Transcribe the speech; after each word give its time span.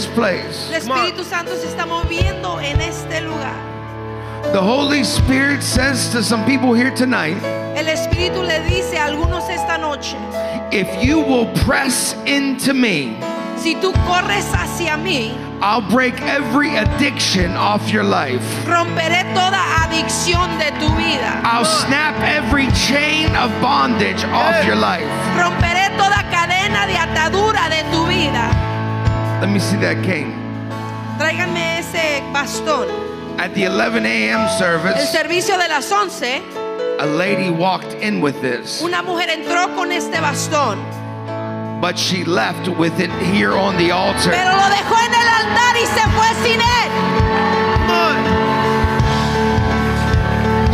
this 0.00 0.14
place. 0.14 0.70
El 0.70 0.80
Espíritu 0.80 1.24
Santo 1.24 1.54
se 1.56 1.66
está 1.66 1.86
moviendo 1.86 2.60
en 2.62 2.80
este 2.80 3.20
lugar. 3.20 3.54
The 4.52 4.60
Holy 4.60 5.04
Spirit 5.04 5.62
says 5.62 6.08
to 6.12 6.22
some 6.22 6.46
people 6.46 6.72
here 6.72 6.90
tonight 6.90 7.36
El 7.76 7.84
Espíritu 7.86 8.42
le 8.42 8.60
dice 8.66 8.96
a 8.96 9.06
algunos 9.06 9.48
esta 9.50 9.76
noche, 9.76 10.16
if 10.72 10.88
you 11.04 11.20
will 11.20 11.46
press 11.64 12.14
into 12.26 12.72
me, 12.72 13.18
si 13.58 13.74
tú 13.74 13.92
corres 14.06 14.50
hacia 14.54 14.96
mí, 14.96 15.36
I'll 15.60 15.82
break 15.82 16.18
every 16.22 16.76
addiction 16.76 17.54
off 17.56 17.90
your 17.92 18.04
life. 18.04 18.42
romperé 18.64 19.22
toda 19.34 19.60
adicción 19.84 20.58
de 20.58 20.70
tu 20.80 20.88
vida. 20.96 21.42
I'll 21.44 21.66
snap 21.66 22.16
every 22.22 22.68
chain 22.72 23.36
of 23.36 23.50
bondage 23.60 24.24
off 24.24 24.64
your 24.64 24.76
life. 24.76 25.04
Romperé 25.36 25.90
toda 25.98 26.24
cadena 26.30 26.86
de 26.86 26.96
atadura 26.96 27.68
de 27.68 27.84
tu 27.92 28.06
vida. 28.06 28.59
Let 29.40 29.48
me 29.48 29.58
see 29.58 29.76
that 29.78 30.02
cane. 30.04 30.32
Tráiganme 31.18 31.78
ese 31.78 32.22
bastón. 32.32 32.88
At 33.38 33.54
the 33.54 33.64
11 33.64 34.04
a.m. 34.04 34.46
Service, 34.58 34.96
el 34.96 35.06
servicio 35.06 35.56
de 35.56 35.66
las 35.68 35.90
11, 35.90 36.42
a 36.98 37.06
lady 37.06 37.48
walked 37.48 37.94
in 37.94 38.20
with 38.20 38.38
this, 38.42 38.82
una 38.82 39.02
mujer 39.02 39.30
entró 39.30 39.74
con 39.74 39.90
este 39.90 40.20
bastón, 40.20 40.78
but 41.80 41.98
she 41.98 42.22
left 42.24 42.68
with 42.68 43.00
it 43.00 43.10
here 43.32 43.52
on 43.52 43.78
the 43.78 43.90
altar. 43.90 44.30
pero 44.30 44.52
lo 44.52 44.68
dejó 44.68 44.94
en 45.06 45.14
el 45.14 45.28
altar 45.28 45.76
y 45.76 45.86
se 45.86 46.04
fue 46.12 46.28
sin 46.44 46.60
él. 46.60 46.90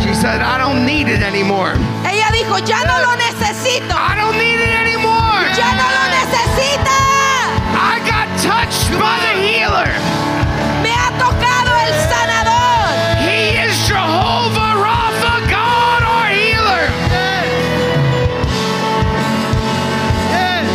She 0.03 0.13
said, 0.13 0.41
I 0.41 0.57
don't 0.57 0.85
need 0.85 1.07
it 1.07 1.21
anymore. 1.21 1.73
Ella 2.03 2.29
dijo, 2.33 2.59
ya 2.65 2.83
no 2.83 2.99
lo 2.99 3.15
necesito. 3.15 3.95
I 3.95 4.15
don't 4.15 4.37
need 4.37 4.59
it 4.59 4.75
anymore. 4.75 5.47
Ya 5.55 5.71
no 5.73 5.87
lo 5.87 6.03
necesita. 6.11 7.06
Touched 8.67 8.91
by 8.99 9.17
the 9.23 9.33
healer. 9.39 9.87
Me 10.83 10.91
ha 10.91 11.09
tocado 11.17 11.71
el 11.85 11.93
sanador. 12.11 13.15
He 13.23 13.55
is 13.55 13.73
Jehovah 13.87 14.75
Rapha, 14.83 15.33
God 15.49 16.03
our 16.03 16.27
healer. 16.27 16.83
Yes. 17.15 17.47
Yes. 20.35 20.67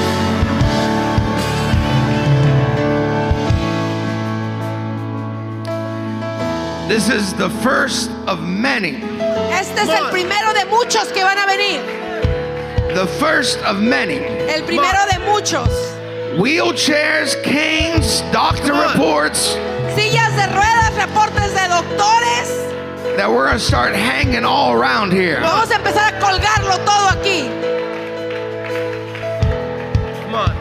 This 6.88 7.08
is 7.10 7.34
the 7.34 7.50
first 7.60 8.10
of 8.26 8.40
many. 8.40 9.02
Este 9.52 9.82
es 9.82 9.88
el 9.90 10.08
primero 10.10 10.54
de 10.54 10.64
muchos 10.66 11.12
que 11.12 11.22
van 11.22 11.38
a 11.38 11.46
venir. 11.46 11.82
The 12.94 13.06
first 13.18 13.58
of 13.66 13.80
many. 13.80 14.16
El 14.48 14.62
primero 14.64 15.04
de 15.10 15.18
muchos. 15.30 15.91
Wheelchairs, 16.36 17.34
canes, 17.44 18.22
doctor 18.32 18.72
reports 18.72 19.54
Sillas 19.94 20.34
de 20.34 20.46
ruedas, 20.54 20.94
reportes 20.96 21.52
de 21.52 21.68
doctores. 21.68 23.16
that 23.18 23.28
we're 23.30 23.44
going 23.46 23.58
to 23.58 23.64
start 23.64 23.94
hanging 23.94 24.42
all 24.44 24.72
around 24.72 25.12
here. 25.12 25.40
Vamos 25.42 25.70
a 25.70 25.74
empezar 25.74 26.08
a 26.14 26.18
colgarlo 26.18 26.78
todo 26.86 27.08
aquí. 27.12 27.48
Come 30.22 30.34
on. 30.34 30.56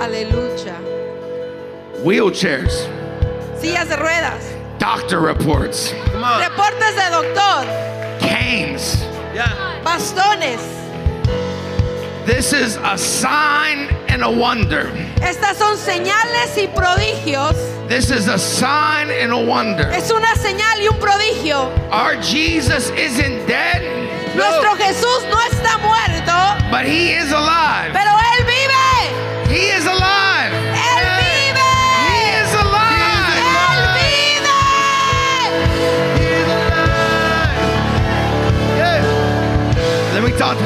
Aleluya. 0.00 0.76
Wheelchairs, 2.02 2.88
Sillas 3.60 3.88
de 3.88 3.96
ruedas. 3.96 4.54
doctor 4.78 5.20
reports, 5.20 5.92
Come 6.10 6.24
on. 6.24 6.40
Reportes 6.40 6.94
de 6.96 7.10
doctor. 7.10 7.66
canes. 8.20 9.02
Yeah. 9.34 9.82
Bastones. 9.84 10.62
This 12.26 12.52
is 12.54 12.76
a 12.82 12.96
sign 12.96 13.88
and 14.08 14.22
a 14.22 14.30
wonder. 14.30 14.90
Estas 15.20 15.56
son 15.58 15.76
señales 15.76 16.56
y 16.56 16.68
prodigios. 16.74 17.54
This 17.88 18.10
is 18.10 18.28
a 18.28 18.38
sign 18.38 19.10
and 19.10 19.30
a 19.32 19.36
wonder. 19.38 19.90
Es 19.92 20.10
una 20.10 20.34
señal 20.36 20.80
y 20.80 20.88
un 20.88 20.98
prodigio. 20.98 21.70
Our 21.92 22.16
Jesus 22.22 22.90
isn't 22.96 23.46
dead, 23.46 23.82
Nuestro 24.34 24.74
Jesús 24.76 25.22
no 25.30 25.38
está 25.50 25.78
muerto, 25.78 26.70
but 26.70 26.86
he 26.86 27.12
is 27.12 27.30
alive. 27.30 27.92
pero 27.92 28.10
Él 28.10 28.46
vive. 28.46 29.50
He 29.52 29.68
is 29.76 29.84
alive. 29.84 29.93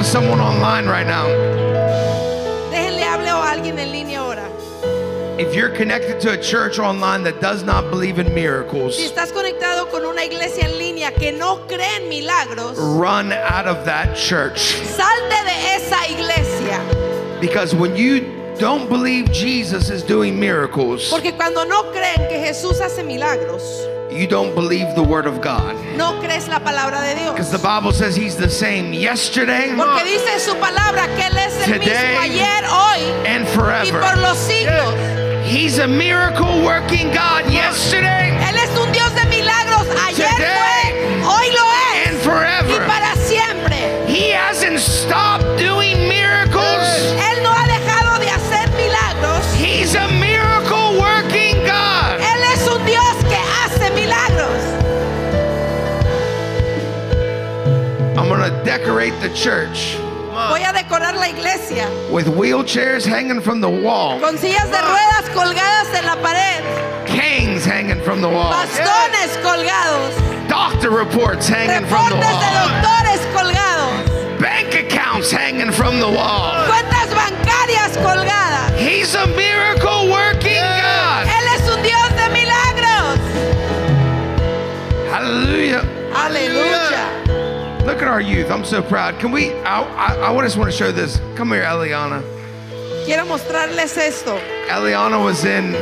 Someone 0.09 0.41
online 0.41 0.87
right 0.87 1.07
now. 1.07 1.27
Déjenle 2.71 3.03
hable 3.03 3.29
a 3.29 3.51
alguien 3.51 3.79
en 3.79 3.93
línea 3.93 4.21
ahora. 4.21 4.49
If 5.39 5.55
you're 5.55 5.69
connected 5.71 6.19
to 6.23 6.33
a 6.33 6.37
church 6.37 6.79
online 6.79 7.23
that 7.25 7.41
does 7.41 7.63
not 7.63 7.91
believe 7.91 8.19
in 8.19 8.33
miracles, 8.35 8.97
Si 8.97 9.05
estás 9.05 9.33
conectado 9.33 9.89
con 9.91 10.05
una 10.05 10.25
iglesia 10.25 10.65
en 10.67 10.79
línea 10.79 11.13
que 11.13 11.31
no 11.33 11.67
cree 11.69 11.97
en 12.03 12.09
milagros, 12.09 12.77
run 12.79 13.33
out 13.33 13.67
of 13.67 13.85
that 13.85 14.17
church. 14.17 14.59
salte 14.83 15.45
de 15.45 15.77
esa 15.77 16.09
iglesia. 16.09 16.81
Because 17.41 17.75
when 17.75 17.95
you 17.95 18.27
don't 18.59 18.89
believe 18.89 19.31
Jesus 19.31 19.91
is 19.91 20.03
doing 20.03 20.41
miracles, 20.41 21.09
Porque 21.11 21.33
cuando 21.37 21.65
no 21.65 21.93
creen 21.93 22.29
que 22.29 22.39
Jesús 22.41 22.81
hace 22.81 23.05
milagros, 23.05 23.63
you 24.11 24.27
don't 24.27 24.55
believe 24.55 24.95
the 24.95 25.03
word 25.03 25.27
of 25.27 25.41
God. 25.41 25.75
no 25.97 26.19
crees 26.21 26.49
la 26.49 26.59
palabra 26.61 27.01
de 27.03 27.15
Dios. 27.15 27.33
Because 27.33 27.51
the 27.51 27.59
Bible 27.59 27.93
says 27.93 28.17
he's 28.17 28.37
the 28.37 28.49
same 28.49 28.93
yesterday 28.93 29.73
Porque 29.77 30.05
dice 30.05 30.41
su 30.41 30.55
palabra 30.57 31.07
que 31.17 31.25
Él 31.27 31.37
es 31.37 31.57
el 31.69 31.79
Today 31.79 32.17
mismo 32.17 32.21
ayer, 32.23 32.65
hoy 32.71 33.27
and 33.27 33.45
y 33.47 33.53
por 33.55 34.01
forever. 34.01 34.17
los 34.19 34.39
siglos. 34.39 34.95
He's 35.47 35.79
a 35.79 35.87
miracle 35.89 36.63
working 36.63 37.11
God 37.13 37.51
yesterday 37.51 38.37
Él 38.49 38.57
es 38.57 38.71
un 38.79 38.91
Dios 38.93 39.15
de 39.15 39.25
milagros. 39.27 39.87
Ayer 40.07 40.27
Today 40.29 41.23
fue, 41.23 41.29
hoy 41.29 41.49
lo 41.55 41.65
and 42.07 42.15
es 42.17 42.21
y 42.21 42.25
forever. 42.25 42.87
para 42.87 43.15
siempre. 43.17 44.05
He 44.07 44.31
hasn't 44.31 44.79
stopped 44.81 45.45
doing 45.59 45.97
miracles. 46.09 46.18
Decorate 58.69 59.19
the 59.23 59.31
church 59.31 59.97
Voy 60.51 60.63
a 60.63 60.75
decorar 60.75 61.15
la 61.15 61.29
iglesia 61.29 61.89
with 62.13 62.27
wheelchairs 62.27 63.07
hanging 63.07 63.41
from 63.41 63.63
the 63.63 63.69
wall, 63.69 64.21
con 64.21 64.37
sillas 64.37 64.69
de 64.71 64.77
ruedas 64.77 65.27
colgadas 65.33 65.89
en 65.95 66.05
la 66.05 66.17
pared, 66.17 66.63
canes 67.07 67.65
hanging 67.65 67.99
from 68.03 68.21
the 68.21 68.29
wall, 68.29 68.53
bastones 68.53 69.33
colgados, 69.41 70.13
doctor 70.49 70.91
reports 70.91 71.49
hanging 71.49 71.89
from 71.89 72.11
the 72.11 72.17
reportes 72.17 72.41
de 72.45 72.51
doctores 72.61 73.23
colgados, 73.33 74.39
bank 74.39 74.75
accounts 74.75 75.31
hanging 75.33 75.73
from 75.73 75.99
the 75.99 76.07
wall. 76.07 76.53
cuentas 76.69 77.09
bancarias 77.15 77.97
colgadas. 78.05 78.77
He's 78.77 79.15
a 79.15 79.27
miracle 79.29 80.11
working 80.11 80.61
God. 80.61 81.27
Él 81.27 81.47
es 81.57 81.65
un 81.75 81.83
Dios 81.83 82.09
de 82.21 82.29
milagros. 82.37 83.19
Hallelujah. 85.11 85.85
Aleluya. 86.15 87.08
Look 87.99 88.07
at 88.07 88.13
our 88.13 88.21
youth. 88.21 88.49
I'm 88.49 88.65
so 88.65 88.81
proud. 88.81 89.19
Can 89.19 89.33
we? 89.33 89.51
I, 89.65 89.83
I, 89.83 90.33
I 90.33 90.43
just 90.45 90.57
want 90.57 90.71
to 90.71 90.77
show 90.77 90.93
this. 90.93 91.19
Come 91.35 91.49
here, 91.49 91.65
Eliana. 91.65 92.23
Quiero 93.05 93.25
mostrarles 93.27 93.97
esto. 93.97 94.39
Eliana 94.69 95.21
was 95.21 95.45
in 95.45 95.75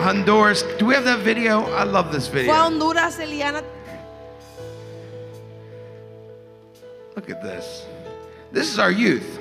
Honduras. 0.00 0.64
Do 0.80 0.86
we 0.86 0.94
have 0.94 1.04
that 1.04 1.20
video? 1.20 1.62
I 1.74 1.84
love 1.84 2.10
this 2.10 2.26
Fue 2.26 2.40
a 2.40 2.42
video. 2.42 2.54
Honduras, 2.54 3.18
Eliana. 3.18 3.62
Look 7.14 7.30
at 7.30 7.40
this. 7.40 7.86
This 8.50 8.68
is 8.68 8.80
our 8.80 8.90
youth. 8.90 9.38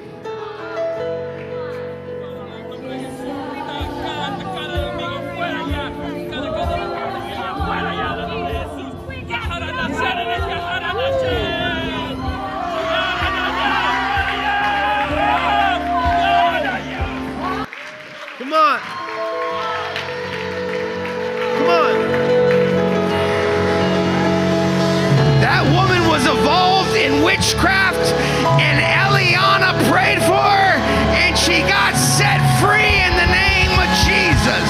Witchcraft, 27.46 28.14
and 28.60 28.82
Eliana 28.82 29.72
prayed 29.90 30.20
for 30.20 30.34
her, 30.34 30.78
and 31.14 31.38
she 31.38 31.60
got 31.70 31.94
set 31.96 32.42
free 32.60 33.02
in 33.06 33.14
the 33.22 33.30
name 33.30 33.72
of 33.78 33.90
Jesus. 34.02 34.66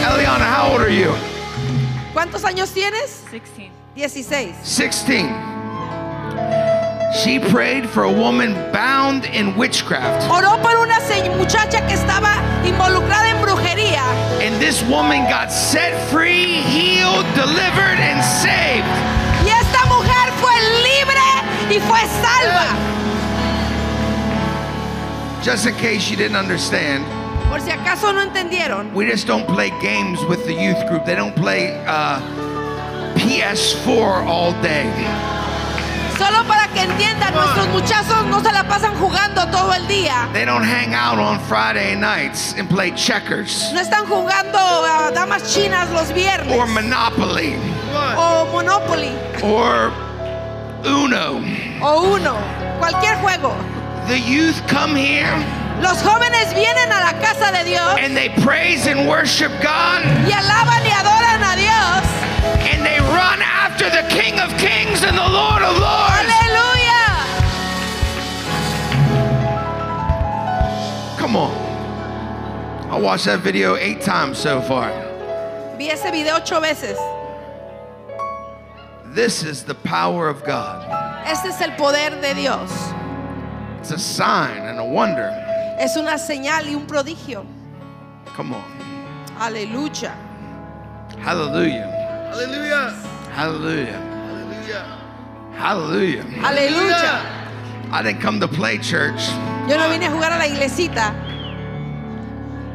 Eliana, 0.00 0.46
how 0.46 0.70
old 0.70 0.80
are 0.80 0.90
you? 0.90 1.12
¿Cuántos 2.12 2.44
años 2.44 2.72
tienes? 2.72 3.24
16. 3.30 3.72
16. 3.96 4.54
16. 4.62 5.53
She 7.14 7.38
prayed 7.38 7.88
for 7.88 8.02
a 8.02 8.12
woman 8.12 8.54
bound 8.72 9.24
in 9.26 9.56
witchcraft. 9.56 10.28
Oró 10.28 10.60
por 10.60 10.76
una 10.78 10.98
muchacha 11.36 11.86
que 11.86 11.94
estaba 11.94 12.42
involucrada 12.64 13.30
en 13.30 13.40
brujería. 13.40 14.02
And 14.42 14.60
this 14.60 14.82
woman 14.82 15.24
got 15.30 15.52
set 15.52 15.94
free, 16.10 16.60
healed, 16.62 17.24
delivered, 17.34 17.98
and 18.00 18.22
saved. 18.24 18.88
Y 19.44 19.50
esta 19.50 19.86
mujer 19.86 20.32
fue 20.40 20.54
libre 20.82 21.22
y 21.70 21.78
fue 21.78 22.00
salva. 22.20 22.74
Just 25.42 25.66
in 25.66 25.74
case 25.74 26.10
you 26.10 26.16
didn't 26.16 26.36
understand, 26.36 27.04
Por 27.48 27.60
si 27.60 27.70
acaso 27.70 28.12
no 28.12 28.22
entendieron, 28.22 28.92
we 28.92 29.06
just 29.06 29.26
don't 29.26 29.46
play 29.46 29.70
games 29.80 30.18
with 30.24 30.44
the 30.46 30.54
youth 30.54 30.84
group. 30.88 31.04
They 31.04 31.14
don't 31.14 31.36
play 31.36 31.80
uh, 31.86 32.20
PS4 33.14 34.26
all 34.26 34.52
day. 34.62 35.33
Solo 36.24 36.44
para 36.44 36.68
que 36.68 36.80
entiendan, 36.82 37.34
nuestros 37.34 37.68
muchachos 37.68 38.24
no 38.26 38.40
se 38.42 38.50
la 38.52 38.64
pasan 38.64 38.94
jugando 38.96 39.46
todo 39.48 39.74
el 39.74 39.86
día. 39.86 40.28
They 40.32 40.44
don't 40.44 40.64
hang 40.64 40.94
out 40.94 41.18
on 41.18 41.38
Friday 41.40 41.94
nights 41.96 42.54
and 42.58 42.68
play 42.68 42.92
checkers 42.92 43.70
No 43.72 43.80
están 43.80 44.06
jugando 44.06 44.58
a 44.58 45.10
damas 45.12 45.54
chinas 45.54 45.90
los 45.90 46.08
or 46.08 46.14
viernes 46.14 46.68
Monopoly 46.72 47.56
Come 47.92 47.96
on. 47.96 48.16
o 48.16 48.46
Monopoly 48.52 49.12
or 49.42 49.92
Uno. 50.84 51.42
o 51.82 52.14
Uno, 52.14 52.36
cualquier 52.78 53.16
juego. 53.16 53.54
The 54.08 54.18
youth 54.18 54.60
come 54.68 54.94
here 54.96 55.32
Los 55.80 56.02
jóvenes 56.02 56.54
vienen 56.54 56.90
a 56.92 57.00
la 57.00 57.12
casa 57.20 57.50
de 57.52 57.64
Dios 57.64 57.96
and 57.98 58.16
they 58.16 58.28
praise 58.42 58.86
and 58.86 59.06
worship 59.08 59.50
God 59.62 60.02
y 60.26 60.32
alaban 60.32 60.84
y 60.86 60.90
adoran 60.90 61.42
a 61.42 61.56
Dios. 61.56 62.13
And 62.66 62.84
they 62.84 62.98
run 63.00 63.40
after 63.42 63.90
the 63.90 64.02
King 64.08 64.40
of 64.40 64.50
Kings 64.58 65.02
and 65.02 65.16
the 65.16 65.28
Lord 65.28 65.62
of 65.62 65.76
Lords. 65.76 66.30
Aleluya. 66.44 67.04
Come 71.18 71.36
on. 71.36 71.52
I 72.90 72.98
watched 72.98 73.26
that 73.26 73.40
video 73.40 73.76
eight 73.76 74.00
times 74.00 74.38
so 74.38 74.60
far. 74.62 74.90
Vi 75.76 75.90
ese 75.90 76.10
video 76.10 76.36
ocho 76.36 76.60
veces. 76.60 76.98
This 79.14 79.42
is 79.42 79.64
the 79.64 79.74
power 79.74 80.28
of 80.28 80.44
God. 80.44 80.84
Este 81.26 81.46
es 81.46 81.60
el 81.60 81.70
poder 81.76 82.20
de 82.20 82.34
Dios. 82.34 82.70
It's 83.80 83.90
a 83.90 83.98
sign 83.98 84.62
and 84.62 84.78
a 84.78 84.84
wonder. 84.84 85.30
Es 85.78 85.96
una 85.96 86.18
señal 86.18 86.66
y 86.66 86.74
un 86.74 86.86
prodigio. 86.86 87.46
Come 88.26 88.54
on. 88.54 88.64
Aleluya. 89.38 90.14
Hallelujah. 91.18 92.03
Hallelujah. 92.34 92.90
Hallelujah. 93.30 94.00
Hallelujah. 95.54 96.24
Hallelujah. 96.24 96.24
Aleluya. 96.42 97.92
I 97.92 98.02
didn't 98.02 98.20
come 98.20 98.40
to 98.40 98.48
play 98.48 98.78
church. 98.78 99.28
Yo 99.68 99.76
no 99.78 99.88
vine 99.88 100.02
a 100.02 100.08
jugar 100.10 100.34
a 100.34 100.38
la 100.42 100.46
iglesita. 100.50 101.14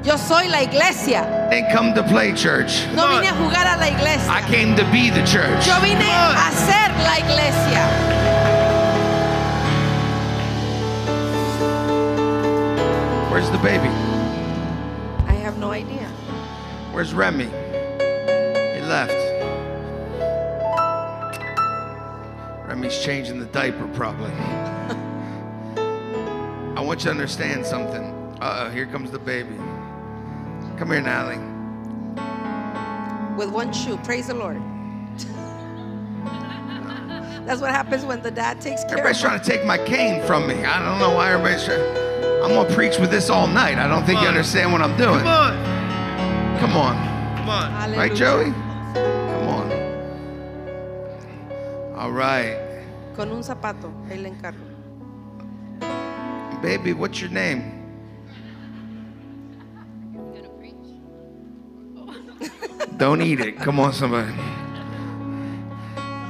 Yo 0.06 0.16
soy 0.16 0.48
la 0.48 0.60
iglesia. 0.60 1.28
I 1.48 1.50
didn't 1.50 1.74
come 1.74 1.94
to 1.94 2.04
play 2.04 2.32
church. 2.32 2.88
No 2.96 3.06
vine 3.10 3.28
a 3.28 3.36
jugar 3.36 3.68
a 3.68 3.76
la 3.76 3.88
iglesia. 3.88 4.32
I 4.32 4.42
came 4.48 4.78
to 4.78 4.86
be 4.94 5.10
the 5.10 5.26
church. 5.28 5.68
Yo 5.68 5.78
vine 5.82 6.08
a 6.08 6.52
ser 6.56 6.88
la 7.04 7.20
iglesia. 7.20 7.84
Where's 13.30 13.50
the 13.52 13.58
baby? 13.58 13.90
I 15.28 15.34
have 15.34 15.58
no 15.58 15.72
idea. 15.72 16.08
Where's 16.94 17.14
Remy? 17.14 17.44
He 17.44 18.82
left. 18.88 19.19
Remy's 22.90 23.06
changing 23.06 23.40
the 23.40 23.46
diaper 23.46 23.88
probably. 23.94 24.32
I 26.76 26.82
want 26.82 27.02
you 27.02 27.06
to 27.06 27.12
understand 27.12 27.64
something. 27.64 28.04
Uh 28.42 28.66
oh, 28.66 28.72
here 28.72 28.88
comes 28.88 29.12
the 29.12 29.20
baby. 29.20 29.56
Come 30.78 30.90
here, 30.90 31.00
Natalie. 31.00 31.38
With 33.38 33.52
one 33.52 33.72
shoe. 33.74 33.98
Praise 33.98 34.26
the 34.28 34.34
Lord. 34.34 34.58
That's 37.46 37.62
what 37.62 37.70
happens 37.70 38.04
when 38.06 38.24
the 38.24 38.32
dad 38.32 38.60
takes 38.60 38.82
care 38.84 38.94
Everybody's 38.94 39.18
of 39.18 39.24
trying 39.24 39.40
to 39.40 39.46
take 39.46 39.64
my 39.66 39.78
cane 39.78 40.26
from 40.26 40.48
me. 40.48 40.66
I 40.66 40.84
don't 40.84 40.98
know 41.00 41.12
why 41.16 41.32
everybody's 41.32 41.64
trying. 41.66 41.80
I'm 42.44 42.56
gonna 42.56 42.74
preach 42.74 42.98
with 42.98 43.12
this 43.12 43.30
all 43.30 43.46
night. 43.46 43.78
I 43.78 43.88
don't 43.88 44.04
think 44.04 44.20
you 44.22 44.28
understand 44.28 44.72
what 44.72 44.82
I'm 44.82 44.98
doing. 44.98 45.20
Come 45.20 45.28
on. 45.28 45.54
Come 46.60 46.76
on. 46.76 46.96
Come 47.38 47.50
on. 47.50 47.72
Aleluya. 47.72 47.98
Right, 47.98 48.16
Joey? 48.16 48.52
Come 48.96 49.48
on. 49.48 49.72
All 51.96 52.12
right. 52.12 52.69
Con 53.20 53.34
un 53.34 53.44
zapato. 53.44 53.92
Ahí 54.10 54.18
le 54.18 54.30
encargo. 54.30 54.64
Baby, 56.62 56.94
what's 56.94 57.20
your 57.20 57.30
name? 57.30 57.62
Don't 62.96 63.22
eat 63.22 63.42
it. 63.42 63.60
Come 63.60 63.82
on, 63.82 63.92
somebody. 63.92 64.32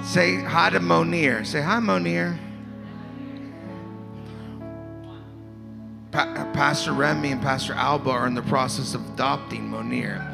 Say 0.03 0.37
hi 0.37 0.71
to 0.71 0.79
Monir. 0.79 1.45
Say 1.45 1.61
hi, 1.61 1.77
Monir. 1.77 2.39
Pa- 6.09 6.33
uh, 6.37 6.51
Pastor 6.53 6.93
Remy 6.93 7.33
and 7.33 7.41
Pastor 7.43 7.73
Alba 7.73 8.09
are 8.09 8.25
in 8.25 8.33
the 8.33 8.41
process 8.41 8.95
of 8.95 9.07
adopting 9.13 9.69
Monir. 9.69 10.25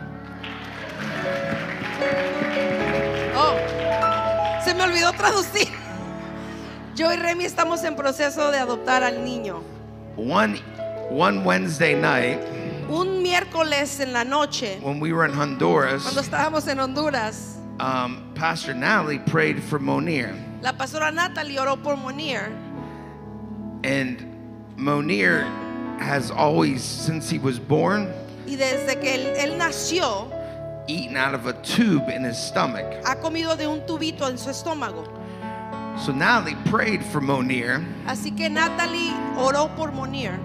Oh, 3.36 3.58
se 4.64 4.74
me 4.74 4.84
olvidó 4.84 5.12
traducir. 5.12 5.85
Yo 6.96 7.12
y 7.12 7.18
Remy 7.18 7.46
estamos 7.46 7.84
en 7.84 7.96
proceso 7.96 8.52
de 8.52 8.58
adoptar 8.58 9.04
al 9.04 9.24
niño. 9.26 9.62
One, 10.18 10.62
one 11.12 11.40
Wednesday 11.44 11.94
night 11.94 12.40
Un 12.90 13.22
miércoles 13.22 14.00
en 14.00 14.14
la 14.14 14.24
noche, 14.24 14.80
when 14.82 15.00
we 15.02 15.12
were 15.12 15.26
in 15.26 15.34
cuando 15.36 15.56
Honduras, 15.58 16.16
estábamos 16.18 16.68
en 16.68 16.80
Honduras, 16.80 17.58
um, 17.80 18.22
Pastor 18.36 18.74
Natalie 18.76 19.20
prayed 19.20 19.62
for 19.62 19.80
Monir. 19.80 20.34
la 20.62 20.72
pastora 20.74 21.12
Natalie 21.12 21.58
oró 21.58 21.82
por 21.82 21.98
Monir. 21.98 22.52
And 23.84 24.24
Monir 24.78 25.42
has 26.00 26.32
always, 26.32 26.82
since 26.84 27.30
he 27.30 27.40
was 27.40 27.60
born, 27.60 28.08
Y 28.48 28.56
desde 28.56 29.00
que 29.02 29.16
él, 29.16 29.36
él 29.38 29.58
nació, 29.58 30.30
eaten 30.88 31.18
out 31.18 31.34
of 31.34 31.48
a 31.48 31.54
tube 31.64 32.08
in 32.10 32.24
his 32.24 32.38
stomach. 32.38 32.86
ha 33.04 33.16
comido 33.16 33.58
de 33.58 33.68
un 33.68 33.82
tubito 33.86 34.30
en 34.30 34.38
su 34.38 34.50
estómago. 34.52 35.04
So 35.98 36.12
Natalie 36.12 36.58
prayed 36.66 37.04
for 37.04 37.22
Monir, 37.22 37.84
Así 38.06 38.36
que 38.36 38.50
Natalie 38.50 39.14
oró 39.38 39.74
por 39.76 39.92
Monir. 39.92 40.40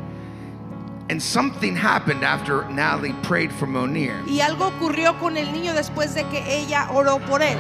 and 1.11 1.21
something 1.21 1.75
happened 1.75 2.23
after 2.25 2.65
Natalie 2.71 3.15
prayed 3.25 3.51
for 3.53 3.67
Monir. 3.67 4.15
Y 4.29 4.41
algo 4.41 4.69
ocurrió 4.69 5.19
con 5.19 5.37
el 5.37 5.53
niño 5.53 5.75
después 5.75 6.15
de 6.15 6.23
que 6.29 6.39
ella 6.49 6.89
oró 6.93 7.19
por 7.27 7.43
él. 7.43 7.59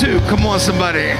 Tube. 0.00 0.26
Come 0.28 0.46
on, 0.46 0.58
somebody. 0.58 1.12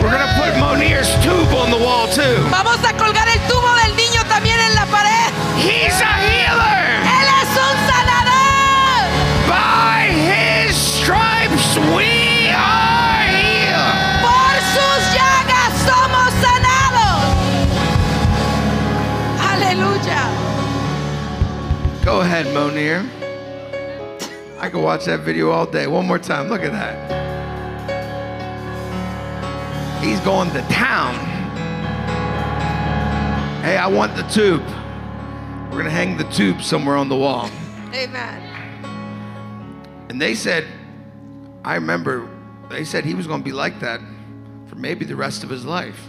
We're 0.00 0.12
gonna 0.12 0.28
put 0.36 0.52
Monir's 0.60 1.08
tube 1.24 1.48
on 1.56 1.70
the 1.70 1.78
wall 1.78 2.06
too. 2.08 2.36
Vamos 2.50 2.78
a 2.84 2.92
colgar 2.92 3.26
el 3.26 3.40
tubo 3.48 3.70
del 3.82 3.96
niño 3.96 4.22
también 4.28 4.60
en 4.60 4.74
la 4.74 4.84
pared. 4.86 5.32
He's 5.56 5.98
a 6.00 6.14
healer. 6.28 7.00
Él 7.16 7.28
es 7.40 7.52
un 7.66 7.76
sanador. 7.88 9.00
By 9.48 10.12
his 10.12 10.76
stripes 10.76 11.78
we 11.96 12.50
are 12.52 13.24
healed. 13.32 13.96
Por 14.20 14.54
sus 14.76 15.00
llagas 15.16 15.72
somos 15.88 16.28
sanados. 16.44 17.18
Aleluya. 19.52 20.22
Go 22.04 22.20
ahead, 22.20 22.46
Monir. 22.52 23.17
Watch 24.88 25.04
that 25.04 25.20
video 25.20 25.50
all 25.50 25.66
day. 25.66 25.86
One 25.86 26.06
more 26.06 26.18
time. 26.18 26.48
Look 26.48 26.62
at 26.62 26.72
that. 26.72 26.96
He's 30.02 30.18
going 30.20 30.50
to 30.52 30.62
town. 30.62 31.14
Hey, 33.62 33.76
I 33.76 33.86
want 33.86 34.16
the 34.16 34.22
tube. 34.22 34.64
We're 35.66 35.82
going 35.82 35.84
to 35.84 35.90
hang 35.90 36.16
the 36.16 36.24
tube 36.30 36.62
somewhere 36.62 36.96
on 36.96 37.10
the 37.10 37.16
wall. 37.16 37.50
Amen. 37.94 38.40
And 40.08 40.18
they 40.18 40.34
said, 40.34 40.64
I 41.66 41.74
remember, 41.74 42.26
they 42.70 42.84
said 42.84 43.04
he 43.04 43.12
was 43.12 43.26
going 43.26 43.40
to 43.40 43.44
be 43.44 43.52
like 43.52 43.80
that 43.80 44.00
for 44.68 44.76
maybe 44.76 45.04
the 45.04 45.16
rest 45.16 45.44
of 45.44 45.50
his 45.50 45.66
life. 45.66 46.00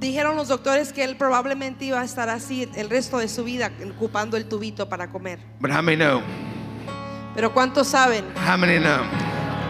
Dijeron 0.00 0.34
los 0.34 0.48
doctores 0.48 0.92
que 0.92 1.04
él 1.04 1.16
probablemente 1.16 1.84
iba 1.84 2.00
a 2.00 2.04
estar 2.04 2.28
así 2.28 2.68
el 2.74 2.90
resto 2.90 3.18
de 3.18 3.28
su 3.28 3.44
vida 3.44 3.70
ocupando 3.96 4.36
el 4.36 4.46
tubito 4.46 4.88
para 4.88 5.06
comer. 5.12 5.38
But 5.60 5.70
how 5.70 5.80
many 5.80 5.96
know? 5.96 6.24
Pero 7.34 7.52
¿cuántos 7.52 7.88
saben? 7.88 8.24
How 8.36 8.56
many 8.56 8.78
know? 8.78 9.04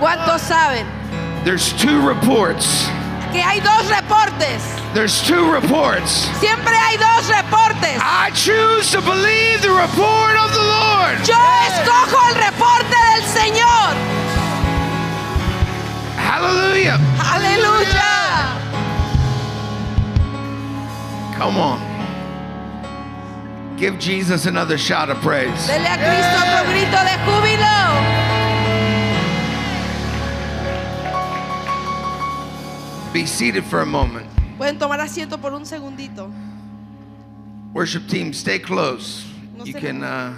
¿Cuántos 0.01 0.41
saben 0.41 0.87
There's 1.45 1.73
two 1.75 2.01
reports. 2.07 2.89
que 3.33 3.43
hay 3.43 3.61
dos 3.61 3.89
reportes? 3.89 4.63
There's 4.95 5.23
two 5.23 5.51
reports. 5.53 6.29
Siempre 6.41 6.75
hay 6.75 6.97
dos 6.97 7.29
reportes. 7.29 8.01
I 8.03 8.31
choose 8.35 8.91
to 8.91 9.01
believe 9.01 9.63
the 9.63 9.71
report 9.71 10.37
of 10.37 10.53
the 10.53 10.59
Lord. 10.61 11.17
Yo 11.25 11.39
escojo 11.69 12.19
el 12.29 12.35
reporte 12.35 12.97
del 13.15 13.25
Señor. 13.25 13.95
Hallelujah. 16.17 16.99
Aleluya. 17.33 18.57
Come 21.39 21.57
on. 21.59 21.90
Give 23.81 23.99
Jesus 23.99 24.45
another 24.45 24.77
shout 24.77 25.09
of 25.09 25.17
praise. 25.23 25.67
Dele 25.67 25.89
a 25.89 25.97
Cristo 25.97 26.37
otro 26.37 26.71
grito 26.71 26.99
de 27.03 27.17
júbilo. 27.25 27.77
Be 33.15 33.25
seated 33.25 33.65
for 33.65 33.81
a 33.81 33.87
moment. 33.87 34.27
Pueden 34.59 34.79
tomar 34.79 35.01
asiento 35.01 35.41
por 35.41 35.55
un 35.55 35.65
segundito. 35.65 36.31
Worship 37.73 38.07
team, 38.07 38.35
stay 38.35 38.59
close. 38.59 39.25
No 39.57 39.65
You 39.65 39.73
can, 39.73 40.05
uh, 40.05 40.35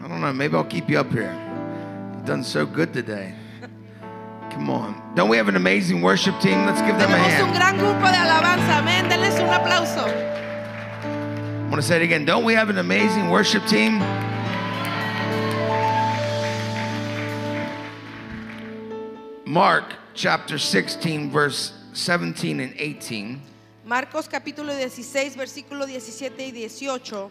I 0.00 0.08
don't 0.08 0.20
know, 0.20 0.32
maybe 0.32 0.56
I'll 0.56 0.62
keep 0.62 0.88
you 0.88 1.00
up 1.00 1.10
here. 1.10 1.34
You've 2.14 2.26
done 2.26 2.44
so 2.44 2.64
good 2.64 2.92
today. 2.92 3.34
Come 4.50 4.70
on. 4.70 4.94
Don't 5.16 5.28
we 5.28 5.36
have 5.36 5.48
an 5.48 5.56
amazing 5.56 6.00
worship 6.00 6.38
team? 6.40 6.64
Let's 6.64 6.80
give 6.82 6.96
them 6.96 7.10
a 7.10 7.14
Tenemos 7.14 7.40
un 7.40 7.48
hand. 7.48 7.56
gran 7.56 7.76
grupo 7.76 8.06
de 8.08 8.16
alabanza. 8.16 8.78
Amén. 8.78 9.08
Denles 9.08 9.40
un 9.40 9.48
aplauso. 9.48 10.33
Want 11.74 11.82
to 11.82 11.88
say 11.88 11.96
it 11.96 12.02
again. 12.02 12.24
Don't 12.24 12.44
we 12.44 12.52
have 12.54 12.70
an 12.70 12.78
amazing 12.78 13.30
worship 13.30 13.66
team? 13.66 13.98
Mark 19.44 19.96
chapter 20.14 20.56
16, 20.56 21.32
verse 21.32 21.72
17 21.92 22.60
and 22.60 22.74
18. 22.78 23.42
Marcos 23.84 24.28
capítulo 24.28 24.70
16, 24.70 25.34
versículo 25.34 25.84
17 25.88 26.54
y 26.54 26.62
18. 26.62 27.28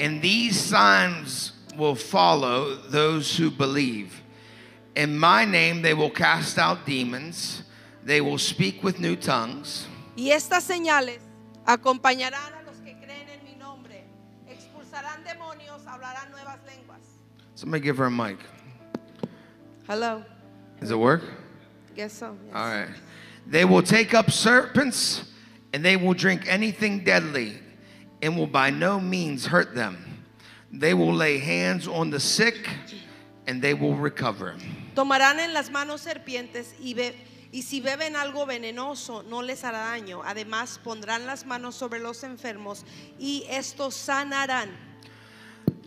And 0.00 0.22
these 0.22 0.58
signs 0.58 1.52
will 1.76 1.94
follow 1.94 2.76
those 2.88 3.36
who 3.36 3.50
believe. 3.50 4.22
In 4.96 5.18
my 5.18 5.44
name 5.44 5.82
they 5.82 5.92
will 5.92 6.08
cast 6.08 6.56
out 6.56 6.86
demons, 6.86 7.64
they 8.02 8.22
will 8.22 8.38
speak 8.38 8.82
with 8.82 8.98
new 8.98 9.16
tongues, 9.16 9.86
Y 10.16 10.30
estas 10.30 10.64
señales 10.64 11.18
acompañarán 11.66 12.61
hablarán 15.92 16.30
nuevas 16.30 16.58
lenguas. 16.66 17.00
somebody 17.54 17.82
give 17.82 17.96
her 17.98 18.06
a 18.06 18.10
mic. 18.10 18.38
Hello. 19.86 20.24
Does 20.80 20.90
it 20.90 20.98
work? 20.98 21.22
Guess 21.94 22.12
so. 22.14 22.36
yes. 22.46 22.54
All 22.54 22.66
right. 22.66 22.88
They 23.46 23.64
will 23.64 23.82
take 23.82 24.14
up 24.14 24.30
serpents 24.30 25.24
and 25.72 25.84
they 25.84 25.96
will 25.96 26.14
drink 26.14 26.44
anything 26.46 27.04
deadly 27.04 27.58
and 28.22 28.36
will 28.36 28.46
by 28.46 28.70
no 28.70 28.98
means 29.00 29.46
hurt 29.46 29.74
them. 29.74 30.24
They 30.72 30.94
will 30.94 31.12
lay 31.12 31.38
hands 31.38 31.86
on 31.86 32.10
the 32.10 32.20
sick 32.20 32.68
and 33.46 33.60
they 33.60 33.74
will 33.74 33.94
recover. 33.96 34.54
Tomarán 34.94 35.38
en 35.40 35.52
las 35.52 35.68
manos 35.70 36.02
serpientes 36.02 36.72
y, 36.80 36.94
be- 36.94 37.14
y 37.52 37.60
si 37.62 37.80
beben 37.80 38.14
algo 38.14 38.46
venenoso 38.46 39.22
no 39.28 39.40
les 39.42 39.62
hará 39.64 39.90
daño. 39.98 40.22
Además 40.24 40.78
pondrán 40.82 41.26
las 41.26 41.44
manos 41.44 41.74
sobre 41.74 41.98
los 41.98 42.22
enfermos 42.22 42.84
y 43.18 43.44
estos 43.50 43.94
sanarán. 43.94 44.70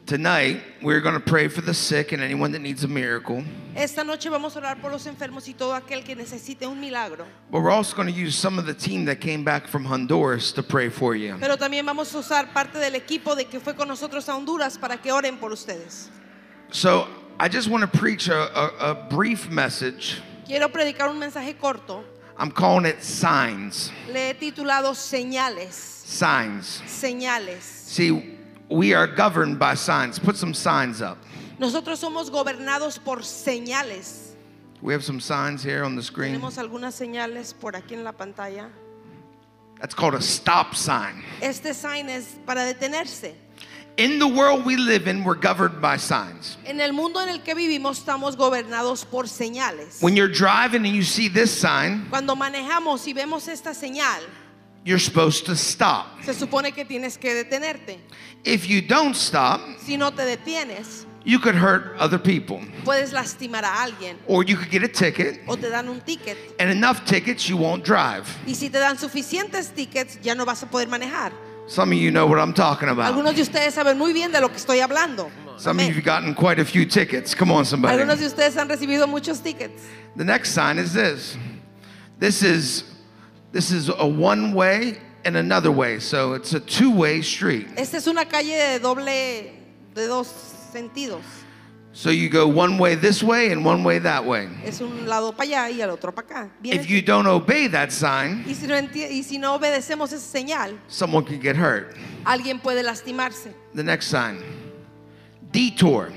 Tonight, 0.06 0.62
we're 0.84 1.02
going 1.02 1.16
to 1.16 1.20
pray 1.20 1.48
for 1.48 1.62
the 1.62 1.74
sick 1.74 2.12
and 2.12 2.22
anyone 2.22 2.52
that 2.52 2.60
needs 2.60 2.84
a 2.84 2.88
miracle. 2.88 3.44
Esta 3.76 4.04
noche 4.04 4.30
vamos 4.30 4.56
a 4.56 4.60
orar 4.60 4.80
por 4.80 4.92
los 4.92 5.08
enfermos 5.08 5.48
y 5.48 5.54
todo 5.54 5.74
aquel 5.74 6.06
que 6.06 6.16
necesite 6.16 6.68
un 6.68 6.80
milagro. 6.80 7.26
But 7.50 7.62
we're 7.62 7.72
also 7.72 7.96
going 7.96 8.08
to 8.08 8.14
use 8.14 8.36
some 8.36 8.60
of 8.60 8.68
the 8.68 8.74
team 8.76 9.06
that 9.06 9.20
came 9.20 9.44
back 9.44 9.66
from 9.68 9.84
Honduras 9.84 10.52
to 10.52 10.62
pray 10.62 10.90
for 10.90 11.16
you. 11.16 11.36
Pero 11.40 11.58
también 11.58 11.88
vamos 11.88 12.14
a 12.14 12.20
usar 12.20 12.54
parte 12.54 12.78
del 12.78 12.94
equipo 12.94 13.36
de 13.36 13.46
que 13.46 13.60
fue 13.60 13.74
con 13.74 13.88
nosotros 13.88 14.30
a 14.30 14.36
Honduras 14.36 14.78
para 14.78 14.98
que 14.98 15.12
oren 15.12 15.40
por 15.40 15.52
ustedes. 15.52 16.12
So 16.70 17.08
I 17.40 17.50
just 17.50 17.68
want 17.68 17.82
to 17.82 18.00
preach 18.00 18.28
a, 18.28 18.36
a, 18.56 18.92
a 18.92 18.94
brief 19.10 19.50
message. 19.50 20.22
Quiero 20.46 20.70
predicar 20.70 21.10
un 21.10 21.18
mensaje 21.20 21.58
corto. 21.60 22.04
I'm 22.38 22.52
calling 22.52 22.86
it 22.86 23.02
signs. 23.02 23.92
Le 24.08 24.30
he 24.30 24.34
titulado 24.36 24.94
Señales. 24.94 25.74
Signs. 25.74 26.84
Señales. 26.86 27.64
See, 27.64 28.35
we 28.70 28.94
are 28.94 29.08
governed 29.08 29.60
by 29.60 29.76
signs. 29.76 30.20
Put 30.20 30.36
some 30.38 30.54
signs 30.54 31.02
up. 31.02 31.18
Nosotros 31.60 32.00
somos 32.00 32.30
gobernados 32.30 33.00
por 33.04 33.20
señales. 33.20 34.34
We 34.82 34.94
have 34.94 35.04
some 35.04 35.20
signs 35.20 35.64
here 35.64 35.84
on 35.84 35.96
the 35.96 36.04
screen. 36.04 36.34
Tenemos 36.40 36.58
algunas 36.58 36.94
señales 36.96 37.54
por 37.54 37.74
aquí 37.74 37.94
en 37.94 38.04
la 38.04 38.12
pantalla. 38.12 38.70
That's 39.80 39.96
called 39.96 40.16
a 40.16 40.22
stop 40.22 40.76
sign. 40.76 41.24
Este 41.42 41.74
sign 41.74 42.10
es 42.10 42.38
para 42.46 42.62
detenerse. 42.62 43.36
In 43.98 44.20
the 44.20 44.28
world 44.28 44.66
we 44.66 44.76
live 44.76 45.08
in, 45.08 45.24
we're 45.24 45.36
governed 45.36 45.82
by 45.82 45.96
signs. 45.96 46.58
En 46.66 46.82
el 46.82 46.92
mundo 46.92 47.22
en 47.22 47.30
el 47.30 47.40
que 47.40 47.56
vivimos 47.56 48.00
estamos 48.00 48.36
gobernados 48.36 49.06
por 49.10 49.24
señales. 49.24 50.02
When 50.02 50.18
you're 50.18 50.32
driving 50.32 50.86
and 50.86 50.94
you 50.94 51.04
see 51.04 51.30
this 51.30 51.52
sign, 51.52 52.08
Cuando 52.10 52.36
manejamos 52.36 53.08
y 53.08 53.14
vemos 53.14 53.48
esta 53.48 53.74
señal, 53.74 54.22
you're 54.86 55.00
supposed 55.00 55.46
to 55.46 55.56
stop. 55.56 56.06
se 56.24 56.34
supone 56.34 56.72
que 56.72 56.86
tienes 56.86 57.18
que 57.18 57.34
detenerte. 57.34 58.00
If 58.44 58.68
you 58.70 58.82
don't 58.82 59.16
stop, 59.16 59.60
Si 59.84 59.98
no 59.98 60.12
te 60.12 60.24
detienes, 60.24 61.06
you 61.26 61.40
could 61.40 61.56
hurt 61.56 61.96
other 62.00 62.20
people. 62.20 62.62
puedes 62.84 63.12
lastimar 63.12 63.64
a 63.66 63.84
alguien 63.84 64.18
Or 64.28 64.44
you 64.44 64.56
could 64.56 64.70
get 64.70 64.84
a 64.84 64.88
ticket, 64.88 65.42
o 65.48 65.56
te 65.56 65.70
dan 65.70 65.90
un 65.90 66.00
ticket. 66.02 66.38
and 66.60 66.70
enough 66.70 67.04
tickets 67.06 67.50
you 67.50 67.58
won't 67.58 67.84
drive. 67.84 68.28
Y 68.46 68.54
si 68.54 68.70
te 68.70 68.78
dan 68.78 68.98
suficientes 68.98 69.74
tickets, 69.74 70.20
ya 70.22 70.36
no 70.36 70.46
vas 70.46 70.62
a 70.64 70.68
poder 70.68 70.88
manejar. 70.88 71.32
Some 71.68 71.92
of 71.94 71.98
you 71.98 72.12
know 72.12 72.28
what 72.28 72.38
I'm 72.38 72.54
talking 72.54 72.90
about. 72.90 73.08
Algunos 73.08 73.36
de 73.36 73.42
ustedes 73.42 73.74
saben 73.74 73.98
muy 73.98 74.14
bien 74.14 74.32
de 74.32 74.40
lo 74.40 74.50
que 74.50 74.58
estoy 74.58 74.82
hablando. 74.82 75.32
Some 75.58 75.80
of 75.80 75.88
you've 75.88 76.04
gotten 76.04 76.36
quite 76.36 76.60
a 76.60 76.66
few 76.66 76.86
tickets. 76.86 77.34
Come 77.34 77.50
on, 77.52 77.66
somebody. 77.66 77.94
Algunos 77.96 78.20
de 78.20 78.28
ustedes 78.28 78.56
han 78.56 78.70
recibido 78.70 79.08
muchos 79.08 79.40
tickets. 79.42 79.82
The 80.16 80.24
next 80.26 80.52
sign 80.52 80.78
is 80.78 80.94
this. 80.94 81.38
This 82.20 82.44
is 82.44 82.84
this 83.56 83.72
is 83.72 83.88
a 83.88 84.06
one 84.06 84.52
way 84.52 84.98
and 85.24 85.38
another 85.38 85.72
way. 85.72 86.00
So 86.00 86.34
it's 86.34 86.54
a 86.54 86.60
two-way 86.60 87.22
street. 87.22 87.68
Esta 87.78 87.98
es 87.98 88.08
una 88.08 88.26
calle 88.26 88.52
de 88.74 88.80
doble, 88.80 89.54
de 89.94 90.08
dos 90.08 90.28
sentidos. 90.74 91.24
So 91.94 92.10
you 92.10 92.28
go 92.28 92.50
one 92.50 92.78
way 92.78 92.96
this 92.96 93.24
way 93.24 93.54
and 93.54 93.64
one 93.64 93.86
way 93.86 94.00
that 94.00 94.26
way. 94.26 94.50
Es 94.66 94.82
un 94.82 95.08
lado 95.08 95.32
para 95.32 95.48
allá 95.48 95.72
y 95.72 95.80
el 95.80 95.90
otro 95.90 96.12
para 96.12 96.28
acá. 96.28 96.50
If 96.66 96.90
you 96.90 97.02
don't 97.02 97.26
obey 97.28 97.68
that 97.68 97.94
sign, 97.94 98.44
y, 98.46 98.52
si 98.52 98.68
no 98.68 98.76
y 98.76 99.22
si 99.22 99.38
no 99.38 99.58
obedecemos 99.58 100.12
esa 100.12 100.38
señal, 100.38 100.78
someone 100.90 101.24
could 101.24 101.42
get 101.42 101.56
hurt. 101.56 101.96
alguien 102.26 102.62
puede 102.62 102.84
lastimarse. 102.84 103.54
The 103.74 103.84
next 103.84 104.08
sign. 104.08 104.44
Detour. 105.54 106.12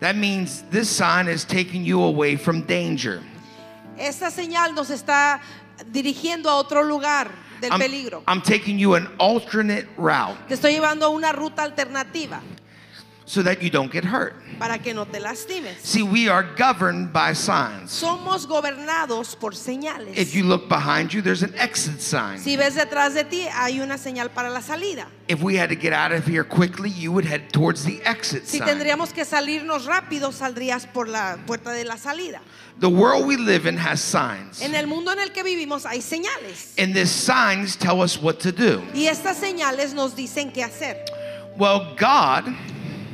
That 0.00 0.16
means 0.16 0.62
this 0.72 0.90
sign 0.90 1.28
is 1.28 1.44
taking 1.44 1.84
you 1.84 2.02
away 2.02 2.34
from 2.34 2.62
danger. 2.62 3.22
Esta 3.96 4.32
señal 4.32 4.74
nos 4.74 4.90
está 4.90 5.40
dirigiendo 5.86 6.48
a 6.50 6.56
otro 6.56 6.82
lugar 6.82 7.30
del 7.60 7.72
I'm, 7.72 7.78
peligro. 7.78 8.22
I'm 8.26 8.42
taking 8.42 8.78
you 8.78 8.94
an 8.94 9.08
alternate 9.18 9.88
route 9.96 10.36
Te 10.48 10.54
estoy 10.54 10.72
llevando 10.72 11.06
a 11.06 11.08
una 11.08 11.32
ruta 11.32 11.62
alternativa 11.62 12.40
so 13.26 13.42
that 13.42 13.60
you 13.60 13.68
don't 13.70 13.90
get 13.90 14.04
hurt. 14.04 14.34
para 14.58 14.78
que 14.78 14.94
no 14.94 15.04
te 15.04 15.18
lastimes. 15.18 15.76
See, 15.82 16.02
we 16.02 16.28
are 16.28 16.44
governed 16.56 17.12
by 17.12 17.32
signs. 17.34 17.90
Somos 17.90 18.46
gobernados 18.46 19.38
por 19.38 19.50
señales. 19.50 20.16
If 20.16 20.34
you 20.34 20.44
look 20.44 20.68
behind 20.68 21.12
you, 21.12 21.20
there's 21.20 21.42
an 21.42 21.52
exit 21.56 22.00
sign. 22.00 22.38
Si 22.38 22.56
ves 22.56 22.76
detrás 22.76 23.14
de 23.14 23.24
ti, 23.24 23.46
hay 23.52 23.80
una 23.80 23.98
señal 23.98 24.30
para 24.32 24.48
la 24.48 24.60
salida. 24.60 25.08
If 25.28 25.42
we 25.42 25.56
had 25.56 25.68
to 25.70 25.74
get 25.74 25.92
out 25.92 26.12
of 26.12 26.24
here 26.24 26.44
quickly, 26.44 26.88
you 26.88 27.10
would 27.10 27.24
head 27.24 27.52
towards 27.52 27.84
the 27.84 28.00
exit 28.04 28.46
Si 28.46 28.58
sign. 28.58 28.68
tendríamos 28.68 29.12
que 29.12 29.24
salirnos 29.24 29.86
rápido, 29.86 30.32
saldrías 30.32 30.86
por 30.86 31.08
la 31.08 31.36
puerta 31.46 31.72
de 31.72 31.84
la 31.84 31.96
salida. 31.96 32.40
The 32.78 32.88
world 32.88 33.26
we 33.26 33.36
live 33.36 33.66
in 33.66 33.76
has 33.76 34.00
signs. 34.00 34.62
En 34.62 34.74
el 34.74 34.86
mundo 34.86 35.10
en 35.10 35.18
el 35.18 35.32
que 35.32 35.42
vivimos 35.42 35.84
hay 35.84 35.98
señales. 35.98 36.74
And 36.78 36.94
these 36.94 37.10
signs 37.10 37.74
tell 37.74 38.00
us 38.00 38.16
what 38.22 38.38
to 38.40 38.52
do. 38.52 38.82
Y 38.94 39.08
estas 39.08 39.36
señales 39.38 39.94
nos 39.94 40.14
dicen 40.14 40.52
qué 40.52 40.62
hacer. 40.62 41.04
Well, 41.58 41.96
God, 41.98 42.54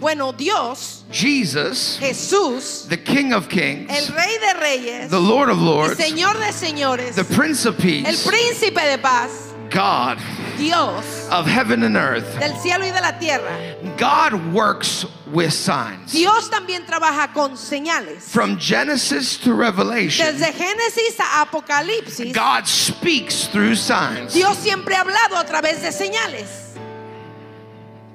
Bueno, 0.02 0.32
Dios, 0.32 1.04
Jesus, 1.12 1.96
Jesús, 2.00 2.88
the 2.88 2.96
King 2.96 3.32
of 3.32 3.44
el 3.44 3.48
Kings, 3.50 4.10
Rey 4.10 4.36
de 4.36 4.60
Reyes, 4.60 5.10
the 5.10 5.20
Lord 5.20 5.48
of 5.48 5.58
Lords, 5.58 5.96
Señor 5.96 6.34
de 6.40 6.52
Señores, 6.52 7.14
the 7.14 7.22
Prince 7.22 7.64
of 7.66 7.76
el 7.76 7.80
Peace, 7.82 8.26
Príncipe 8.26 8.84
de 8.84 8.98
Paz, 8.98 9.54
God, 9.70 10.18
Dios 10.58 11.28
of 11.30 11.46
heaven 11.46 11.84
and 11.84 11.96
earth, 11.96 12.36
del 12.40 12.52
cielo 12.56 12.84
y 12.84 12.90
de 12.90 13.00
la 13.00 13.12
tierra, 13.12 13.76
God 13.96 14.52
works 14.52 15.06
with 15.32 15.52
signs. 15.52 16.10
Dios 16.10 16.50
también 16.50 16.84
trabaja 16.84 17.32
con 17.32 17.52
señales. 17.56 18.22
From 18.22 18.58
Genesis 18.58 19.38
to 19.38 19.54
Revelation, 19.54 20.26
Desde 20.26 20.52
Génesis 20.52 21.20
a 21.20 21.46
Apocalipsis, 21.46 22.34
God 22.34 22.66
speaks 22.66 23.46
through 23.46 23.76
signs. 23.76 24.34
Dios 24.34 24.58
siempre 24.58 24.96
ha 24.96 25.02
hablado 25.02 25.36
a 25.36 25.44
través 25.44 25.80
de 25.80 25.92
señales. 25.92 26.61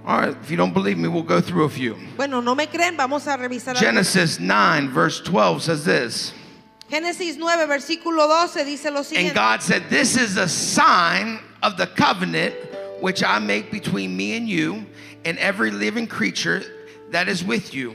All 0.07 0.19
right, 0.19 0.29
if 0.41 0.49
you 0.49 0.55
don't 0.55 0.73
believe 0.73 0.97
me, 0.97 1.09
we'll 1.09 1.21
go 1.21 1.41
through 1.41 1.65
a 1.65 1.69
few. 1.69 1.97
Bueno, 2.15 2.39
no 2.39 2.55
me 2.55 2.65
creen, 2.67 2.95
vamos 2.95 3.27
a 3.27 3.37
revisar. 3.37 3.75
Genesis 3.75 4.39
9, 4.39 4.87
verse 4.87 5.19
12 5.19 5.63
says 5.63 5.83
this. 5.83 6.33
Génesis 6.89 7.37
9, 7.37 7.67
versículo 7.67 8.25
12 8.25 8.63
dice 8.63 8.85
lo 8.85 9.01
And. 9.17 9.35
God 9.35 9.61
said, 9.61 9.83
This 9.89 10.15
is 10.15 10.37
a 10.37 10.47
sign 10.47 11.39
of 11.61 11.75
the 11.75 11.87
covenant 11.87 12.55
which 13.01 13.21
I 13.21 13.39
make 13.39 13.69
between 13.69 14.15
me 14.15 14.37
and 14.37 14.47
you 14.47 14.85
and 15.25 15.37
every 15.39 15.71
living 15.71 16.07
creature 16.07 16.63
that 17.09 17.27
is 17.27 17.43
with 17.43 17.73
you 17.73 17.93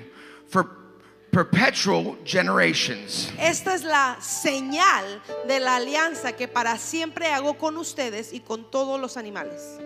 for 0.49 0.69
perpetual 1.31 2.19
generations. 2.25 3.33
Esta 3.39 3.73
es 3.73 3.85
la 3.85 4.17
señal 4.21 5.23
de 5.49 5.61
la 5.61 5.77
alianza 5.77 6.37
que 6.37 6.47
para 6.47 6.77
siempre 6.77 7.29
hago 7.29 7.55
con 7.55 7.79
ustedes 7.79 8.35
y 8.35 8.41
con 8.41 8.71
todos 8.71 9.01
los 9.01 9.17
animales. 9.17 9.81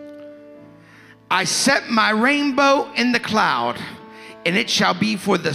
I 1.31 1.45
set 1.45 1.89
my 1.91 2.11
rainbow 2.11 2.93
in 2.95 3.13
the 3.13 3.21
cloud, 3.21 3.79
and 4.45 4.57
it 4.57 4.71
shall 4.71 4.95
be 4.95 5.17
for 5.17 5.39
the, 5.39 5.51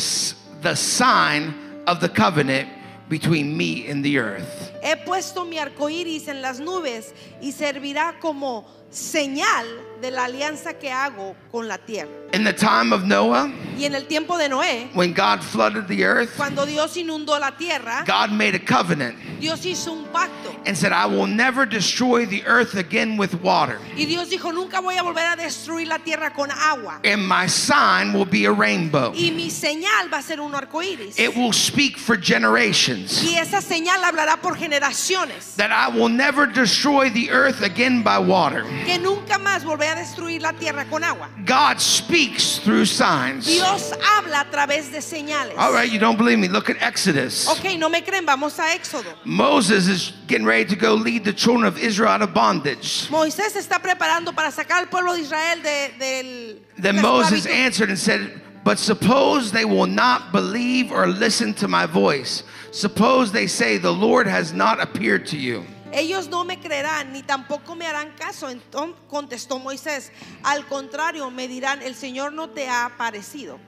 the 0.62 0.76
sign 0.76 1.84
of 1.88 2.02
the 2.02 2.10
covenant 2.10 2.70
between 3.08 3.56
me 3.56 3.88
and 3.88 4.04
the 4.04 4.20
earth. 4.20 4.71
He 4.82 4.98
puesto 4.98 5.46
mi 5.46 5.58
arco 5.58 5.90
iris 5.90 6.28
en 6.28 6.42
las 6.42 6.60
nubes 6.60 7.14
y 7.42 7.52
servirá 7.52 8.20
como 8.20 8.66
señal 8.90 9.66
de 10.02 10.12
la 10.12 10.26
alianza 10.26 10.74
que 10.74 10.92
hago 10.92 11.36
con 11.52 11.68
la 11.68 11.78
tierra. 11.78 12.10
In 12.34 12.44
the 12.44 12.54
time 12.54 12.94
of 12.94 13.04
Noah, 13.04 13.52
Y 13.78 13.86
en 13.86 13.94
el 13.94 14.08
tiempo 14.08 14.38
de 14.38 14.50
Noé, 14.50 14.90
when 14.94 15.14
God 15.14 15.44
flooded 15.44 15.88
the 15.88 16.04
earth, 16.04 16.36
cuando 16.36 16.66
Dios 16.66 16.96
inundó 16.98 17.38
la 17.40 17.52
tierra, 17.52 18.04
God 18.06 18.32
made 18.32 18.56
a 18.56 18.60
covenant 18.60 19.16
Dios 19.40 19.66
hizo 19.66 19.92
un 19.92 20.06
pacto. 20.06 20.56
and 20.66 20.78
said, 20.78 20.92
I 20.92 21.06
will 21.08 21.28
never 21.28 21.66
destroy 21.66 22.26
the 22.26 22.44
earth 22.46 22.76
again 22.76 23.18
with 23.18 23.34
water. 23.42 23.80
Y 23.96 24.06
Dios 24.06 24.30
dijo, 24.30 24.52
nunca 24.54 24.80
voy 24.80 24.96
a 24.98 25.04
volver 25.04 25.26
a 25.26 25.36
destruir 25.36 25.88
la 25.88 25.98
tierra 26.00 26.32
con 26.34 26.52
agua. 26.52 27.00
And 27.04 27.28
my 27.28 27.48
sign 27.48 28.14
will 28.14 28.26
be 28.26 28.46
a 28.46 28.52
rainbow. 28.52 29.14
Y 29.14 29.32
mi 29.32 29.50
señal 29.50 30.12
va 30.12 30.20
a 30.20 30.22
ser 30.22 30.40
un 30.40 30.54
arco 30.54 30.82
iris. 30.82 31.20
It 31.20 31.36
will 31.36 31.54
speak 31.54 31.98
for 31.98 32.18
generations. 32.18 33.24
Y 33.24 33.36
esa 33.36 33.62
señal 33.62 34.04
hablará 34.04 34.42
por 34.42 34.56
generaciones. 34.56 34.71
That 34.72 35.72
I 35.72 35.90
will 35.90 36.10
never 36.10 36.46
destroy 36.46 37.10
the 37.10 37.32
earth 37.32 37.62
again 37.62 38.04
by 38.04 38.20
water. 38.20 38.64
Que 38.86 38.98
nunca 38.98 39.38
más 39.38 39.64
volveré 39.64 39.92
a 39.92 39.96
destruir 39.96 40.42
la 40.42 40.52
tierra 40.54 40.86
con 40.90 41.04
agua. 41.04 41.30
God 41.46 41.80
speaks 41.80 42.60
through 42.60 42.86
signs. 42.86 43.46
Dios 43.46 43.92
habla 44.02 44.42
a 44.42 44.52
través 44.52 44.92
de 44.92 45.00
señales. 45.00 45.58
All 45.58 45.74
right, 45.74 45.92
you 45.92 46.00
don't 46.00 46.18
believe 46.18 46.40
me? 46.40 46.48
Look 46.48 46.70
at 46.70 46.82
Exodus. 46.82 47.48
Ok, 47.48 47.78
no 47.78 47.90
me 47.90 48.02
creen, 48.02 48.26
vamos 48.26 48.58
a 48.60 48.76
Éxodo. 48.76 49.14
Moses 49.26 49.88
is 49.88 50.14
getting 50.28 50.46
ready 50.46 50.66
to 50.66 50.76
go 50.76 50.94
lead 50.94 51.24
the 51.24 51.34
children 51.34 51.66
of 51.66 51.78
Israel 51.78 52.10
out 52.10 52.22
of 52.22 52.34
bondage. 52.34 53.08
Moisés 53.10 53.56
está 53.56 53.80
preparando 53.82 54.34
para 54.36 54.52
sacar 54.52 54.80
al 54.80 54.88
pueblo 54.88 55.14
de 55.14 55.22
Israel 55.22 55.62
de, 55.62 55.92
del. 56.00 56.56
Then 56.78 57.02
Moses 57.02 57.46
answered 57.46 57.90
and 57.90 58.00
said, 58.00 58.42
But 58.64 58.78
suppose 58.78 59.52
they 59.52 59.66
will 59.66 59.88
not 59.88 60.32
believe 60.32 60.92
or 60.92 61.08
listen 61.08 61.54
to 61.56 61.68
my 61.68 61.86
voice. 61.86 62.44
Suppose 62.72 63.32
they 63.32 63.48
say, 63.48 63.78
The 63.78 63.92
Lord 63.94 64.28
has 64.28 64.54
not 64.54 64.82
appeared 64.82 65.26
to 65.28 65.38
you. 65.38 65.66
Ellos 65.94 66.30
no 66.30 66.46
me 66.46 66.56
creerán 66.56 67.12
ni 67.12 67.22
tampoco 67.22 67.76
me 67.78 67.86
harán 67.86 68.18
caso. 68.18 68.48
Entonces 68.48 68.96
contestó 69.10 69.62
Moisés. 69.62 70.10
Al 70.44 70.64
contrario, 70.64 71.30
me 71.30 71.48
dirán, 71.48 71.82
el 71.82 71.96
Señor 71.96 72.32
no 72.34 72.48
te 72.48 72.68
ha 72.68 72.86
aparecido. 72.86 73.60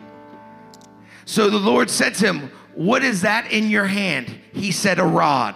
So 1.26 1.50
the 1.50 1.58
Lord 1.60 1.90
said 1.90 2.16
to 2.16 2.28
him, 2.28 2.52
What 2.76 3.04
is 3.04 3.22
that 3.22 3.52
in 3.52 3.70
your 3.70 3.86
hand? 3.86 4.30
He 4.54 4.72
said, 4.72 5.00
A 5.00 5.06
rod. 5.06 5.56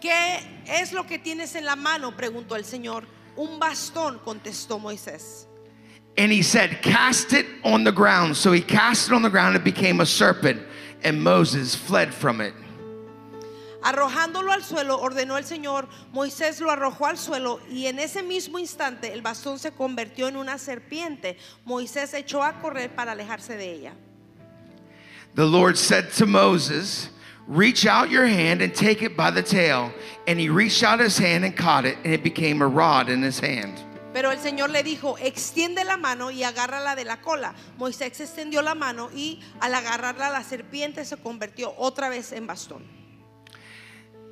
¿Qué 0.00 0.40
es 0.66 0.92
lo 0.92 1.04
que 1.04 1.18
tienes 1.18 1.54
en 1.56 1.64
la 1.64 1.76
mano? 1.76 2.12
preguntó 2.12 2.56
el 2.56 2.64
Señor. 2.64 3.04
Un 3.36 3.58
bastón, 3.58 4.20
contestó 4.24 4.80
Moisés. 4.80 5.46
And 6.16 6.30
he 6.30 6.42
said, 6.42 6.82
Cast 6.82 7.32
it 7.32 7.46
on 7.64 7.82
the 7.82 7.90
ground. 7.90 8.36
So 8.36 8.52
he 8.52 8.60
cast 8.60 9.08
it 9.08 9.14
on 9.14 9.22
the 9.22 9.30
ground, 9.30 9.56
and 9.56 9.56
it 9.56 9.64
became 9.64 10.00
a 10.00 10.06
serpent, 10.06 10.62
and 11.04 11.22
Moses 11.22 11.74
fled 11.74 12.12
from 12.12 12.40
it. 12.40 12.54
Arrojándolo 13.82 14.50
al 14.50 14.62
suelo, 14.62 14.98
ordenó 14.98 15.36
el 15.36 15.44
Señor, 15.44 15.86
Moisés 16.12 16.58
lo 16.60 16.70
arrojó 16.70 17.06
al 17.06 17.18
suelo 17.18 17.60
y 17.70 17.86
en 17.86 17.98
ese 17.98 18.22
mismo 18.22 18.58
instante 18.58 19.12
el 19.12 19.20
bastón 19.20 19.58
se 19.58 19.72
convirtió 19.72 20.26
en 20.26 20.36
una 20.36 20.56
serpiente. 20.56 21.36
Moisés 21.66 22.14
echó 22.14 22.42
a 22.42 22.54
correr 22.60 22.94
para 22.94 23.12
alejarse 23.12 23.58
de 23.58 23.72
ella. 23.72 23.92
The 25.34 25.44
Lord 25.44 25.76
said 25.76 26.12
to 26.14 26.26
Moses, 26.26 27.10
Reach 27.46 27.84
out 27.84 28.08
your 28.08 28.24
hand 28.24 28.62
and 28.62 28.74
take 28.74 29.02
it 29.02 29.16
by 29.16 29.30
the 29.30 29.42
tail. 29.42 29.92
And 30.26 30.40
he 30.40 30.48
reached 30.48 30.82
out 30.82 30.98
his 30.98 31.18
hand 31.18 31.44
and 31.44 31.54
caught 31.54 31.84
it, 31.84 31.98
and 32.02 32.14
it 32.14 32.22
became 32.22 32.62
a 32.62 32.66
rod 32.66 33.10
in 33.10 33.20
his 33.20 33.38
hand. 33.38 33.82
Pero 34.14 34.30
el 34.30 34.38
Señor 34.38 34.70
le 34.70 34.84
dijo, 34.84 35.18
extiende 35.18 35.82
la 35.82 35.96
mano 35.96 36.30
y 36.30 36.44
agárrala 36.44 36.94
de 36.94 37.04
la 37.04 37.20
cola. 37.20 37.52
Moisés 37.76 38.20
extendió 38.20 38.62
la 38.62 38.76
mano 38.76 39.10
y 39.12 39.40
al 39.58 39.74
agarrarla 39.74 40.30
la 40.30 40.44
serpiente 40.44 41.04
se 41.04 41.16
convirtió 41.16 41.74
otra 41.76 42.08
vez 42.08 42.30
en 42.30 42.46
bastón. 42.46 42.84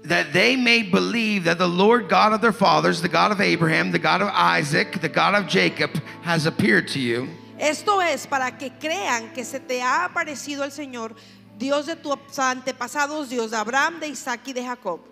That 0.04 0.32
they 0.32 0.56
may 0.56 0.84
believe 0.84 1.42
that 1.46 1.58
the 1.58 1.66
Lord 1.66 2.08
God 2.08 2.32
of 2.32 2.40
their 2.40 2.52
fathers, 2.52 3.02
the 3.02 3.08
God 3.08 3.32
of 3.32 3.40
Abraham, 3.40 3.90
the 3.90 3.98
God 3.98 4.22
of 4.22 4.30
Isaac, 4.32 5.00
the 5.00 5.08
God 5.08 5.34
of 5.34 5.48
Jacob, 5.48 5.90
has 6.22 6.46
appeared 6.46 6.86
to 6.92 7.00
you. 7.00 7.28
Esto 7.58 8.00
es 8.00 8.28
para 8.28 8.56
que 8.56 8.70
crean 8.78 9.32
que 9.34 9.44
se 9.44 9.58
te 9.58 9.82
ha 9.82 10.04
aparecido 10.04 10.62
el 10.62 10.70
Señor, 10.70 11.16
Dios 11.58 11.86
de 11.86 11.96
tus 11.96 12.38
antepasados, 12.38 13.30
Dios 13.30 13.50
de 13.50 13.56
Abraham, 13.56 13.98
de 13.98 14.06
Isaac 14.06 14.42
y 14.46 14.52
de 14.52 14.64
Jacob. 14.64 15.11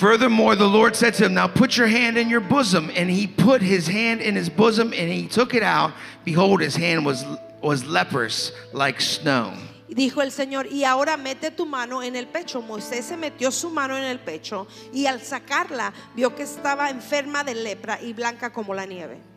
Furthermore, 0.00 0.56
the 0.56 0.66
Lord 0.66 0.96
said 0.96 1.12
to 1.16 1.26
him, 1.26 1.34
Now 1.34 1.46
put 1.46 1.76
your 1.76 1.86
hand 1.86 2.16
in 2.16 2.30
your 2.30 2.40
bosom. 2.40 2.90
And 2.96 3.10
he 3.10 3.26
put 3.26 3.60
his 3.60 3.86
hand 3.86 4.22
in 4.22 4.34
his 4.34 4.48
bosom 4.48 4.94
and 4.94 5.12
he 5.12 5.26
took 5.26 5.52
it 5.52 5.62
out. 5.62 5.92
Behold, 6.24 6.62
his 6.62 6.74
hand 6.74 7.04
was, 7.04 7.22
was 7.60 7.84
leprous 7.84 8.52
like 8.72 8.98
snow. 9.02 9.52
Dijo 9.90 10.22
el 10.22 10.30
Señor, 10.30 10.72
y 10.72 10.84
ahora 10.84 11.18
mete 11.18 11.50
tu 11.50 11.66
mano 11.66 12.00
en 12.00 12.16
el 12.16 12.28
pecho. 12.28 12.62
Moisés 12.62 13.04
se 13.04 13.16
metió 13.18 13.52
su 13.52 13.68
mano 13.68 13.94
en 13.98 14.04
el 14.04 14.20
pecho 14.20 14.66
y 14.90 15.04
al 15.04 15.20
sacarla 15.20 15.92
vio 16.16 16.34
que 16.34 16.44
estaba 16.44 16.88
enferma 16.88 17.44
de 17.44 17.56
lepra 17.56 18.00
y 18.00 18.14
blanca 18.14 18.54
como 18.54 18.72
la 18.72 18.86
nieve. 18.86 19.29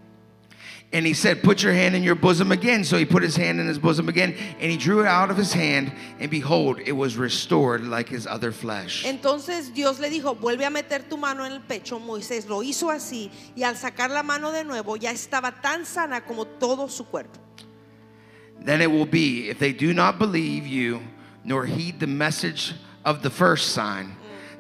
And 0.94 1.08
he 1.08 1.14
said, 1.16 1.42
Put 1.42 1.64
your 1.64 1.74
hand 1.74 1.96
in 1.96 2.04
your 2.04 2.14
bosom 2.14 2.52
again. 2.52 2.84
So 2.84 2.98
he 2.98 3.06
put 3.06 3.24
his 3.24 3.36
hand 3.36 3.60
in 3.60 3.68
his 3.68 3.80
bosom 3.80 4.08
again, 4.10 4.36
and 4.60 4.72
he 4.72 4.78
drew 4.78 5.02
it 5.02 5.08
out 5.08 5.32
of 5.32 5.38
his 5.38 5.52
hand, 5.52 5.92
and 6.20 6.30
behold, 6.30 6.80
it 6.86 6.92
was 6.92 7.18
restored 7.18 7.84
like 7.84 8.08
his 8.08 8.28
other 8.28 8.52
flesh. 8.52 9.04
Entonces 9.04 9.74
Dios 9.74 10.00
le 10.00 10.10
dijo, 10.10 10.36
vuelve 10.40 10.66
a 10.66 10.70
meter 10.70 11.00
tu 11.10 11.18
mano 11.18 11.44
en 11.44 11.54
el 11.54 11.62
pecho. 11.62 12.00
Moisés 12.00 12.48
lo 12.48 12.62
hizo 12.62 12.92
así 12.92 13.32
y 13.56 13.64
al 13.64 13.76
sacar 13.76 14.12
la 14.12 14.22
mano 14.22 14.52
de 14.52 14.64
nuevo 14.64 14.96
ya 14.96 15.12
estaba 15.12 15.60
tan 15.62 15.84
sana 15.84 16.22
como 16.22 16.46
todo 16.46 16.88
su 16.88 17.06
cuerpo. 17.06 17.40
Then 18.60 18.82
it 18.82 18.92
will 18.92 19.08
be, 19.08 19.50
if 19.50 19.58
they 19.58 19.74
do 19.74 19.94
not 19.94 20.20
believe 20.20 20.68
you, 20.68 21.02
nor 21.44 21.66
heed 21.66 22.00
the 22.00 22.08
message 22.08 22.74
of 23.04 23.24
the 23.24 23.32
first 23.32 23.74
sign, 23.74 24.16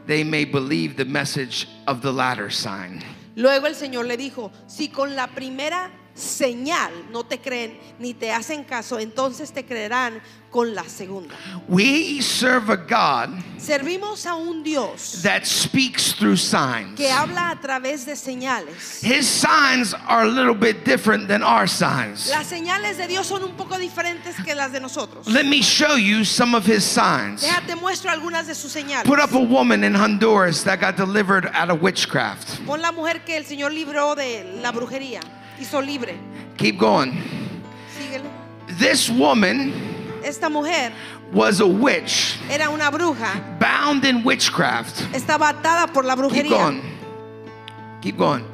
they 0.07 0.23
may 0.23 0.45
believe 0.45 0.97
the 0.97 1.05
message 1.05 1.67
of 1.87 2.01
the 2.01 2.11
latter 2.11 2.49
sign. 2.49 3.03
Luego 3.35 3.67
el 3.67 3.75
Señor 3.75 4.07
le 4.07 4.17
dijo, 4.17 4.51
si 4.67 4.89
con 4.89 5.15
la 5.15 5.27
primera 5.27 5.89
señal 6.15 6.91
no 7.11 7.23
te 7.23 7.39
creen 7.39 7.79
ni 7.99 8.13
te 8.13 8.31
hacen 8.31 8.63
caso, 8.63 8.99
entonces 8.99 9.51
te 9.51 9.65
creerán 9.65 10.21
con 10.51 10.75
la 10.75 10.83
segunda. 10.83 11.33
We 11.67 12.21
serve 12.21 12.69
a 12.69 12.75
God 12.75 13.31
Servimos 13.57 14.27
a 14.27 14.35
un 14.35 14.61
Dios 14.61 15.23
that 15.23 15.45
speaks 15.47 16.13
through 16.13 16.37
signs. 16.37 16.95
que 16.95 17.09
habla 17.09 17.49
a 17.49 17.59
través 17.59 18.05
de 18.05 18.15
señales. 18.15 19.01
His 19.01 19.27
signs 19.27 19.95
are 20.07 20.23
a 20.23 20.27
little 20.27 20.53
bit 20.53 20.85
different 20.85 21.27
than 21.27 21.41
our 21.41 21.67
signs. 21.67 22.29
Las 22.29 22.47
señales 22.47 22.97
de 22.97 23.07
Dios 23.07 23.25
son 23.25 23.43
un 23.43 23.55
poco 23.55 23.79
diferentes 23.79 24.35
que 24.45 24.53
las 24.53 24.71
de 24.71 24.79
nosotros. 24.79 25.25
Let 25.27 25.45
me 25.45 25.61
show 25.61 25.95
you 25.95 26.23
some 26.23 26.53
of 26.55 26.67
his 26.67 26.83
signs. 26.83 27.41
Déjate 27.41 27.75
muestro 27.75 28.11
algunas 28.11 28.45
de 28.45 28.53
sus 28.53 28.71
señales. 28.71 29.05
Put 29.05 29.19
up 29.19 29.33
a 29.33 29.39
woman 29.39 29.83
in 29.83 29.95
Honduras 29.95 30.63
that 30.65 30.79
got 30.79 30.95
delivered 30.95 31.47
out 31.53 31.71
of 31.71 31.81
witchcraft. 31.81 32.63
Pon 32.67 32.79
la 32.79 32.91
mujer 32.91 33.21
que 33.25 33.35
el 33.35 33.45
Señor 33.45 33.71
libró 33.71 34.15
de 34.15 34.59
la 34.61 34.71
brujería, 34.71 35.21
hizo 35.59 35.81
libre. 35.81 36.15
Keep 36.57 36.77
going. 36.77 37.11
Síguele. 37.97 38.29
This 38.79 39.09
woman 39.09 39.73
Esta 40.23 40.49
mujer 40.49 40.91
was 41.33 41.59
a 41.59 41.65
witch, 41.67 42.37
era 42.49 42.69
una 42.69 42.89
bruja, 42.91 43.59
bound 43.59 44.05
in 44.05 44.23
witchcraft. 44.23 45.01
estaba 45.13 45.49
atada 45.49 45.91
por 45.91 46.03
la 46.05 46.15
Keep 46.15 46.25
brujería. 46.45 46.49
going. 46.49 46.81
Keep 48.01 48.17
going. 48.17 48.45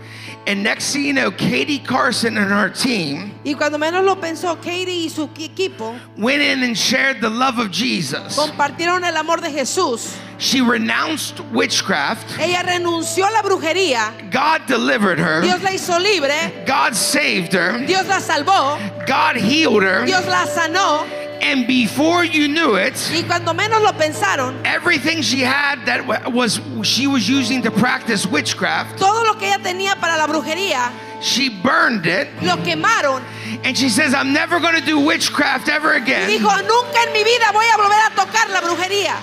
And 0.48 0.64
next 0.64 0.94
thing 0.94 1.06
you 1.06 1.14
know, 1.14 1.30
Katie 1.32 1.78
Carson 1.80 2.38
and 2.38 2.50
her 2.50 2.70
team 2.70 3.32
Y 3.46 3.54
cuando 3.54 3.78
menos 3.78 4.04
lo 4.04 4.16
pensó, 4.16 4.56
Katie 4.58 5.06
y 5.06 5.10
su 5.10 5.28
equi- 5.28 5.46
equipo 5.54 5.96
went 6.18 6.42
in 6.42 6.64
and 6.64 6.76
shared 6.76 7.22
the 7.22 7.30
love 7.30 7.60
of 7.60 7.70
Jesus. 7.72 8.36
compartieron 8.36 9.04
el 9.04 9.16
amor 9.18 9.42
de 9.42 9.52
Jesús. 9.52 10.16
She 10.40 10.62
renounced 10.62 11.42
witchcraft. 11.52 12.40
Ella 12.40 12.64
renunció 12.64 13.28
a 13.28 13.32
la 13.32 13.42
brujería. 13.42 14.32
God 14.32 14.66
delivered 14.68 15.20
her. 15.20 15.42
Dios 15.42 15.62
la 15.62 15.72
hizo 15.72 16.00
libre. 16.00 16.64
God 16.66 16.96
saved 16.96 17.54
her. 17.54 17.86
Dios 17.86 18.08
la 18.08 18.20
salvó. 18.20 19.06
God 19.06 19.36
healed 19.36 19.84
her. 19.84 20.06
Dios 20.06 20.26
la 20.28 20.46
sanó. 20.46 21.06
And 21.42 21.66
before 21.68 22.26
you 22.26 22.48
knew 22.50 22.76
it, 22.76 22.96
Y 23.14 23.24
cuando 23.24 23.54
menos 23.54 23.82
lo 23.82 23.92
pensaron, 23.94 24.60
everything 24.66 25.22
she 25.22 25.40
had 25.40 25.86
that 25.86 26.06
was 26.34 26.60
she 26.84 27.08
was 27.08 27.30
using 27.30 27.62
to 27.62 27.72
practice 27.72 28.26
witchcraft, 28.26 28.98
todo 29.00 29.24
lo 29.24 29.36
que 29.36 29.48
ella 29.48 29.58
tenía 29.60 29.96
para 30.02 30.18
la 30.18 30.28
brujería, 30.28 30.92
she 31.22 31.48
burned 31.50 32.06
it. 32.08 32.28
lo 32.42 32.58
quemaron. 32.58 33.22
And 33.64 33.78
she 33.78 33.88
says, 33.90 34.14
I'm 34.14 34.34
never 34.34 34.60
going 34.60 34.76
to 34.76 34.86
do 34.86 35.00
witchcraft 35.00 35.70
ever 35.70 35.94
Y 35.94 35.98
again. 36.02 36.30
dijo, 36.30 36.50
nunca 36.68 37.04
en 37.08 37.14
mi 37.14 37.24
vida 37.24 37.52
voy 37.54 37.66
a 37.66 37.78
volver 37.78 38.00
a 38.06 38.16
tocar 38.16 38.50
la 38.50 38.60
brujería. 38.62 39.16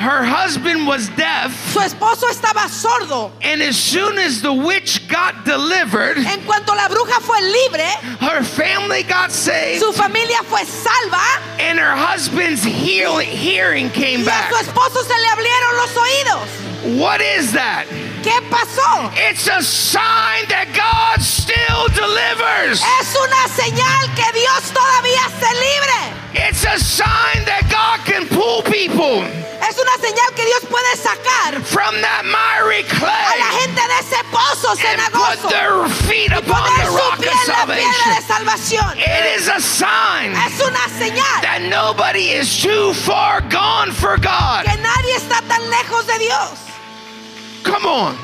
Her 0.00 0.24
husband 0.24 0.86
was 0.86 1.10
deaf. 1.10 1.52
Su 1.74 1.80
esposo 1.80 2.26
estaba 2.30 2.66
sordo. 2.70 3.30
And 3.42 3.60
as 3.60 3.76
soon 3.76 4.16
as 4.16 4.40
the 4.40 4.50
witch 4.50 5.06
got 5.08 5.44
delivered, 5.44 6.16
En 6.16 6.40
cuanto 6.46 6.74
la 6.74 6.88
bruja 6.88 7.20
fue 7.20 7.38
libre, 7.42 7.84
her 8.20 8.42
family 8.42 9.02
got 9.02 9.30
saved 9.30 9.80
su 9.82 9.92
familia 9.92 10.38
fue 10.44 10.64
salva 10.64 11.20
and 11.60 11.78
her 11.78 11.94
husband's 11.94 12.64
hearing 12.64 13.90
came 13.90 14.20
y 14.20 14.22
a 14.22 14.24
back. 14.24 14.50
su 14.50 14.56
esposo 14.56 15.04
se 15.04 15.12
le 15.12 15.28
abrieron 15.28 15.76
los 15.76 15.94
oídos. 15.94 16.98
What 16.98 17.20
is 17.20 17.52
that? 17.52 17.84
¿Qué 18.22 18.40
pasó? 18.50 19.10
It's 19.16 19.46
a 19.48 19.62
sign 19.62 20.46
that 20.48 20.68
God 20.74 21.22
still 21.22 21.88
delivers. 21.94 22.82
Es 23.00 23.16
una 23.16 23.48
señal 23.48 24.14
que 24.14 24.30
Dios 24.38 24.72
todavía 24.72 25.24
se 25.40 25.50
libre. 25.54 26.48
It's 26.48 26.64
a 26.64 26.78
sign 26.78 27.44
that 27.46 27.64
God 27.70 28.04
can 28.04 28.28
pull 28.28 28.62
people 28.62 29.24
Es 29.68 29.76
una 29.78 29.96
señal 29.98 30.32
que 30.34 30.44
Dios 30.44 30.60
puede 30.70 30.96
sacar 30.96 31.60
from 31.64 32.00
that 32.02 32.24
miry 32.24 32.80
a 32.80 32.82
la 32.82 32.98
clay 32.98 33.60
gente 33.60 33.80
de 33.82 33.98
ese 33.98 34.22
pozo 34.30 34.74
cenagoso 34.76 35.42
put 35.42 35.50
their 35.50 35.88
feet 36.06 36.30
y 36.30 36.38
upon 36.38 36.62
poner 36.62 36.86
the 36.86 36.90
su 36.90 36.96
rock 36.96 37.18
pie 37.20 37.28
of 37.30 37.34
en 37.34 37.48
la 37.48 37.66
piedra 37.66 38.14
de 38.14 38.22
salvation. 38.22 38.94
salvación. 38.94 38.98
It 38.98 39.40
is 39.40 39.48
a 39.48 39.60
sign 39.60 40.32
Es 40.36 40.60
una 40.60 40.86
señal 40.98 41.40
that 41.42 41.62
nobody 41.62 42.30
is 42.30 42.60
too 42.62 42.92
far 42.94 43.40
gone 43.50 43.90
for 43.92 44.16
God. 44.18 44.64
que 44.64 44.76
nadie 44.78 45.16
está 45.16 45.42
tan 45.48 45.62
lejos 45.70 46.06
de 46.06 46.18
Dios. 46.18 46.50
Come 47.62 47.86
on. 47.86 48.16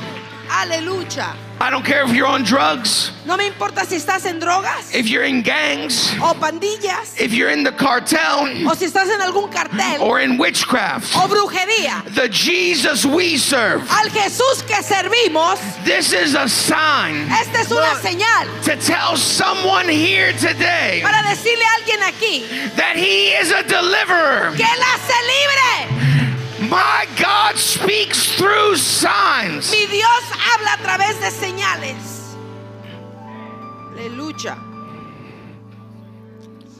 Aleluya. 0.49 1.37
I 1.59 1.71
don't 1.71 1.85
care 1.85 2.05
if 2.05 2.13
you're 2.15 2.27
on 2.27 2.45
drugs, 2.45 3.11
No 3.25 3.37
me 3.37 3.47
importa 3.47 3.87
si 3.87 3.97
estás 3.97 4.27
en 4.27 4.39
drogas 4.39 4.95
if 4.95 5.09
you're 5.09 5.25
in 5.25 5.41
gangs, 5.41 6.13
o 6.21 6.35
pandillas 6.35 7.19
if 7.19 7.33
you're 7.33 7.49
in 7.49 7.65
the 7.65 7.73
cartel, 7.73 8.45
o 8.69 8.75
si 8.75 8.85
estás 8.85 9.09
en 9.09 9.23
algún 9.23 9.51
cartel 9.51 10.03
or 10.03 10.21
in 10.21 10.37
witchcraft. 10.37 11.17
o 11.17 11.27
brujería. 11.27 12.05
The 12.15 12.29
Jesus 12.29 13.07
we 13.07 13.39
serve. 13.39 13.81
Al 13.91 14.11
Jesús 14.11 14.63
que 14.67 14.77
servimos, 14.83 15.59
This 15.85 16.13
is 16.13 16.35
a 16.35 16.47
sign 16.47 17.27
esta 17.33 17.61
es 17.63 17.71
una 17.73 17.95
señal 18.03 18.47
to 18.65 18.77
tell 18.77 19.17
someone 19.17 19.89
here 19.89 20.33
today 20.35 21.01
para 21.03 21.23
decirle 21.23 21.65
a 21.65 21.75
alguien 21.81 22.03
aquí 22.03 22.77
that 22.77 22.97
He 22.97 23.33
is 23.41 23.51
a 23.51 23.63
deliverer. 23.63 24.55
que 24.55 24.63
Él 24.63 24.83
hace 24.95 25.15
libre. 25.25 26.16
My 26.61 27.07
God 27.19 27.57
speaks 27.57 28.33
through 28.37 28.77
signs. 28.77 29.71
Mi 29.71 29.87
Dios 29.87 30.23
habla 30.33 30.75
a 30.75 30.79
través 30.79 31.21
de 31.21 31.31
señales. 31.31 32.35
Aleluya. 33.93 34.59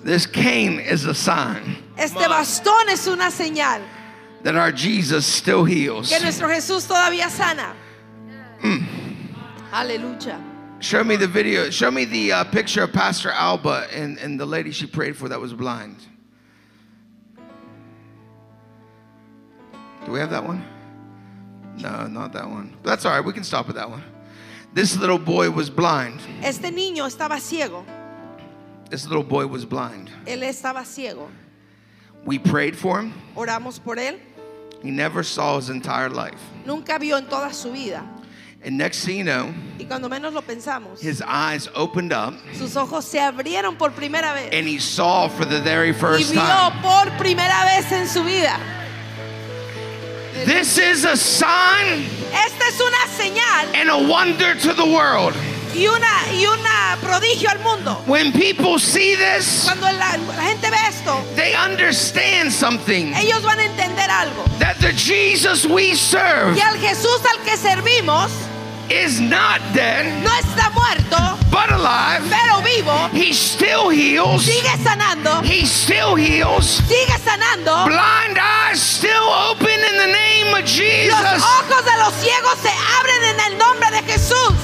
This 0.03 0.25
cane 0.27 0.79
is 0.79 1.05
a 1.05 1.15
sign 1.15 1.77
Este 1.99 2.15
bastón 2.29 2.89
es 2.89 3.07
una 3.09 3.31
señal 3.31 3.83
that 4.45 4.55
our 4.55 4.71
Jesus 4.71 5.27
still 5.27 5.65
heals. 5.65 6.09
que 6.11 6.21
nuestro 6.21 6.49
Jesús 6.49 6.87
todavía 6.87 7.29
sana. 7.29 7.75
Aleluya. 9.73 10.41
Show 10.81 11.03
me 11.05 11.17
the 11.17 11.27
video. 11.27 11.71
Show 11.71 11.91
me 11.91 12.05
the 12.05 12.33
uh, 12.33 12.45
picture 12.45 12.83
of 12.85 12.93
Pastor 12.93 13.31
Alba 13.31 13.89
and, 13.93 14.19
and 14.19 14.39
the 14.39 14.47
lady 14.47 14.71
she 14.71 14.87
prayed 14.87 15.17
for 15.17 15.29
that 15.29 15.41
was 15.41 15.53
blind. 15.53 15.97
Do 20.07 20.13
we 20.13 20.21
have 20.21 20.31
that 20.31 20.45
one? 20.45 20.65
No, 21.79 22.07
not 22.07 22.33
that 22.33 22.49
one. 22.49 22.75
That's 22.83 23.05
all 23.05 23.13
right. 23.13 23.25
We 23.25 23.33
can 23.35 23.45
stop 23.45 23.69
at 23.69 23.75
that 23.75 23.91
one. 23.91 24.03
This 24.73 24.97
little 24.97 25.19
boy 25.19 25.51
was 25.51 25.69
blind. 25.69 26.21
Este 26.43 26.71
niño 26.73 27.07
estaba 27.07 27.39
ciego. 27.41 27.85
This 28.89 29.07
little 29.07 29.25
boy 29.25 29.47
was 29.47 29.65
blind. 29.65 30.11
Él 30.27 30.43
estaba 30.43 30.85
ciego. 30.87 31.29
We 32.25 32.39
prayed 32.39 32.77
for 32.77 33.01
him. 33.01 33.13
Oramos 33.37 33.83
por 33.83 33.97
él. 33.97 34.19
He 34.83 34.91
never 34.91 35.23
saw 35.23 35.57
his 35.57 35.71
entire 35.71 36.09
life. 36.09 36.41
Nunca 36.65 36.99
vio 36.99 37.17
en 37.17 37.27
toda 37.27 37.53
su 37.53 37.73
vida. 37.73 38.07
And 38.65 38.79
next 38.79 39.05
thing 39.05 39.19
you 39.19 39.25
know, 39.25 39.53
Y 39.79 39.85
cuando 39.85 40.09
menos 40.09 40.33
lo 40.33 40.41
pensamos, 40.43 41.01
his 41.01 41.23
eyes 41.23 41.69
opened 41.75 42.13
up 42.13 42.35
sus 42.55 42.75
ojos 42.77 43.05
se 43.05 43.19
abrieron 43.19 43.77
por 43.79 43.91
primera 43.91 44.33
vez. 44.35 44.51
and 44.53 44.67
he 44.67 44.79
saw 44.79 45.29
for 45.29 45.45
the 45.45 45.61
very 45.61 45.91
Y 45.91 45.93
first 45.93 46.33
vio 46.33 46.41
time. 46.41 46.83
por 46.83 47.11
primera 47.19 47.65
vez 47.65 47.93
en 47.93 48.07
su 48.09 48.25
vida. 48.25 48.59
This 50.45 50.79
is 50.79 51.05
a 51.05 51.17
sign 51.17 52.05
Esta 52.33 52.69
es 52.69 52.81
una 52.81 53.07
señal 53.17 53.75
and 53.75 53.89
a 53.91 53.97
wonder 53.97 54.55
to 54.55 54.73
the 54.75 54.85
world. 54.85 55.35
y 55.75 55.87
una 55.87 56.33
y 56.33 56.47
una 56.47 56.97
prodigio 57.03 57.51
al 57.51 57.59
mundo. 57.61 58.01
When 58.07 58.33
people 58.33 58.79
see 58.79 59.15
this, 59.15 59.65
Cuando 59.65 59.87
la, 59.93 60.17
la 60.17 60.43
gente 60.45 60.71
ve 60.71 60.77
esto, 60.89 61.23
they 61.35 61.55
understand 61.55 62.51
something 62.53 63.13
ellos 63.15 63.43
van 63.43 63.59
a 63.59 63.65
entender 63.65 64.09
algo. 64.11 64.45
that 64.59 64.77
the 64.81 64.93
Jesus 64.93 65.67
we 65.67 65.95
serve 65.95 66.55
Que 66.57 66.63
al 66.63 66.79
Jesús 66.79 67.21
al 67.31 67.39
que 67.45 67.57
servimos 67.57 68.31
is 68.91 69.21
not 69.21 69.61
dead 69.75 70.07
no 70.23 70.31
está 70.39 70.71
muerto, 70.75 71.39
but 71.51 71.71
alive. 71.71 72.23
pero 72.31 72.61
vivo, 72.63 73.09
He 73.13 73.33
still 73.33 73.89
heals. 73.91 74.45
sigue 74.45 74.77
sanando, 74.83 75.43
He 75.45 75.67
still 75.67 76.15
heals. 76.15 76.81
sigue 76.87 77.19
sanando. 77.25 77.85
Blind 77.87 78.39
eyes 78.39 78.81
still 78.81 79.29
open 79.51 79.69
in 79.69 79.97
the 79.99 80.07
name 80.13 80.55
of 80.55 80.63
Los 80.63 80.71
Jesus. 80.71 81.43
ojos 81.43 81.85
de 81.85 81.97
los 81.99 82.13
ciegos 82.15 82.57
se 82.63 82.71
abren 82.71 83.25
en 83.35 83.53
el 83.53 83.59
nombre 83.59 83.91
de 83.91 84.03
Jesús. 84.13 84.55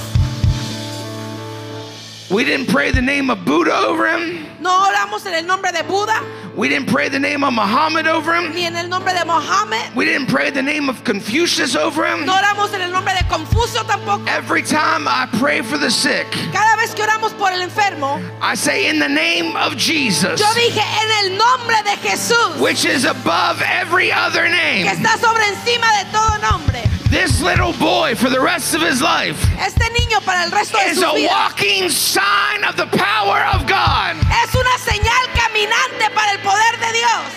We 2.31 2.45
didn't 2.45 2.69
pray 2.69 2.91
the 2.93 3.03
name 3.03 3.29
of 3.31 3.45
Buddha 3.45 3.75
over 3.87 4.07
him. 4.09 4.47
No 4.61 4.87
oramos 4.89 5.27
en 5.27 5.35
el 5.35 5.47
nombre 5.47 5.71
de 5.73 5.83
Buda, 5.83 6.23
We 6.55 6.69
didn't 6.69 6.88
pray 6.88 7.09
the 7.09 7.19
name 7.19 7.45
of 7.45 7.55
Muhammad 7.55 8.07
over 8.07 8.35
him. 8.35 8.53
ni 8.55 8.67
en 8.67 8.77
el 8.77 8.87
nombre 8.88 9.15
de 9.15 9.25
Mohammed. 9.25 9.95
We 9.95 10.05
didn't 10.05 10.27
pray 10.29 10.51
the 10.51 10.61
name 10.62 10.91
of 10.91 11.03
Confucius 11.03 11.75
over 11.75 12.05
him. 12.05 12.27
No 12.27 12.35
oramos 12.35 12.75
en 12.75 12.83
el 12.83 12.91
nombre 12.91 13.15
de 13.15 13.25
Confucio 13.25 13.83
tampoco. 13.85 14.29
Every 14.29 14.62
time 14.62 15.09
I 15.09 15.27
pray 15.38 15.62
for 15.62 15.79
the 15.79 15.91
sick, 15.91 16.27
Cada 16.53 16.77
vez 16.77 16.95
que 16.95 17.05
oramos 17.05 17.33
por 17.38 17.51
el 17.53 17.62
enfermo, 17.67 18.21
I 18.43 18.55
say 18.55 18.88
in 18.91 18.99
the 18.99 19.09
name 19.09 19.57
of 19.57 19.77
Jesus, 19.79 20.38
yo 20.41 20.47
dije 20.55 20.83
en 20.83 21.25
el 21.33 21.38
nombre 21.38 21.77
de 21.85 21.97
Jesús, 22.07 22.61
which 22.61 22.85
is 22.85 23.05
above 23.07 23.62
every 23.62 24.12
other 24.12 24.43
que 24.45 24.51
name. 24.51 24.87
está 24.88 25.17
sobre 25.19 25.45
encima 25.47 25.87
de 26.05 26.11
todo 26.12 26.51
nombre. 26.51 26.83
This 27.09 27.43
little 27.43 27.75
boy, 27.75 28.15
for 28.15 28.31
the 28.31 28.41
rest 28.41 28.75
of 28.75 28.81
his 28.81 29.03
life, 29.03 29.37
Este 29.59 29.85
niño 29.93 30.21
para 30.25 30.45
el 30.45 30.51
resto 30.51 30.79
de 30.79 30.91
is 30.91 31.03
a 31.03 31.12
vida 31.12 31.29
walking 31.29 31.88
sign 31.91 32.65
of 32.65 32.77
the 32.77 32.87
power 32.87 33.45
of 33.53 33.67
God. 33.67 34.17
es 34.17 34.55
una 34.55 34.79
señal 34.79 35.25
caminante 35.37 36.09
para 36.15 36.33
el 36.33 36.38
poder 36.42 36.76
de 36.78 36.92
Dios. 36.92 37.33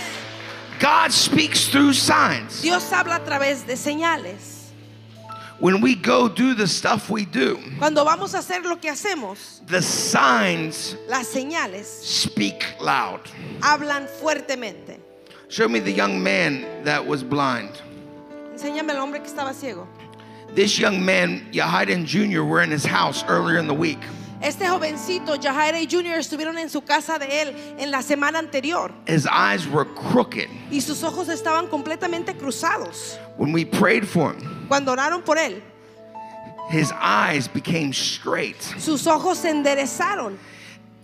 God 0.79 1.11
speaks 1.11 1.67
through 1.67 1.93
signs. 1.93 2.61
Dios 2.61 2.89
habla 2.91 3.15
a 3.15 3.19
través 3.19 3.65
de 3.65 3.73
señales. 3.73 4.53
When 5.59 5.79
we 5.79 5.95
go 5.95 6.27
do 6.27 6.53
the 6.53 6.67
stuff 6.67 7.09
we 7.09 7.23
do, 7.23 7.57
Cuando 7.79 8.03
vamos 8.03 8.33
a 8.33 8.39
hacer 8.39 8.61
lo 8.63 8.75
que 8.75 8.91
hacemos, 8.91 9.65
the 9.67 9.81
signs 9.81 10.95
las 11.07 11.27
señales 11.33 11.85
speak 11.85 12.75
loud. 12.81 13.21
hablan 13.61 14.07
fuertemente. 14.21 14.99
Show 15.47 15.69
me 15.69 15.79
the 15.79 15.91
young 15.93 16.21
man 16.21 16.65
that 16.83 17.05
was 17.05 17.23
blind. 17.23 17.71
Enséñame 18.53 18.89
al 18.91 18.97
hombre 18.97 19.19
que 19.21 19.29
estaba 19.31 19.53
ciego. 19.53 19.87
This 20.55 20.77
young 20.77 21.03
man, 21.05 21.47
Yahiden 21.53 22.05
Jr., 22.05 22.43
were 22.43 22.61
in 22.61 22.69
his 22.71 22.85
house 22.85 23.23
earlier 23.27 23.57
in 23.57 23.67
the 23.67 23.73
week. 23.73 23.99
Este 24.45 24.67
jovencito, 24.67 25.37
Jaire 25.41 25.87
Jr., 25.89 26.19
estuvieron 26.19 26.59
en 26.59 26.69
su 26.69 26.81
casa 26.83 27.17
de 27.17 27.41
él 27.41 27.55
en 27.79 27.89
la 27.89 28.03
semana 28.03 28.37
anterior 28.37 28.91
His 29.07 29.25
eyes 29.25 29.65
were 29.67 29.85
crooked. 30.11 30.47
y 30.69 30.81
sus 30.81 31.01
ojos 31.03 31.29
estaban 31.29 31.67
completamente 31.67 32.35
cruzados. 32.37 33.17
When 33.37 33.51
we 33.53 33.65
prayed 33.65 34.05
for 34.07 34.33
him, 34.35 34.67
Cuando 34.67 34.91
oraron 34.91 35.23
por 35.23 35.37
él, 35.39 35.63
his 36.71 36.91
eyes 37.01 37.47
became 37.47 37.91
straight. 37.91 38.61
sus 38.77 39.07
ojos 39.07 39.39
se 39.39 39.49
enderezaron 39.49 40.37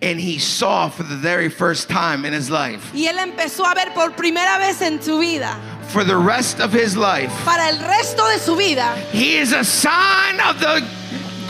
And 0.03 0.19
he 0.19 0.37
saw 0.39 0.89
for 0.89 1.03
the 1.03 1.15
very 1.15 1.49
first 1.49 1.87
time 1.89 2.25
in 2.25 2.33
his 2.33 2.49
life. 2.51 2.91
y 2.93 3.07
él 3.07 3.17
empezó 3.17 3.65
a 3.65 3.73
ver 3.73 3.91
por 3.95 4.11
primera 4.11 4.59
vez 4.59 4.81
en 4.83 5.01
su 5.01 5.17
vida, 5.19 5.57
For 5.89 6.03
the 6.03 6.15
rest 6.15 6.59
of 6.59 6.71
his 6.73 6.95
life, 6.95 7.31
para 7.43 7.69
el 7.69 7.79
resto 7.79 8.23
de 8.29 8.37
su 8.39 8.55
vida, 8.55 8.95
he 9.11 9.37
is 9.39 9.51
a 9.51 9.63
sign 9.63 10.39
of 10.39 10.59
the 10.59 10.83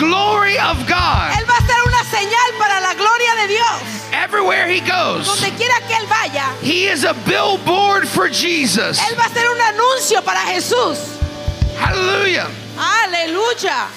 glory 0.02 0.58
of 0.58 0.78
God. 0.88 1.30
él 1.38 1.46
va 1.46 1.58
a 1.58 1.66
ser 1.70 1.78
una 1.86 2.04
señal 2.10 2.50
para 2.58 2.82
la 2.82 2.94
gloria 2.96 3.36
de 3.42 3.48
Dios. 3.54 4.12
Everywhere 4.12 4.68
he 4.68 4.82
goes, 4.82 5.28
donde 5.28 5.56
quiera 5.56 5.78
que 5.88 5.96
él 5.96 6.08
vaya, 6.10 6.52
he 6.62 6.88
is 6.88 7.04
a 7.04 7.14
billboard 7.26 8.08
for 8.08 8.28
Jesus. 8.28 8.98
él 9.00 9.16
va 9.16 9.26
a 9.26 9.30
ser 9.30 9.48
un 9.48 9.62
anuncio 9.62 10.24
para 10.24 10.42
Jesús. 10.52 10.98
Hallelujah. 11.78 12.48
Aleluya. 12.78 13.88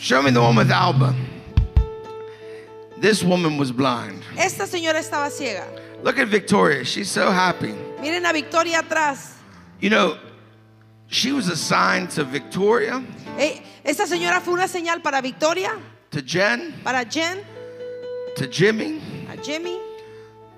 Show 0.00 0.20
me 0.22 0.32
the 0.32 0.40
one 0.40 0.56
with 0.56 0.70
Alba. 0.70 1.14
This 2.98 3.22
woman 3.22 3.56
was 3.56 3.70
blind. 3.70 4.22
Esta 4.36 4.66
señora 4.66 4.98
estaba 4.98 5.30
ciega. 5.30 5.66
Look 6.02 6.18
at 6.18 6.28
Victoria. 6.28 6.84
She's 6.84 7.10
so 7.10 7.30
happy. 7.30 7.74
Miren 8.00 8.26
a 8.26 8.32
Victoria 8.32 8.82
atrás. 8.82 9.34
You 9.80 9.90
know, 9.90 10.18
she 11.12 11.30
was 11.32 11.48
assigned 11.48 12.10
to 12.10 12.24
Victoria, 12.24 13.02
Eh, 13.38 13.60
Esta 13.84 14.06
señora 14.06 14.40
fue 14.40 14.54
una 14.54 14.66
señal 14.68 15.02
para 15.02 15.20
Victoria, 15.20 15.76
to 16.10 16.20
Jen, 16.24 16.74
para 16.84 17.04
Jen, 17.04 17.40
to 18.36 18.46
Jimmy, 18.50 19.00
a 19.30 19.36
Jimmy, 19.42 19.78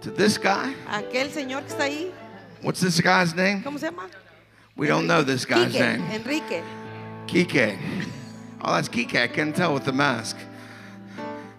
to 0.01 0.11
this 0.11 0.39
guy. 0.39 0.75
aquel 0.89 1.31
señor 1.31 1.63
que 1.65 1.71
está 1.75 1.85
ahí. 1.85 2.11
What's 2.63 2.81
this 2.81 3.01
guy's 3.01 3.35
name? 3.35 3.63
¿Cómo 3.63 3.79
se 3.79 3.87
llama? 3.91 4.09
We 4.77 4.87
don't 4.89 5.07
know 5.07 5.23
this 5.23 5.45
guy's 5.45 5.73
Quique, 5.73 5.81
name. 5.81 6.03
Enrique. 6.13 6.63
Kike. 7.27 7.79
Oh, 8.63 8.73
that's 8.75 8.89
Kike. 8.89 9.17
I 9.23 9.29
couldn't 9.29 9.55
tell 9.55 9.73
with 9.75 9.85
the 9.85 9.93
mask. 9.93 10.37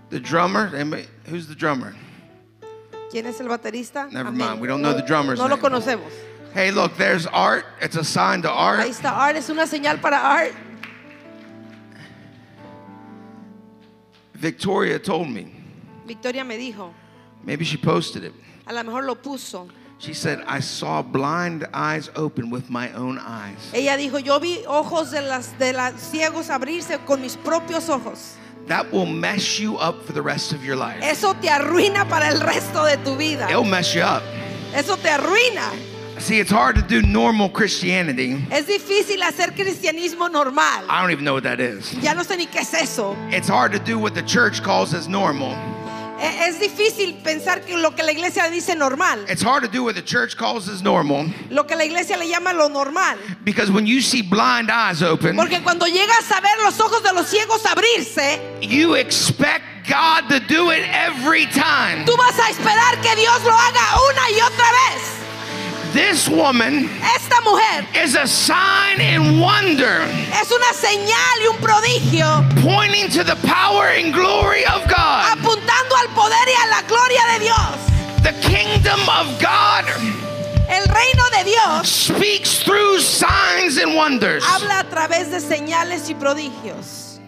The 0.09 0.19
drummer. 0.19 0.71
Anybody- 0.75 1.07
Who's 1.29 1.47
the 1.47 1.55
drummer? 1.55 1.95
¿Quién 3.11 3.25
es 3.25 3.39
el 3.39 3.47
baterista? 3.47 4.07
Never 4.11 4.29
Amén. 4.31 4.37
mind. 4.49 4.61
We 4.61 4.67
don't 4.67 4.81
know 4.81 4.93
the 4.93 5.01
drummer's 5.01 5.39
No 5.39 5.47
lo 5.47 5.55
name. 5.55 5.61
conocemos. 5.61 6.11
Hey, 6.55 6.71
look, 6.71 6.95
there's 6.95 7.27
Art. 7.27 7.65
It's 7.81 7.97
a 7.97 8.03
sign 8.05 8.41
to 8.43 8.47
Ahí 8.47 8.79
Art. 8.79 8.87
está 8.87 9.11
Art, 9.11 9.35
es 9.35 9.49
una 9.49 9.67
señal 9.67 10.01
para 10.01 10.15
Art. 10.15 10.53
Victoria 14.35 14.97
told 14.97 15.27
me. 15.29 15.51
Victoria 16.07 16.45
me 16.45 16.55
dijo, 16.57 16.93
Maybe 17.43 17.65
she 17.65 17.75
posted 17.75 18.23
it. 18.23 18.33
a 18.65 18.73
lo 18.73 18.83
mejor 18.83 19.03
lo 19.03 19.15
puso. 19.15 19.69
She 19.97 20.13
said, 20.13 20.41
I 20.47 20.61
saw 20.61 21.01
blind 21.01 21.67
eyes 21.73 22.09
open 22.15 22.49
with 22.49 22.69
my 22.69 22.89
own 22.93 23.19
eyes. 23.19 23.71
Ella 23.73 23.97
dijo, 23.97 24.23
yo 24.23 24.39
vi 24.39 24.63
ojos 24.65 25.11
de 25.11 25.23
las 25.23 25.51
de 25.59 25.73
los 25.73 25.93
ciegos 25.99 26.49
abrirse 26.49 27.05
con 27.05 27.21
mis 27.21 27.35
propios 27.35 27.89
ojos. 27.89 28.37
That 28.67 28.93
will 28.93 29.05
mess 29.05 29.59
you 29.59 29.75
up 29.77 30.03
for 30.05 30.13
the 30.13 30.21
rest 30.21 30.53
of 30.53 30.63
your 30.63 30.77
life. 30.77 31.03
Eso 31.03 31.33
te 31.33 31.49
arruina 31.49 32.07
para 32.07 32.29
el 32.29 32.39
resto 32.39 32.85
de 32.85 32.95
tu 33.03 33.17
vida. 33.17 33.49
It'll 33.49 33.65
mess 33.65 33.93
you 33.93 34.01
up. 34.03 34.23
Eso 34.73 34.95
te 34.95 35.09
arruina. 35.09 35.94
See, 36.19 36.39
it's 36.39 36.49
hard 36.51 36.75
to 36.77 36.81
do 36.81 37.01
normal 37.01 37.49
Christianity. 37.49 38.37
Es 38.51 38.65
difícil 38.65 39.21
hacer 39.21 39.53
cristianismo 39.53 40.31
normal. 40.31 40.85
I 40.89 41.01
don't 41.01 41.11
even 41.11 41.23
know 41.25 41.33
what 41.33 41.43
that 41.43 41.59
is. 41.59 41.93
Ya 42.01 42.13
no 42.13 42.23
sé 42.23 42.37
ni 42.37 42.47
qué 42.47 42.61
es 42.61 42.73
eso. 42.73 43.15
It's 43.29 43.47
hard 43.47 43.73
to 43.73 43.79
do 43.79 43.99
what 43.99 44.15
the 44.15 44.23
church 44.23 44.63
calls 44.63 44.93
as 44.93 45.07
normal. 45.07 45.51
E- 46.17 46.47
Es 46.47 46.57
difícil 46.59 47.21
pensar 47.21 47.59
que 47.65 47.77
lo 47.77 47.91
que 47.91 48.01
la 48.01 48.11
iglesia 48.13 48.49
dice 48.49 48.73
normal. 48.75 49.19
It's 49.29 49.41
hard 49.43 49.63
to 49.63 49.69
do 49.69 49.83
what 49.83 49.95
the 49.95 50.01
church 50.01 50.37
calls 50.37 50.69
as 50.69 50.81
normal 50.81 51.27
Lo 51.51 51.63
que 51.65 51.75
la 51.75 51.83
iglesia 51.83 52.17
le 52.17 52.25
llama 52.29 52.53
lo 52.53 52.69
normal. 52.69 53.17
because 53.43 53.69
when 53.69 53.85
you 53.85 53.99
see 54.01 54.21
blind 54.21 54.71
eyes 54.71 55.03
open, 55.03 55.35
Porque 55.35 55.61
cuando 55.61 55.85
llegas 55.85 56.31
a 56.31 56.39
ver 56.39 56.63
los 56.63 56.79
ojos 56.79 57.03
de 57.03 57.11
los 57.13 57.27
ciegos 57.29 57.63
abrirse, 57.65 58.39
you 58.61 58.93
expect 58.95 59.63
God 59.89 60.29
to 60.29 60.39
do 60.47 60.71
it 60.71 60.83
every 60.89 61.45
time. 61.47 62.05
tú 62.05 62.15
vas 62.17 62.39
a 62.39 62.49
esperar 62.49 63.01
que 63.03 63.13
Dios 63.17 63.43
lo 63.43 63.51
haga 63.51 63.99
una 64.09 64.29
y 64.31 64.39
otra 64.39 64.71
vez. 64.71 65.14
This 65.95 66.27
woman 66.27 66.89
Esta 67.01 67.39
mujer 67.45 67.87
is 68.03 68.15
a 68.15 68.27
sign 68.27 68.99
and 68.99 69.39
wonder 69.39 70.01
es 70.33 70.51
una 70.51 70.73
señal 70.73 71.39
y 71.39 71.47
un 71.47 71.57
prodigio 71.57 72.43
pointing 72.61 73.09
to 73.11 73.23
the 73.23 73.37
power 73.47 73.87
and 73.87 74.13
glory 74.13 74.65
of 74.65 74.85
God. 74.89 75.37
apuntando 75.37 75.95
al 75.95 76.09
poder 76.13 76.47
y 76.47 76.55
a 76.63 76.67
la 76.67 76.81
gloria 76.83 77.21
de 77.31 77.45
Dios. 77.45 78.23
The 78.23 78.33
kingdom 78.45 78.99
of 79.07 79.39
God 79.39 79.85
El 80.67 80.83
reino 80.83 81.23
de 81.37 81.43
Dios 81.45 81.87
speaks 81.87 82.59
through 82.61 82.99
signs 82.99 83.77
and 83.77 83.95
wonders. 83.95 84.43
habla 84.43 84.81
a 84.81 84.89
través 84.89 85.31
de 85.31 85.39
señales 85.39 86.09
y 86.09 86.15
prodigios. 86.15 87.19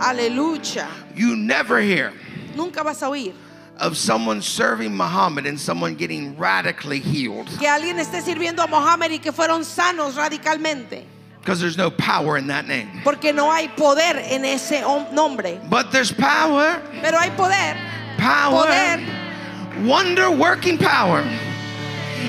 Aleluya. 0.00 0.86
You 1.16 1.34
never 1.34 1.80
hear 1.80 2.12
Nunca 2.54 2.84
vas 2.84 3.02
a 3.02 3.08
oír 3.08 3.34
of 3.80 3.96
someone 3.96 4.42
serving 4.42 4.94
Muhammad 4.96 5.46
and 5.46 5.58
someone 5.58 5.94
getting 5.94 6.36
radically 6.36 7.00
healed 7.00 7.46
que 7.58 7.66
alguien 7.68 7.98
esté 7.98 8.20
sirviendo 8.22 8.62
a 8.62 8.66
Mohammed 8.66 9.10
y 9.12 9.18
que 9.18 9.32
fueron 9.32 9.64
sanos 9.64 10.16
radicalmente. 10.16 11.04
because 11.40 11.58
there's 11.60 11.78
no 11.78 11.90
power 11.90 12.36
in 12.36 12.46
that 12.48 12.66
name. 12.68 12.88
Porque 13.02 13.32
no 13.34 13.50
hay 13.50 13.68
poder 13.68 14.16
en 14.30 14.44
ese 14.44 14.82
nombre. 15.12 15.58
But 15.70 15.90
there's 15.90 16.12
power, 16.12 16.82
Pero 17.02 17.18
hay 17.18 17.30
poder. 17.30 17.76
power, 18.18 18.66
Poder. 18.66 19.86
wonder 19.86 20.30
working 20.30 20.76
power 20.76 21.22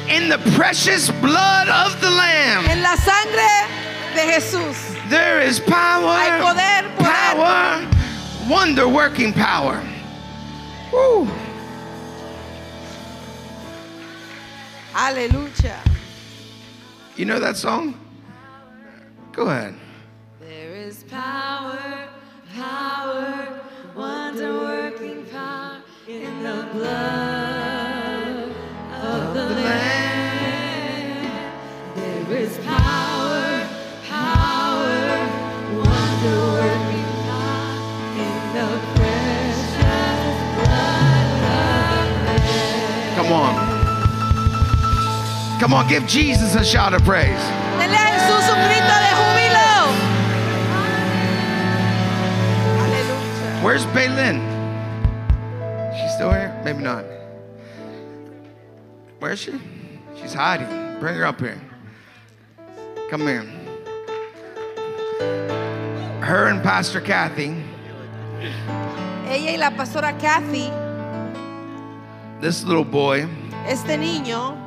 in 0.08 0.30
the 0.30 0.38
precious 0.56 1.10
blood 1.20 1.68
of 1.68 2.00
the 2.00 2.10
Lamb. 2.10 2.66
En 2.70 2.82
la 2.82 2.96
sangre 2.96 3.68
de 4.16 4.22
Jesús. 4.32 5.10
There 5.10 5.42
is 5.42 5.60
power, 5.60 6.16
Hay 6.16 6.40
poder, 6.42 6.90
poder. 6.96 7.12
power, 7.12 7.88
wonder 8.50 8.88
working 8.88 9.34
power. 9.34 9.82
Woo. 10.94 11.28
Aleluya. 14.94 15.80
You 17.16 17.26
know 17.26 17.40
that 17.40 17.56
song? 17.56 17.98
Go 19.32 19.48
ahead. 19.48 19.74
There 20.42 20.76
is 20.76 21.04
power, 21.04 22.10
power, 22.54 23.62
wonder 23.96 24.54
working 24.54 25.26
power 25.28 25.82
in 26.08 26.44
the 26.44 26.68
blood 26.74 28.52
of 29.02 29.34
the 29.34 29.46
Lamb. 29.56 31.32
There 31.96 32.38
is 32.38 32.58
power, 32.60 33.68
power, 34.10 35.30
wonder 35.72 36.38
working 36.52 37.12
power 37.32 37.80
in 38.20 38.40
the 38.56 38.68
precious 38.96 40.36
blood 40.60 41.32
of 41.48 42.12
the 42.26 42.36
Lamb. 42.44 43.16
Come 43.16 43.32
on. 43.32 43.71
Come 45.62 45.76
on, 45.76 45.88
give 45.88 46.08
Jesus 46.08 46.56
a 46.56 46.66
shout 46.66 46.96
of 46.96 47.04
praise. 47.04 47.40
Dele 47.78 47.94
a 47.94 48.10
Jesús 48.18 48.50
un 48.50 48.58
grito 48.66 48.96
de 48.98 49.12
júbilo. 49.14 49.70
Where's 53.64 53.86
Baylin? 53.94 54.42
She's 55.96 56.14
still 56.16 56.32
here? 56.32 56.60
Maybe 56.66 56.82
not. 56.82 57.06
Where 59.20 59.34
is 59.34 59.40
she? 59.40 59.54
She's 60.20 60.34
hiding. 60.34 61.00
Bring 61.00 61.14
her 61.14 61.26
up 61.26 61.40
here. 61.40 61.62
Come 63.12 63.22
here. 63.22 63.44
Her 66.22 66.48
and 66.48 66.64
Pastor 66.64 67.02
Kathy, 67.02 67.56
Ella 69.28 69.52
y 69.52 69.58
la 69.58 69.70
pastora 69.70 70.20
Kathy, 70.20 70.72
this 72.42 72.64
little 72.64 72.84
boy 72.84 73.28
este 73.68 73.96
niño 73.96 74.61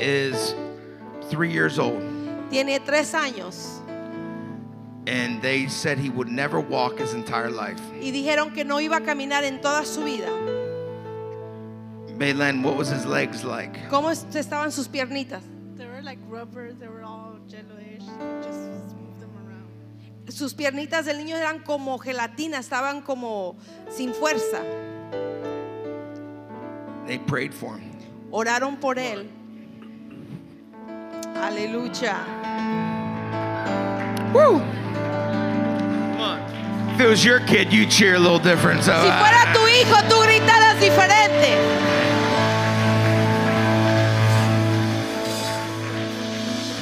is 0.00 0.54
three 1.30 1.50
years 1.52 1.78
old. 1.78 2.02
tiene 2.50 2.78
tres 2.84 3.12
años 3.14 3.80
And 5.06 5.40
they 5.40 5.68
said 5.68 5.98
he 5.98 6.10
would 6.10 6.28
never 6.28 6.60
walk 6.60 6.98
his 6.98 7.14
entire 7.14 7.50
life. 7.50 7.80
y 8.00 8.10
dijeron 8.10 8.52
que 8.54 8.64
no 8.64 8.76
iba 8.78 8.96
a 8.98 9.00
caminar 9.00 9.42
en 9.44 9.60
toda 9.60 9.84
su 9.84 10.04
vida. 10.04 10.28
What 12.62 12.76
was 12.76 12.88
his 12.90 13.06
legs 13.06 13.44
like? 13.44 13.88
¿Cómo 13.88 14.10
es- 14.10 14.26
estaban 14.34 14.70
sus 14.72 14.88
piernitas? 14.88 15.42
They 15.76 15.86
were 15.86 16.02
like 16.02 16.18
rubber, 16.28 16.72
they 16.72 16.88
were 16.88 17.02
all 17.04 17.38
just 17.48 17.64
move 17.70 19.20
them 19.20 19.30
around. 19.46 20.32
Sus 20.32 20.52
piernitas 20.52 21.04
del 21.06 21.16
niño 21.18 21.36
eran 21.36 21.60
como 21.60 21.96
gelatina, 21.98 22.58
estaban 22.58 23.02
como 23.02 23.56
sin 23.88 24.12
fuerza. 24.12 24.62
They 27.06 27.18
prayed 27.18 27.54
for 27.54 27.78
him. 27.78 27.92
Oraron 28.30 28.78
por 28.80 28.96
él. 28.98 29.28
Aleluya. 31.46 32.16
Woo! 34.34 34.60
If 36.94 37.00
it 37.00 37.08
was 37.08 37.24
your 37.24 37.40
kid, 37.46 37.72
you'd 37.72 37.90
cheer 37.90 38.16
a 38.16 38.18
little 38.18 38.40
different. 38.40 38.82
So, 38.82 38.92
Si 38.92 39.08
fuera 39.08 39.52
tu 39.54 39.60
hijo, 39.66 39.96
tú 40.08 40.20
gritaras 40.22 40.80
diferente. 40.80 41.54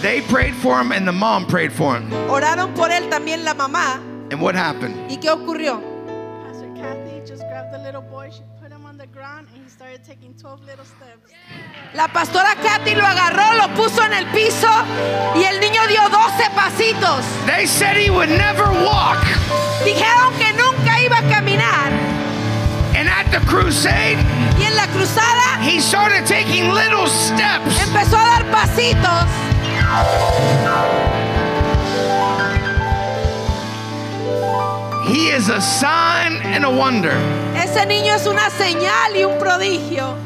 They 0.03 0.21
prayed 0.23 0.55
for 0.55 0.81
him, 0.81 0.93
and 0.93 1.07
the 1.07 1.13
mom 1.13 1.47
prayed 1.47 1.73
for 1.73 1.97
him. 1.97 2.11
Oraron 2.29 2.75
por 2.75 2.89
él 2.91 3.09
también 3.11 3.45
la 3.45 3.55
mamá. 3.55 3.97
And 4.31 4.41
what 4.41 4.55
happened? 4.55 5.11
¿Y 5.11 5.17
qué 5.17 5.31
ocurrió? 5.31 5.83
Started 9.77 10.03
taking 10.05 10.33
12 10.33 10.65
little 10.65 10.85
steps. 10.87 11.33
La 11.93 12.09
pastora 12.09 12.55
Katy 12.63 12.95
lo 12.95 13.05
agarró, 13.05 13.53
lo 13.59 13.75
puso 13.75 14.03
en 14.05 14.15
el 14.15 14.25
piso 14.29 14.71
y 15.37 15.45
el 15.45 15.61
niño 15.61 15.87
dio 15.87 16.01
12 16.09 16.51
pasitos. 16.55 17.23
They 17.47 17.67
said 17.67 17.95
he 17.97 18.09
would 18.09 18.31
never 18.31 18.65
walk. 18.65 19.23
Dijeron 19.85 20.33
que 20.39 20.53
nunca 20.55 20.99
iba 21.03 21.19
a 21.19 21.29
caminar. 21.29 21.93
And 22.97 23.07
at 23.11 23.31
the 23.31 23.41
crusade, 23.47 24.17
Y 24.59 24.63
en 24.63 24.69
en 24.73 24.77
la 24.77 24.87
cruzada, 24.87 25.61
he 25.61 25.79
started 25.79 26.25
taking 26.25 26.73
little 26.73 27.07
steps. 27.07 27.79
empezó 27.79 28.17
a 28.17 28.25
dar 28.25 28.51
pasitos. 28.51 29.27
He 35.07 35.29
is 35.29 35.51
a 35.51 35.61
sign 35.61 36.41
and 36.45 36.65
a 36.65 36.71
wonder. 36.71 37.46
Ese 37.77 37.85
niño 37.85 38.15
es 38.15 38.27
una 38.27 38.49
señal 38.49 39.15
y 39.15 39.25
un 39.25 39.39
prodigio. 39.39 40.17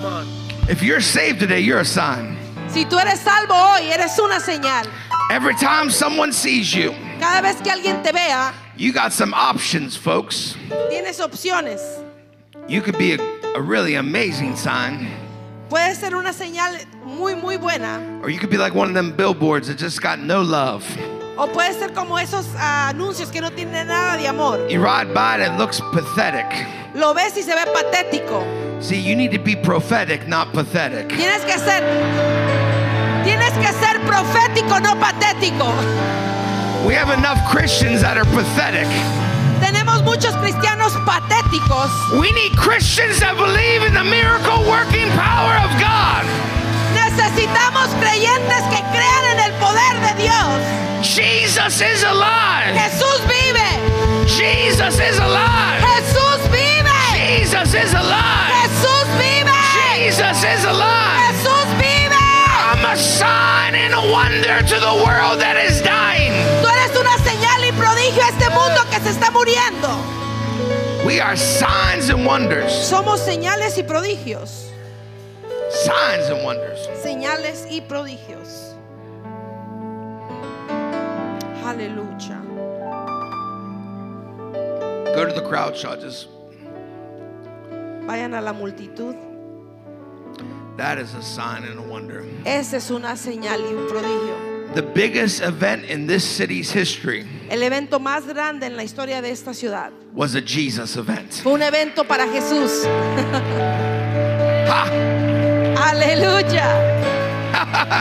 Come 0.00 0.06
on. 0.06 0.26
If 0.70 0.82
you're 0.82 1.02
saved 1.02 1.38
today, 1.38 1.60
you're 1.60 1.80
a 1.80 1.84
sign. 1.84 2.38
Si 2.66 2.86
tú 2.86 2.98
eres 2.98 3.20
salvo 3.20 3.52
hoy, 3.52 3.90
eres 3.92 4.18
una 4.18 4.40
señal. 4.40 4.86
Every 5.30 5.54
time 5.54 5.90
someone 5.90 6.32
sees 6.32 6.72
you, 6.72 6.94
Cada 7.20 7.42
vez 7.42 7.56
que 7.62 7.70
alguien 7.70 8.02
te 8.02 8.10
vea, 8.10 8.54
you 8.74 8.90
got 8.90 9.12
some 9.12 9.34
options, 9.34 9.96
folks. 9.98 10.56
tienes 10.88 11.20
opciones. 11.20 11.82
You 12.68 12.80
could 12.80 12.96
be 12.96 13.12
a, 13.12 13.18
a 13.54 13.60
really 13.60 13.96
amazing 13.96 14.56
sign, 14.56 15.06
Puede 15.68 15.94
ser 15.94 16.14
una 16.16 16.32
señal 16.32 16.86
muy, 17.04 17.34
muy 17.34 17.58
buena. 17.58 18.00
or 18.22 18.30
you 18.30 18.38
could 18.38 18.48
be 18.50 18.56
like 18.56 18.74
one 18.74 18.88
of 18.88 18.94
them 18.94 19.12
billboards 19.14 19.68
that 19.68 19.76
just 19.76 20.00
got 20.00 20.18
no 20.20 20.40
love. 20.40 20.86
O 21.36 21.48
puede 21.48 21.74
ser 21.74 21.92
como 21.92 22.16
esos 22.18 22.46
ah, 22.58 22.88
anuncios 22.90 23.28
que 23.30 23.40
no 23.40 23.50
tienen 23.50 23.88
nada 23.88 24.16
de 24.16 24.28
amor. 24.28 24.68
You 24.68 24.80
ride 24.80 25.12
by 25.12 25.40
it, 25.40 25.40
it 25.40 25.58
looks 25.58 25.80
pathetic. 25.92 26.46
Lo 26.94 27.12
ves 27.12 27.36
y 27.36 27.42
se 27.42 27.54
ve 27.54 27.66
patético. 27.72 28.44
See, 28.80 29.00
you 29.00 29.16
need 29.16 29.32
to 29.32 29.40
be 29.40 29.56
prophetic, 29.56 30.28
not 30.28 30.52
pathetic. 30.52 31.08
Tienes 31.08 31.44
que 31.44 31.58
ser 31.58 31.82
Tienes 33.24 33.52
que 33.54 33.72
ser 33.72 33.98
profético, 34.06 34.78
no 34.80 34.94
patético. 35.00 35.72
We 36.86 36.94
have 36.94 37.10
enough 37.10 37.38
Christians 37.50 38.02
that 38.02 38.16
are 38.16 38.26
pathetic. 38.26 38.86
Tenemos 39.60 40.04
muchos 40.04 40.36
cristianos 40.36 40.92
patéticos. 41.04 41.90
We 42.20 42.30
need 42.32 42.52
Christians 42.56 43.18
that 43.20 43.34
believe 43.36 43.82
in 43.82 43.94
the 43.94 44.04
miracle 44.04 44.62
working 44.70 45.08
power 45.16 45.56
of 45.64 45.72
God. 45.80 46.22
Necesitamos 46.94 47.88
creyentes 47.98 48.62
que 48.70 48.82
crean 48.92 49.24
en 49.32 49.40
el. 49.40 49.53
Jesus 51.74 51.96
is 51.96 52.04
alive. 52.04 52.76
Jesús 52.76 53.20
vive. 53.26 54.28
Jesus 54.28 55.00
is 55.00 55.18
alive. 55.18 55.82
Jesús 55.82 56.38
vive. 56.54 56.86
Jesus 57.18 57.74
is 57.74 57.92
alive. 57.94 58.52
Jesús 58.62 59.06
vive. 59.18 59.50
Jesus 59.74 60.44
is 60.44 60.64
alive. 60.66 61.34
Jesús 61.34 61.66
vive. 61.82 62.14
I'm 62.14 62.84
a 62.84 62.96
sign 62.96 63.74
and 63.74 63.92
a 63.92 64.12
wonder 64.12 64.62
to 64.62 64.78
the 64.78 65.02
world 65.02 65.40
that 65.40 65.56
is 65.56 65.82
dying. 65.82 66.30
Tú 66.62 66.68
eres 66.68 66.94
una 66.94 67.18
señal 67.26 67.64
y 67.64 67.72
prodigio 67.72 68.22
a 68.22 68.28
este 68.28 68.50
mundo 68.50 68.80
que 68.92 69.00
se 69.00 69.10
está 69.10 69.32
muriendo. 69.32 69.98
We 71.04 71.18
are 71.18 71.36
signs 71.36 72.08
and 72.08 72.24
wonders. 72.24 72.70
Somos 72.70 73.18
señales 73.18 73.76
y 73.78 73.82
prodigios. 73.82 74.70
Signs 75.70 76.30
and 76.30 76.44
wonders. 76.44 76.88
Señales 77.02 77.66
y 77.68 77.80
prodigios. 77.80 78.63
Aleluya. 81.64 82.40
Go 85.14 85.24
to 85.24 85.32
the 85.32 85.42
crowd. 85.48 85.74
Just 85.74 86.28
Vayan 88.06 88.34
a 88.38 88.40
la 88.42 88.52
multitud. 88.52 89.16
that 90.76 90.98
is 90.98 91.14
a 91.14 91.22
sign 91.22 91.64
and 91.64 91.78
a 91.78 91.82
wonder. 91.82 92.24
Esa 92.44 92.76
es 92.76 92.90
una 92.90 93.16
señal 93.16 93.60
y 93.60 93.72
un 93.72 93.86
prodigio. 93.88 94.74
The 94.74 94.82
biggest 94.82 95.40
event 95.40 95.84
in 95.84 96.06
this 96.08 96.24
city's 96.24 96.72
history 96.72 97.24
El 97.48 97.62
evento 97.62 98.00
más 98.00 98.26
grande 98.26 98.66
en 98.66 98.76
la 98.76 98.82
historia 98.82 99.22
de 99.22 99.30
esta 99.30 99.54
ciudad 99.54 99.92
was 100.12 100.34
a 100.34 100.40
Jesus 100.42 100.96
event. 100.96 101.32
fue 101.42 101.52
un 101.52 101.62
evento 101.62 102.04
para 102.04 102.26
Jesús. 102.26 102.84
Aleluya. 105.76 107.23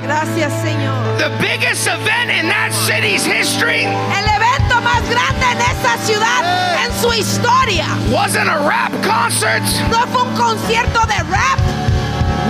Gracias, 0.01 0.53
Señor. 0.61 1.17
The 1.17 1.29
biggest 1.41 1.87
event 1.87 2.29
in 2.29 2.47
that 2.49 2.71
city's 2.73 3.25
history 3.25 3.85
El 3.85 4.27
evento 4.29 4.81
más 4.81 5.01
grande 5.09 5.45
en 5.49 5.61
esta 5.61 5.97
ciudad 6.05 6.41
en 6.85 6.91
su 7.01 7.09
historia 7.13 7.85
wasn't 8.11 8.49
a 8.49 8.59
rap 8.67 8.91
concert, 9.01 9.63
no 9.89 10.05
fue 10.13 10.21
un 10.23 10.35
concierto 10.37 10.99
de 11.07 11.17
rap, 11.29 11.59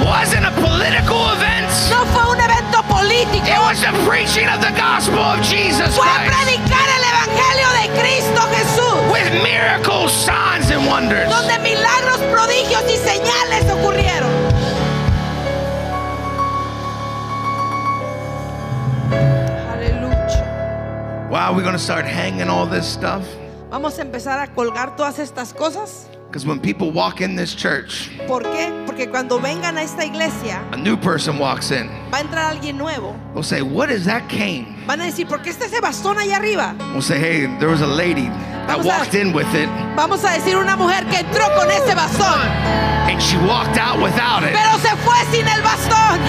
wasn't 0.04 0.44
a 0.46 0.52
political 0.60 1.32
event. 1.40 1.68
no 1.90 2.04
fue 2.12 2.24
un 2.28 2.40
evento 2.42 2.84
político. 2.92 3.48
It 3.48 3.60
was 3.64 3.80
the 3.82 3.94
preaching 4.08 4.48
of 4.50 4.60
the 4.60 4.74
gospel 4.76 5.20
of 5.24 5.40
Jesus 5.42 5.96
Fue 5.96 6.04
Christ 6.04 6.28
predicar 6.28 6.88
el 6.92 7.04
evangelio 7.08 7.68
de 7.80 7.86
Cristo 8.02 8.42
Jesús, 8.52 9.00
with 9.12 9.32
miracles, 9.44 10.12
signs, 10.12 10.70
and 10.72 10.86
wonders. 10.86 11.30
donde 11.30 11.58
milagros, 11.60 12.18
prodigios 12.32 12.84
y 12.92 12.98
señales 12.98 13.64
ocurrieron. 13.72 14.43
Wow, 21.34 21.56
we're 21.56 21.64
going 21.64 21.74
to 21.74 21.80
start 21.82 22.06
hanging 22.06 22.48
all 22.48 22.68
this 22.68 22.86
stuff. 22.88 23.26
Vamos 23.72 23.98
a 23.98 24.04
empezar 24.04 24.40
a 24.40 24.46
colgar 24.54 24.96
todas 24.96 25.18
estas 25.18 25.52
cosas. 25.52 26.08
Because 26.28 26.46
when 26.46 26.60
people 26.60 26.92
walk 26.92 27.22
in 27.22 27.36
this 27.36 27.56
church, 27.56 28.12
¿Por 28.28 28.44
qué? 28.44 28.70
Porque 28.86 29.10
cuando 29.10 29.40
vengan 29.40 29.76
a 29.78 29.82
esta 29.82 30.06
iglesia 30.06 30.62
a 30.72 30.78
new 30.78 30.96
person 30.96 31.40
walks 31.40 31.72
in. 31.72 31.90
va 32.12 32.18
a 32.20 32.22
entrar 32.22 32.52
alguien 32.56 32.78
nuevo. 32.78 33.16
They'll 33.34 33.42
say, 33.42 33.64
What 33.64 33.90
is 33.90 34.06
that 34.06 34.30
cane? 34.30 34.76
Van 34.86 35.02
a 35.02 35.06
decir, 35.06 35.28
¿por 35.28 35.40
qué 35.42 35.50
está 35.50 35.66
ese 35.66 35.82
bastón 35.82 36.20
allá 36.20 36.38
arriba? 36.38 36.76
We'll 36.94 37.02
say, 37.02 37.18
Hey, 37.18 37.48
there 37.60 37.70
was 37.70 37.82
a 37.82 37.88
lady 37.88 38.30
that 38.68 38.78
Vamos 38.78 38.86
a- 38.86 38.90
walked 38.90 39.16
in 39.16 39.34
with 39.34 39.52
it 39.56 39.68
Vamos 39.96 40.24
a 40.24 40.34
decir 40.38 40.56
una 40.56 40.76
mujer 40.76 41.04
que 41.10 41.18
entró 41.18 41.46
con 41.56 41.68
ese 41.72 41.96
bastón, 41.96 42.42
and 43.10 43.20
she 43.20 43.38
walked 43.38 43.80
out 43.80 44.00
without 44.00 44.44
it. 44.44 44.54
pero 44.54 44.78
se 44.78 44.96
fue 45.02 45.18
sin 45.32 45.48
el 45.48 45.64
bastón. 45.64 46.20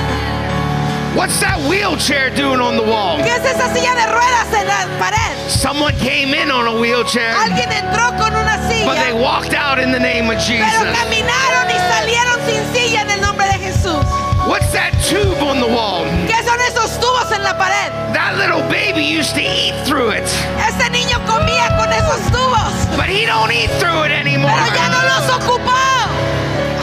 What's 1.15 1.39
that 1.41 1.59
wheelchair 1.69 2.31
doing 2.35 2.61
on 2.61 2.77
the 2.77 2.83
wall? 2.83 3.19
¿Qué 3.19 3.31
es 3.31 3.45
esa 3.45 3.73
silla 3.73 3.95
de 3.95 4.07
ruedas 4.11 4.53
en 4.53 4.67
la 4.67 4.99
pared? 4.99 5.49
Someone 5.49 5.95
came 5.99 6.35
in 6.35 6.51
on 6.51 6.67
a 6.67 6.75
wheelchair, 6.79 7.35
Alguien 7.37 7.71
entró 7.71 8.17
con 8.19 8.35
una 8.35 8.55
but 8.85 8.97
they 9.01 9.13
walked 9.13 9.55
out 9.55 9.79
in 9.79 9.93
the 9.93 9.99
name 9.99 10.29
of 10.29 10.37
pero 10.37 10.45
Jesus. 10.45 10.93
caminaron 10.93 11.71
y 11.71 11.79
salieron 11.89 12.39
sin 12.47 12.63
silla 12.75 13.01
en 13.03 13.11
el 13.11 13.21
nombre 13.21 13.47
de 13.47 13.59
Jesús. 13.59 14.05
What's 14.47 14.71
that 14.73 14.93
tube 15.09 15.41
on 15.41 15.61
the 15.61 15.67
wall? 15.67 16.05
¿Qué 16.29 16.37
son 16.45 16.61
esos 16.61 16.99
tubos 17.01 17.33
en 17.33 17.43
la 17.43 17.57
pared? 17.57 17.91
That 18.13 18.37
little 18.37 18.61
baby 18.69 19.03
used 19.03 19.35
to 19.37 19.41
eat 19.41 19.75
through 19.87 20.11
it, 20.11 20.25
Ese 20.69 20.91
niño 20.91 21.19
comía 21.27 21.69
con 21.79 21.89
esos 21.93 22.21
tubos, 22.31 22.97
but 22.97 23.07
he 23.09 23.25
don't 23.25 23.51
eat 23.51 23.71
through 23.81 24.05
it 24.05 24.13
anymore. 24.13 24.53
pero 24.53 24.77
ya 24.77 24.89
no 24.89 25.01
los 25.01 25.31
ocupó. 25.33 25.73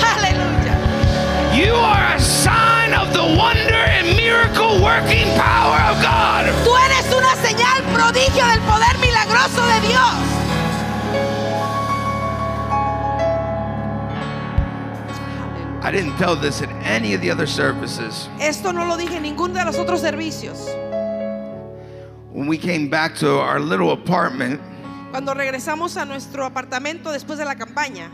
Aleluya. 0.01 0.73
You 1.53 1.75
are 1.75 2.15
a 2.15 2.19
sign 2.19 2.93
of 2.93 3.13
the 3.13 3.23
wonder 3.37 3.80
miracle 4.51 4.81
working 4.81 5.27
power 5.37 5.79
of 5.91 6.01
God. 6.01 6.45
Tú 6.63 6.75
eres 6.75 7.13
una 7.13 7.35
señal 7.35 7.81
prodigio 7.93 8.45
del 8.45 8.61
poder 8.61 8.97
milagroso 8.99 9.65
de 9.65 9.87
Dios. 9.87 10.37
I 15.83 15.91
didn't 15.91 16.15
tell 16.17 16.35
this 16.35 16.61
in 16.61 16.69
any 16.83 17.13
of 17.13 17.21
the 17.21 17.31
other 17.31 17.47
services. 17.47 18.29
Esto 18.39 18.71
no 18.71 18.85
lo 18.85 18.97
dije 18.97 19.15
en 19.15 19.23
ninguno 19.23 19.53
de 19.53 19.65
los 19.65 19.77
otros 19.77 20.01
servicios. 20.01 20.67
When 22.31 22.47
we 22.47 22.57
came 22.57 22.89
back 22.89 23.15
to 23.17 23.39
our 23.39 23.59
little 23.59 23.91
apartment, 23.91 24.61
Cuando 25.11 25.33
regresamos 25.33 25.97
a 25.97 26.05
nuestro 26.05 26.45
apartamento 26.45 27.11
después 27.11 27.37
de 27.37 27.43
la 27.43 27.55
campaña, 27.55 28.09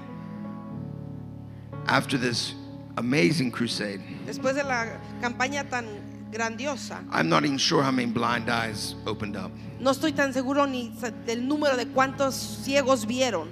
after 1.86 2.18
this 2.18 2.56
amazing 2.98 3.52
crusade, 3.52 4.02
después 4.26 4.56
de 4.56 4.64
la 4.64 5.00
campaña 5.22 5.70
tan 5.70 6.07
grandiosa, 6.32 7.04
I'm 7.12 7.30
not 7.30 7.44
even 7.46 7.58
sure 7.58 7.82
how 7.84 7.92
many 7.92 8.12
blind 8.12 8.50
eyes 8.50 8.96
opened 9.06 9.36
up. 9.36 9.52
no 9.80 9.92
estoy 9.92 10.12
tan 10.14 10.34
seguro 10.34 10.66
ni 10.66 10.92
del 11.26 11.48
número 11.48 11.78
de 11.78 11.86
cuántos 11.88 12.34
ciegos 12.64 13.06
vieron. 13.06 13.48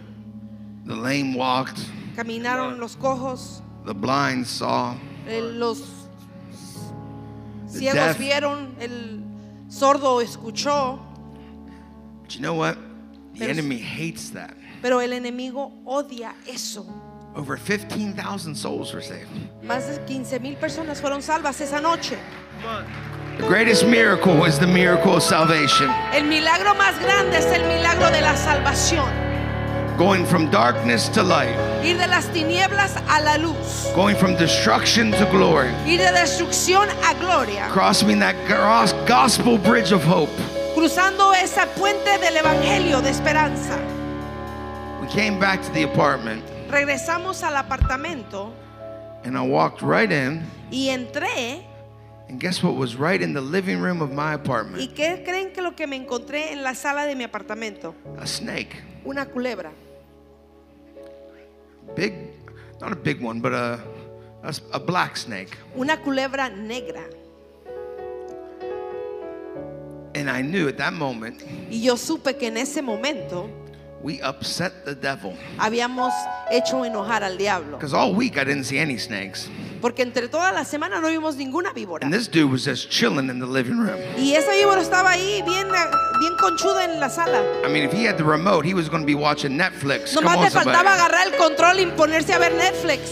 The 0.86 0.96
lame 0.96 1.36
walked, 1.36 1.80
Caminaron 2.16 2.80
los 2.80 2.96
cojos, 2.96 3.62
the 3.86 3.94
blind 3.94 4.46
saw, 4.46 4.96
eh, 5.28 5.42
los 5.42 5.82
The 7.72 7.80
ciegos 7.80 8.18
vieron, 8.18 8.76
el 8.80 9.22
sordo 9.70 10.22
escuchó, 10.22 11.00
but 12.22 12.34
you 12.36 12.42
know 12.42 12.54
what? 12.56 12.78
The 13.34 13.40
Pero- 13.40 13.52
enemy 13.52 13.80
hates 13.80 14.32
that. 14.32 14.56
pero 14.82 15.00
el 15.02 15.12
enemigo 15.14 15.72
odia 15.86 16.34
eso. 16.48 16.86
Over 17.36 17.58
15,000 17.58 18.56
souls 18.56 18.94
were 18.94 19.02
saved. 19.02 19.30
Más 19.62 19.88
de 19.88 20.00
15 20.06 20.40
mil 20.40 20.56
personas 20.56 21.02
fueron 21.02 21.22
salvas 21.22 21.60
esa 21.60 21.82
noche. 21.82 22.18
The 23.38 23.44
greatest 23.48 23.86
miracle 23.86 24.46
is 24.46 24.58
the 24.58 24.68
miracle 24.68 25.18
of 25.18 25.22
salvation. 25.24 25.90
El 26.14 26.24
milagro 26.24 26.74
más 26.76 26.98
grande 27.02 27.36
es 27.38 27.46
el 27.48 27.68
milagro 27.68 28.10
de 28.10 28.22
la 28.22 28.36
salvación. 28.36 29.10
Going 29.98 30.26
from 30.26 30.50
darkness 30.50 31.10
to 31.10 31.24
light, 31.24 31.56
Ir 31.84 31.98
de 31.98 32.08
las 32.08 32.28
tinieblas 32.28 32.96
a 33.10 33.22
la 33.22 33.36
luz. 33.36 33.88
going 33.94 34.16
from 34.16 34.36
destruction 34.38 35.12
to 35.12 35.26
glory, 35.32 35.70
Ir 35.86 35.98
de 35.98 36.12
destrucción 36.14 36.88
a 37.04 37.14
gloria. 37.20 37.68
crossing 37.70 38.20
that 38.20 38.36
gospel 39.08 39.58
bridge 39.58 39.92
of 39.92 40.04
hope. 40.06 40.30
Cruzando 40.74 41.34
esa 41.34 41.66
puente 41.76 42.18
del 42.20 42.38
evangelio 42.38 43.02
de 43.02 43.10
esperanza. 43.10 43.78
We 45.02 45.08
came 45.08 45.38
back 45.40 45.62
to 45.64 45.72
the 45.74 45.84
apartment 45.84 46.44
Regresamos 46.70 47.44
al 47.44 47.56
apartamento 47.58 48.52
and 49.24 49.38
I 49.38 49.42
walked 49.42 49.82
right 49.82 50.12
in. 50.12 50.44
y 50.72 50.90
entré. 50.90 51.64
And 52.28 52.40
guess 52.40 52.64
what 52.64 52.76
was 52.76 52.96
right 52.96 53.22
in 53.22 53.34
the 53.34 53.42
living 53.42 53.80
room 53.80 54.02
of 54.02 54.12
my 54.12 54.32
¿Y 54.32 54.36
apartment? 54.36 54.96
qué 54.96 55.24
creen 55.24 55.52
que 55.54 55.62
lo 55.62 55.76
que 55.76 55.86
me 55.86 55.96
encontré 55.96 56.52
en 56.54 56.64
la 56.64 56.74
sala 56.74 57.06
de 57.06 57.16
mi 57.16 57.24
apartamento? 57.24 57.94
A 58.20 58.26
snake. 58.26 58.76
Una 59.06 59.26
culebra. 59.26 59.72
Big, 61.96 62.14
not 62.82 62.92
a 62.92 62.96
big 62.96 63.22
one, 63.22 63.40
but 63.40 63.54
a, 63.54 63.80
a 64.74 64.80
black 64.80 65.16
snake. 65.18 65.56
Una 65.78 65.98
culebra 66.02 66.50
negra. 66.50 67.04
And 70.16 70.30
I 70.30 70.42
knew 70.42 70.68
at 70.70 70.78
that 70.78 70.94
moment 70.94 71.44
Y 71.70 71.82
yo 71.82 71.98
supe 71.98 72.38
que 72.38 72.48
en 72.48 72.58
ese 72.58 72.82
momento 72.82 73.50
we 74.06 74.22
upset 74.22 74.86
the 74.86 74.94
devil. 74.94 75.34
habíamos 75.58 76.14
hecho 76.52 76.86
enojar 76.86 77.24
al 77.24 77.38
diablo. 77.38 77.78
Because 77.78 77.96
all 77.96 78.14
week 78.14 78.38
I 78.38 78.44
didn't 78.44 78.66
see 78.66 78.78
any 78.78 79.00
snakes. 79.00 79.50
Porque 79.82 80.04
entre 80.04 80.28
toda 80.28 80.52
la 80.52 80.64
semana 80.64 81.02
no 81.02 81.08
vimos 81.10 81.36
ninguna 81.36 81.74
víbora. 81.74 82.04
And 82.04 82.14
this 82.14 82.28
dude 82.28 82.52
was 82.52 82.66
just 82.66 82.92
chilling 82.92 83.30
in 83.30 83.40
the 83.40 83.48
living 83.48 83.80
room. 83.80 84.00
Y 84.16 84.36
esa 84.36 84.52
víbora 84.52 84.82
estaba 84.82 85.10
ahí 85.12 85.42
bien, 85.44 85.68
bien 86.20 86.34
conchuda 86.40 86.86
en 86.86 87.00
la 87.00 87.10
sala. 87.10 87.42
I 87.66 87.68
mean, 87.68 87.84
if 87.84 87.92
he 87.92 88.04
had 88.06 88.18
the 88.18 88.24
remote, 88.24 88.64
he 88.64 88.76
was 88.76 88.90
going 88.90 89.02
to 89.02 89.08
be 89.08 89.16
watching 89.16 89.58
Netflix. 89.58 90.14
Nomás 90.14 90.40
le 90.40 90.52
faltaba 90.52 90.94
agarrar 90.94 91.26
el 91.26 91.36
control 91.38 91.80
y 91.80 91.88
ponerse 91.88 92.34
a 92.34 92.38
ver 92.38 92.54
Netflix. 92.54 93.10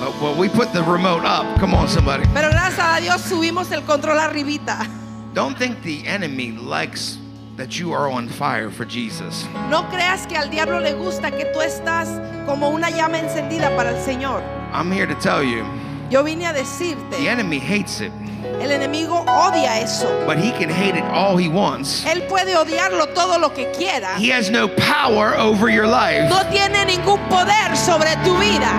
Well, 0.00 0.14
well, 0.20 0.38
we 0.38 0.50
put 0.50 0.70
the 0.74 0.82
remote 0.82 1.24
up. 1.24 1.46
Come 1.58 1.74
on, 1.74 1.88
somebody. 1.88 2.24
Pero 2.34 2.50
gracias 2.50 2.86
a 2.86 3.00
Dios 3.00 3.22
subimos 3.22 3.72
el 3.72 3.82
control 3.84 4.18
arribita. 4.18 4.86
Don't 5.32 5.56
think 5.56 5.82
the 5.82 6.06
enemy 6.06 6.52
likes 6.52 7.18
that 7.56 7.78
you 7.78 7.92
are 7.92 8.08
on 8.10 8.28
fire 8.28 8.70
for 8.70 8.84
Jesus. 8.84 9.46
No 9.70 9.84
creas 9.90 10.26
que 10.28 10.36
al 10.36 10.50
diablo 10.50 10.78
le 10.80 10.92
gusta 10.94 11.30
que 11.30 11.46
tú 11.54 11.60
estás 11.62 12.08
como 12.46 12.68
una 12.70 12.90
llama 12.90 13.18
encendida 13.18 13.74
para 13.76 13.90
el 13.90 14.02
Señor. 14.04 14.42
I'm 14.72 14.90
here 14.92 15.06
to 15.06 15.14
tell 15.14 15.42
you, 15.42 15.64
Yo 16.10 16.22
vine 16.22 16.44
a 16.44 16.52
decirte. 16.52 17.10
the 17.18 17.28
enemy 17.28 17.58
hates 17.58 18.00
it, 18.00 18.12
el 18.60 18.70
enemigo 18.70 19.24
odia 19.26 19.80
eso. 19.82 20.06
but 20.26 20.36
he 20.38 20.52
can 20.52 20.68
hate 20.68 20.94
it 20.96 21.04
all 21.04 21.36
he 21.36 21.48
wants. 21.48 22.04
Él 22.04 22.26
puede 22.28 22.54
odiarlo 22.56 23.06
todo 23.14 23.38
lo 23.38 23.48
que 23.50 23.72
quiera. 23.72 24.16
He 24.18 24.28
has 24.30 24.50
no 24.50 24.68
power 24.68 25.34
over 25.36 25.68
your 25.70 25.86
life. 25.86 26.28
No 26.28 26.42
tiene 26.50 26.84
ningún 26.84 27.18
poder 27.30 27.74
sobre 27.76 28.14
tu 28.22 28.36
vida. 28.38 28.70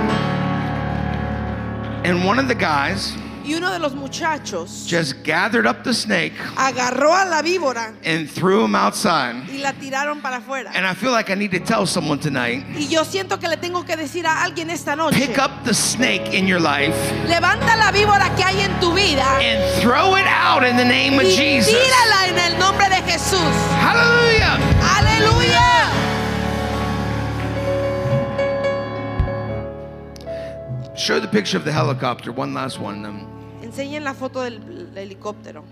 And 2.06 2.24
one 2.24 2.40
of 2.40 2.48
the 2.48 2.56
guys 2.56 3.18
Y 3.48 3.54
uno 3.56 3.72
de 3.72 3.80
los 3.80 3.94
muchachos 3.96 4.86
just 4.90 5.24
gathered 5.24 5.66
up 5.66 5.84
the 5.86 5.94
snake 5.94 6.34
agarró 6.58 7.14
a 7.16 7.24
la 7.26 7.42
víbora 7.42 7.94
and 8.04 8.30
threw 8.30 8.66
him 8.66 8.76
outside. 8.76 9.36
y 9.50 9.60
la 9.60 9.72
tiraron 9.72 10.22
para 10.22 10.38
afuera. 10.38 10.70
And 10.76 10.86
I 10.86 10.94
feel 10.94 11.12
like 11.12 11.30
I 11.32 11.36
need 11.36 11.52
to 11.52 11.60
tell 11.60 11.86
someone 11.88 12.20
tonight 12.20 12.66
Y 12.76 12.88
yo 12.90 13.06
siento 13.06 13.40
que 13.40 13.48
le 13.48 13.56
tengo 13.56 13.86
que 13.86 13.96
decir 13.96 14.26
a 14.28 14.44
alguien 14.44 14.70
esta 14.70 14.96
noche, 14.98 15.16
pick 15.18 15.38
up 15.40 15.64
the 15.64 15.74
snake 15.74 16.34
in 16.34 16.46
your 16.46 16.60
life 16.60 16.94
levanta 17.28 17.78
la 17.78 17.92
víbora 17.92 18.36
que 18.36 18.44
hay 18.44 18.60
en 18.62 18.78
tu 18.82 18.94
vida 18.94 19.24
and 19.40 19.82
throw 19.82 20.16
it 20.18 20.28
out 20.28 20.64
in 20.66 20.76
the 20.76 20.84
name 20.84 21.18
of 21.18 21.24
y 21.24 21.32
Jesus. 21.36 21.74
tírala 21.74 22.28
en 22.28 22.38
el 22.54 22.60
nombre 22.60 22.90
de 22.90 23.02
Jesús. 23.10 23.40
Hallelujah. 23.80 24.60
Aleluya. 24.98 25.88
Show 30.98 31.20
the 31.20 31.28
picture 31.28 31.58
of 31.58 31.64
the 31.64 31.72
helicopter, 31.72 32.32
one 32.32 32.54
last 32.54 32.80
one. 32.80 33.06
Um, 33.06 33.37
Enseñen 33.78 34.04
la 34.04 34.16
foto 34.16 34.42
del, 34.42 34.92
helicóptero. 34.96 35.64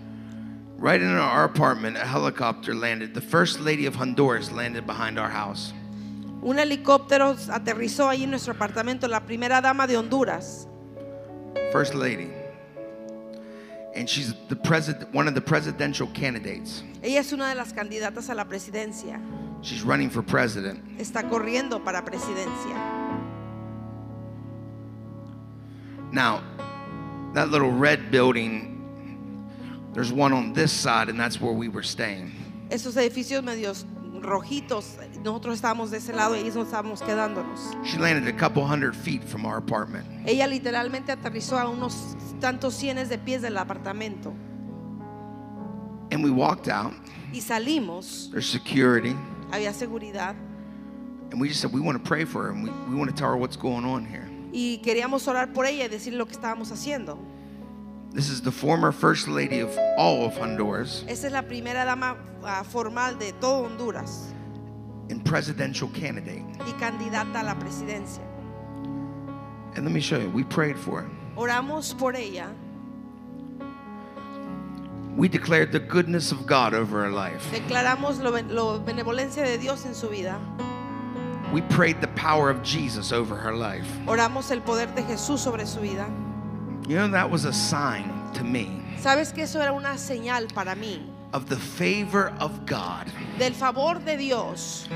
right 0.78 1.00
in 1.02 1.08
our 1.08 1.42
apartment, 1.42 1.96
a 1.96 2.06
helicopter 2.06 2.72
landed. 2.72 3.14
The 3.14 3.20
first 3.20 3.58
lady 3.58 3.84
of 3.86 3.96
Honduras 3.96 4.52
landed 4.52 4.86
behind 4.86 5.18
our 5.18 5.28
house. 5.28 5.72
Un 6.40 6.58
helicóptero 6.58 7.34
aterrizó 7.50 8.08
ahí 8.08 8.22
en 8.22 8.30
nuestro 8.30 8.54
apartamento, 8.54 9.08
la 9.08 9.18
primera 9.26 9.60
dama 9.60 9.88
de 9.88 9.96
Honduras. 9.96 10.68
First 11.72 11.94
lady. 11.94 12.30
And 13.96 14.08
she's 14.08 14.34
the 14.50 14.54
president, 14.54 15.12
one 15.12 15.26
of 15.26 15.34
the 15.34 15.40
presidential 15.40 16.06
candidates. 16.14 16.84
Ella 17.02 17.18
es 17.18 17.32
una 17.32 17.48
de 17.48 17.56
las 17.56 17.72
candidatas 17.72 18.30
a 18.30 18.36
la 18.36 18.44
presidencia. 18.44 19.20
She's 19.62 19.82
running 19.82 20.10
for 20.10 20.22
president. 20.22 20.80
Está 20.96 21.28
corriendo 21.28 21.82
para 21.82 22.04
presidencia. 22.04 22.76
Now, 26.12 26.40
that 27.36 27.50
little 27.50 27.70
red 27.70 28.10
building, 28.10 28.72
there's 29.92 30.10
one 30.10 30.32
on 30.32 30.54
this 30.54 30.72
side, 30.72 31.10
and 31.10 31.20
that's 31.20 31.38
where 31.38 31.52
we 31.52 31.68
were 31.68 31.82
staying. 31.82 32.32
Esos 32.70 32.96
edificios 32.96 33.44
medios 33.44 33.84
rojitos, 34.22 34.96
nosotros 35.22 35.60
estábamos 35.60 35.90
de 35.90 35.98
ese 35.98 36.14
lado 36.14 36.34
y 36.34 36.38
ahí 36.38 36.46
nos 36.46 36.66
estábamos 36.66 37.02
quedándonos. 37.02 37.76
She 37.84 37.98
landed 37.98 38.26
a 38.26 38.36
couple 38.36 38.64
hundred 38.64 38.96
feet 38.96 39.22
from 39.22 39.44
our 39.44 39.58
apartment. 39.58 40.06
Ella 40.26 40.46
literalmente 40.46 41.12
aterrizó 41.12 41.58
a 41.58 41.68
unos 41.68 42.16
tantos 42.40 42.72
cienes 42.72 43.10
de 43.10 43.18
pies 43.18 43.42
del 43.42 43.58
apartamento. 43.58 44.32
And 46.10 46.24
we 46.24 46.30
walked 46.30 46.68
out, 46.68 46.94
Y 47.34 47.40
salimos, 47.42 48.30
there's 48.30 48.48
security, 48.48 49.14
había 49.50 49.74
seguridad 49.74 50.34
and 51.30 51.38
we 51.38 51.48
just 51.48 51.60
said, 51.60 51.70
We 51.70 51.80
want 51.80 52.02
to 52.02 52.08
pray 52.08 52.24
for 52.24 52.44
her, 52.44 52.50
and 52.50 52.62
we, 52.62 52.70
we 52.88 52.94
want 52.96 53.10
to 53.10 53.16
tell 53.16 53.28
her 53.28 53.36
what's 53.36 53.56
going 53.56 53.84
on 53.84 54.06
here. 54.06 54.26
Y 54.52 54.78
queríamos 54.78 55.26
orar 55.28 55.52
por 55.52 55.66
ella 55.66 55.84
y 55.84 55.88
decirle 55.88 56.18
lo 56.18 56.26
que 56.26 56.32
estábamos 56.32 56.70
haciendo. 56.72 57.18
This 58.14 58.30
is 58.30 58.40
the 58.40 58.52
former 58.52 58.92
first 58.92 59.28
lady 59.28 59.60
of 59.60 59.70
all 59.98 60.24
of 60.24 60.38
Honduras 60.38 61.04
Esa 61.06 61.26
es 61.26 61.32
la 61.32 61.42
primera 61.42 61.84
dama 61.84 62.16
ah, 62.44 62.62
formal 62.64 63.18
de 63.18 63.32
todo 63.32 63.64
Honduras 63.66 64.32
and 65.10 65.22
presidential 65.24 65.88
candidate. 65.92 66.42
y 66.66 66.72
candidata 66.80 67.40
a 67.40 67.42
la 67.44 67.54
presidencia. 67.56 68.22
And 69.74 69.84
let 69.84 69.92
me 69.92 70.00
show 70.00 70.18
you, 70.18 70.30
we 70.30 70.44
prayed 70.44 70.78
for 70.78 71.02
her. 71.02 71.10
Oramos 71.36 71.96
por 71.98 72.14
ella, 72.16 72.48
We 75.16 75.28
declared 75.28 75.72
the 75.72 75.80
goodness 75.80 76.30
of 76.30 76.46
God 76.46 76.74
over 76.74 77.02
her 77.04 77.10
life. 77.10 77.42
declaramos 77.50 78.18
lo 78.20 78.78
benevolencia 78.80 79.42
de 79.42 79.56
Dios 79.58 79.86
en 79.86 79.94
su 79.94 80.08
vida, 80.08 80.38
We 81.56 81.62
prayed 81.74 82.02
the 82.02 82.08
power 82.08 82.50
of 82.50 82.62
Jesus 82.62 83.12
over 83.12 83.34
her 83.34 83.54
life. 83.56 83.86
oramos 84.06 84.50
el 84.50 84.60
poder 84.60 84.88
de 84.94 85.02
Jesús 85.04 85.38
sobre 85.40 85.64
su 85.64 85.80
vida. 85.80 86.06
You 86.86 86.96
know, 86.96 87.08
that 87.08 87.30
was 87.30 87.46
a 87.46 87.52
sign 87.54 88.12
to 88.34 88.44
me 88.44 88.82
Sabes 89.00 89.32
que 89.32 89.44
eso 89.44 89.58
era 89.62 89.72
una 89.72 89.96
señal 89.96 90.52
para 90.52 90.74
mí 90.74 91.00
of 91.32 91.48
the 91.48 91.56
favor 91.56 92.34
of 92.40 92.66
God. 92.66 93.06
del 93.38 93.54
favor 93.54 93.94
de 94.04 94.18
Dios. 94.18 94.86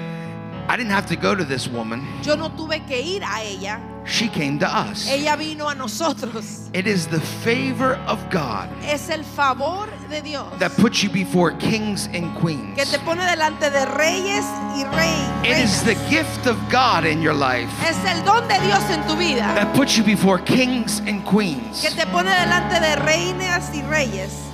I 0.70 0.76
didn't 0.76 0.92
have 0.92 1.06
to 1.06 1.16
go 1.16 1.34
to 1.34 1.44
this 1.44 1.66
woman, 1.66 2.06
Yo 2.22 2.36
no 2.36 2.48
tuve 2.50 2.86
que 2.86 2.96
ir 2.96 3.22
a 3.24 3.42
ella, 3.42 3.80
she 4.04 4.28
came 4.28 4.56
to 4.60 4.66
us. 4.68 5.08
ella 5.10 5.34
vino 5.36 5.66
a 5.68 5.74
nosotros. 5.74 6.70
It 6.72 6.86
is 6.86 7.08
the 7.08 7.18
favor 7.18 7.96
of 8.06 8.20
God 8.30 8.68
Es 8.84 9.10
el 9.10 9.24
favor 9.24 9.88
de 10.08 10.22
Dios 10.22 10.46
that 10.60 10.70
puts 10.76 11.02
you 11.02 11.10
before 11.10 11.50
kings 11.58 12.06
and 12.14 12.32
queens. 12.38 12.76
que 12.76 12.84
te 12.86 12.98
pone 13.04 13.20
delante 13.26 13.68
de 13.68 13.84
reyes 13.96 14.44
y 14.76 14.84
rey, 14.94 15.50
It 15.50 15.58
is 15.58 15.82
the 15.82 15.96
gift 16.08 16.46
of 16.46 16.56
God 16.70 17.04
in 17.04 17.20
your 17.20 17.34
life 17.34 17.68
Es 17.84 17.96
el 18.04 18.22
don 18.24 18.46
de 18.46 18.60
Dios 18.60 18.82
en 18.90 19.04
tu 19.08 19.16
vida 19.16 19.52
that 19.56 19.74
puts 19.74 19.96
you 19.98 20.04
before 20.04 20.38
kings 20.38 21.00
and 21.00 21.26
queens. 21.26 21.82
que 21.82 21.90
te 21.90 22.06
pone 22.12 22.30
delante 22.30 22.78
de 22.78 22.94
reinas 22.94 23.74
y 23.74 23.82
reyes. 23.90 24.46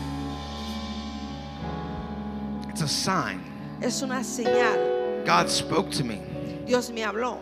It's 2.70 2.80
a 2.80 2.88
sign. 2.88 3.42
Es 3.82 4.00
una 4.00 4.24
señal. 4.24 4.95
God 5.26 5.50
spoke 5.50 5.90
to 5.90 6.04
me. 6.04 6.22
Dios 6.66 6.90
me 6.90 7.00
habló. 7.00 7.38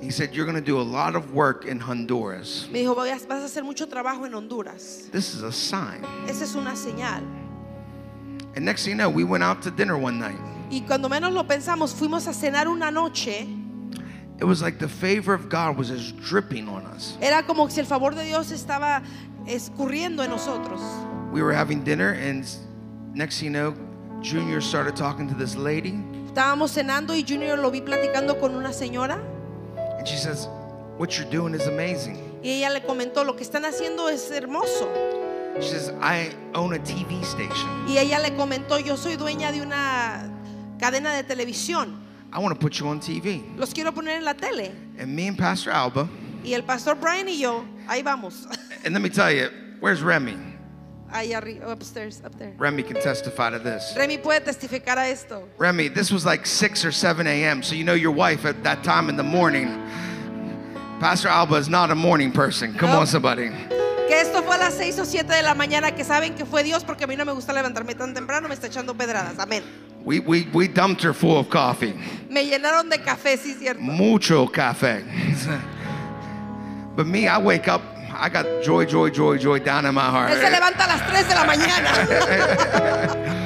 He 0.00 0.10
said, 0.10 0.34
You're 0.34 0.44
going 0.44 0.56
to 0.56 0.60
do 0.60 0.80
a 0.80 0.82
lot 0.82 1.14
of 1.14 1.32
work 1.32 1.64
in 1.64 1.78
Honduras. 1.78 2.68
Me 2.72 2.82
dijo, 2.82 2.96
vas 2.96 3.24
a 3.24 3.44
hacer 3.44 3.62
mucho 3.62 3.86
trabajo 3.86 4.26
en 4.26 4.34
Honduras. 4.34 5.08
This 5.12 5.32
is 5.32 5.42
a 5.42 5.52
sign. 5.52 6.04
Esa 6.28 6.42
es 6.42 6.56
una 6.56 6.72
señal. 6.72 7.22
And 8.56 8.64
next 8.64 8.84
thing 8.84 8.90
you 8.90 8.96
know, 8.96 9.08
we 9.08 9.22
went 9.22 9.44
out 9.44 9.62
to 9.62 9.70
dinner 9.70 9.96
one 9.96 10.18
night. 10.18 10.38
Y 10.70 10.82
cuando 10.84 11.08
menos 11.08 11.32
lo 11.32 11.44
pensamos, 11.44 11.94
fuimos 11.94 12.26
a 12.26 12.32
cenar 12.32 12.66
una 12.66 12.90
noche. 12.90 13.46
It 14.40 14.44
was 14.44 14.60
like 14.60 14.80
the 14.80 14.88
favor 14.88 15.32
of 15.32 15.48
God 15.48 15.76
was 15.76 15.88
just 15.90 16.16
dripping 16.16 16.68
on 16.68 16.84
us. 16.86 17.16
Era 17.20 17.44
como 17.44 17.68
si 17.68 17.80
el 17.80 17.86
favor 17.86 18.10
de 18.10 18.24
Dios 18.24 18.50
estaba 18.50 19.04
escurriendo 19.46 20.24
en 20.24 20.30
nosotros. 20.30 20.80
We 21.30 21.42
were 21.42 21.52
having 21.52 21.84
dinner, 21.84 22.14
and 22.14 22.44
next 23.14 23.38
thing 23.38 23.46
you 23.46 23.50
know, 23.52 23.74
Junior 24.20 24.60
started 24.60 24.96
talking 24.96 25.28
to 25.28 25.34
this 25.34 25.54
lady, 25.54 26.02
Estábamos 26.32 26.72
cenando 26.72 27.14
y 27.14 27.26
Junior 27.28 27.58
lo 27.58 27.70
vi 27.70 27.82
platicando 27.82 28.38
con 28.40 28.54
una 28.54 28.72
señora 28.72 29.20
and 29.98 30.06
she 30.08 30.16
says, 30.16 30.48
What 30.96 31.10
you're 31.18 31.28
doing 31.30 31.52
is 31.54 31.66
amazing. 31.66 32.16
y 32.42 32.52
ella 32.52 32.70
le 32.70 32.80
comentó, 32.82 33.22
lo 33.22 33.36
que 33.36 33.42
están 33.44 33.66
haciendo 33.66 34.08
es 34.08 34.30
hermoso. 34.30 34.88
She 35.60 35.68
says, 35.68 35.92
I 36.00 36.30
own 36.54 36.72
a 36.72 36.78
TV 36.78 37.20
station. 37.22 37.68
Y 37.86 37.98
ella 37.98 38.18
le 38.18 38.34
comentó, 38.34 38.78
yo 38.78 38.96
soy 38.96 39.16
dueña 39.16 39.52
de 39.52 39.60
una 39.60 40.30
cadena 40.78 41.12
de 41.14 41.22
televisión. 41.22 41.98
I 42.32 42.38
want 42.38 42.54
to 42.54 42.58
put 42.58 42.72
you 42.80 42.88
on 42.88 42.98
TV. 42.98 43.42
Los 43.58 43.74
quiero 43.74 43.92
poner 43.92 44.16
en 44.16 44.24
la 44.24 44.32
tele. 44.32 44.72
And 44.98 45.14
me 45.14 45.28
and 45.28 45.36
Pastor 45.36 45.70
Alba, 45.70 46.08
Y 46.42 46.54
el 46.54 46.64
pastor 46.64 46.94
Brian 46.98 47.28
y 47.28 47.36
yo, 47.38 47.62
ahí 47.86 48.02
vamos. 48.02 48.46
and 48.86 48.94
let 48.94 49.02
me 49.02 49.10
tell 49.10 49.30
you, 49.30 49.50
where's 49.80 50.00
Remy? 50.02 50.34
Ahí 51.12 51.34
arriba, 51.34 51.70
upstairs, 51.70 52.22
up 52.24 52.36
there. 52.38 52.54
Remy 52.56 52.82
can 52.84 52.96
testify 53.00 53.50
to 53.50 53.58
this. 53.58 53.94
Remy 53.96 54.18
puede 54.18 54.40
testificar 54.44 54.96
a 54.96 55.08
esto. 55.10 55.46
Remy, 55.58 55.88
this 55.88 56.10
was 56.10 56.24
like 56.24 56.46
6 56.46 56.84
or 56.86 56.92
7 56.92 57.26
a.m., 57.26 57.62
so 57.62 57.74
you 57.74 57.84
know 57.84 57.92
your 57.94 58.12
wife 58.12 58.46
at 58.46 58.62
that 58.64 58.82
time 58.82 59.08
in 59.10 59.16
the 59.16 59.22
morning. 59.22 59.68
Pastor 61.00 61.28
Alba 61.28 61.56
is 61.56 61.68
not 61.68 61.90
a 61.90 61.94
morning 61.94 62.32
person. 62.32 62.72
Come 62.78 62.90
No. 62.90 63.00
on, 63.00 63.06
somebody. 63.06 63.50
Que 64.08 64.16
esto 64.20 64.42
fue 64.42 64.54
a 64.56 64.58
las 64.58 64.74
6 64.74 65.00
o 65.00 65.04
7 65.04 65.26
de 65.26 65.42
la 65.42 65.54
mañana, 65.54 65.94
que 65.94 66.04
saben 66.04 66.34
que 66.34 66.44
fue 66.46 66.62
Dios 66.62 66.82
porque 66.84 67.04
a 67.04 67.06
mí 67.06 67.16
no 67.16 67.24
me 67.24 67.32
gusta 67.32 67.52
levantarme 67.52 67.94
tan 67.94 68.14
temprano, 68.14 68.48
me 68.48 68.54
está 68.54 68.68
echando 68.68 68.94
pedradas. 68.96 69.38
Amén. 69.38 69.62
We, 70.04 70.18
we, 70.20 70.48
we 70.52 70.66
dumped 70.66 71.02
her 71.02 71.12
full 71.12 71.36
of 71.38 71.48
coffee. 71.50 71.94
Me 72.28 72.44
llenaron 72.44 72.88
de 72.90 72.98
café, 72.98 73.36
sí, 73.36 73.54
cierto. 73.54 73.80
Mucho 73.80 74.46
café. 74.48 75.04
but 76.96 77.06
me, 77.06 77.28
I 77.28 77.38
wake 77.38 77.68
up, 77.68 77.82
I 78.22 78.28
got 78.28 78.46
joy, 78.62 78.86
joy, 78.86 79.10
joy, 79.10 79.36
joy 79.36 79.58
down 79.58 79.84
in 79.84 79.92
my 79.96 80.08
heart. 80.08 80.30
Él 80.30 80.40
se 80.40 80.48
levanta 80.48 80.84
a 80.84 80.86
las 80.86 81.02
3 81.08 81.28
de 81.28 81.34
la 81.34 81.44
mañana. 81.44 81.90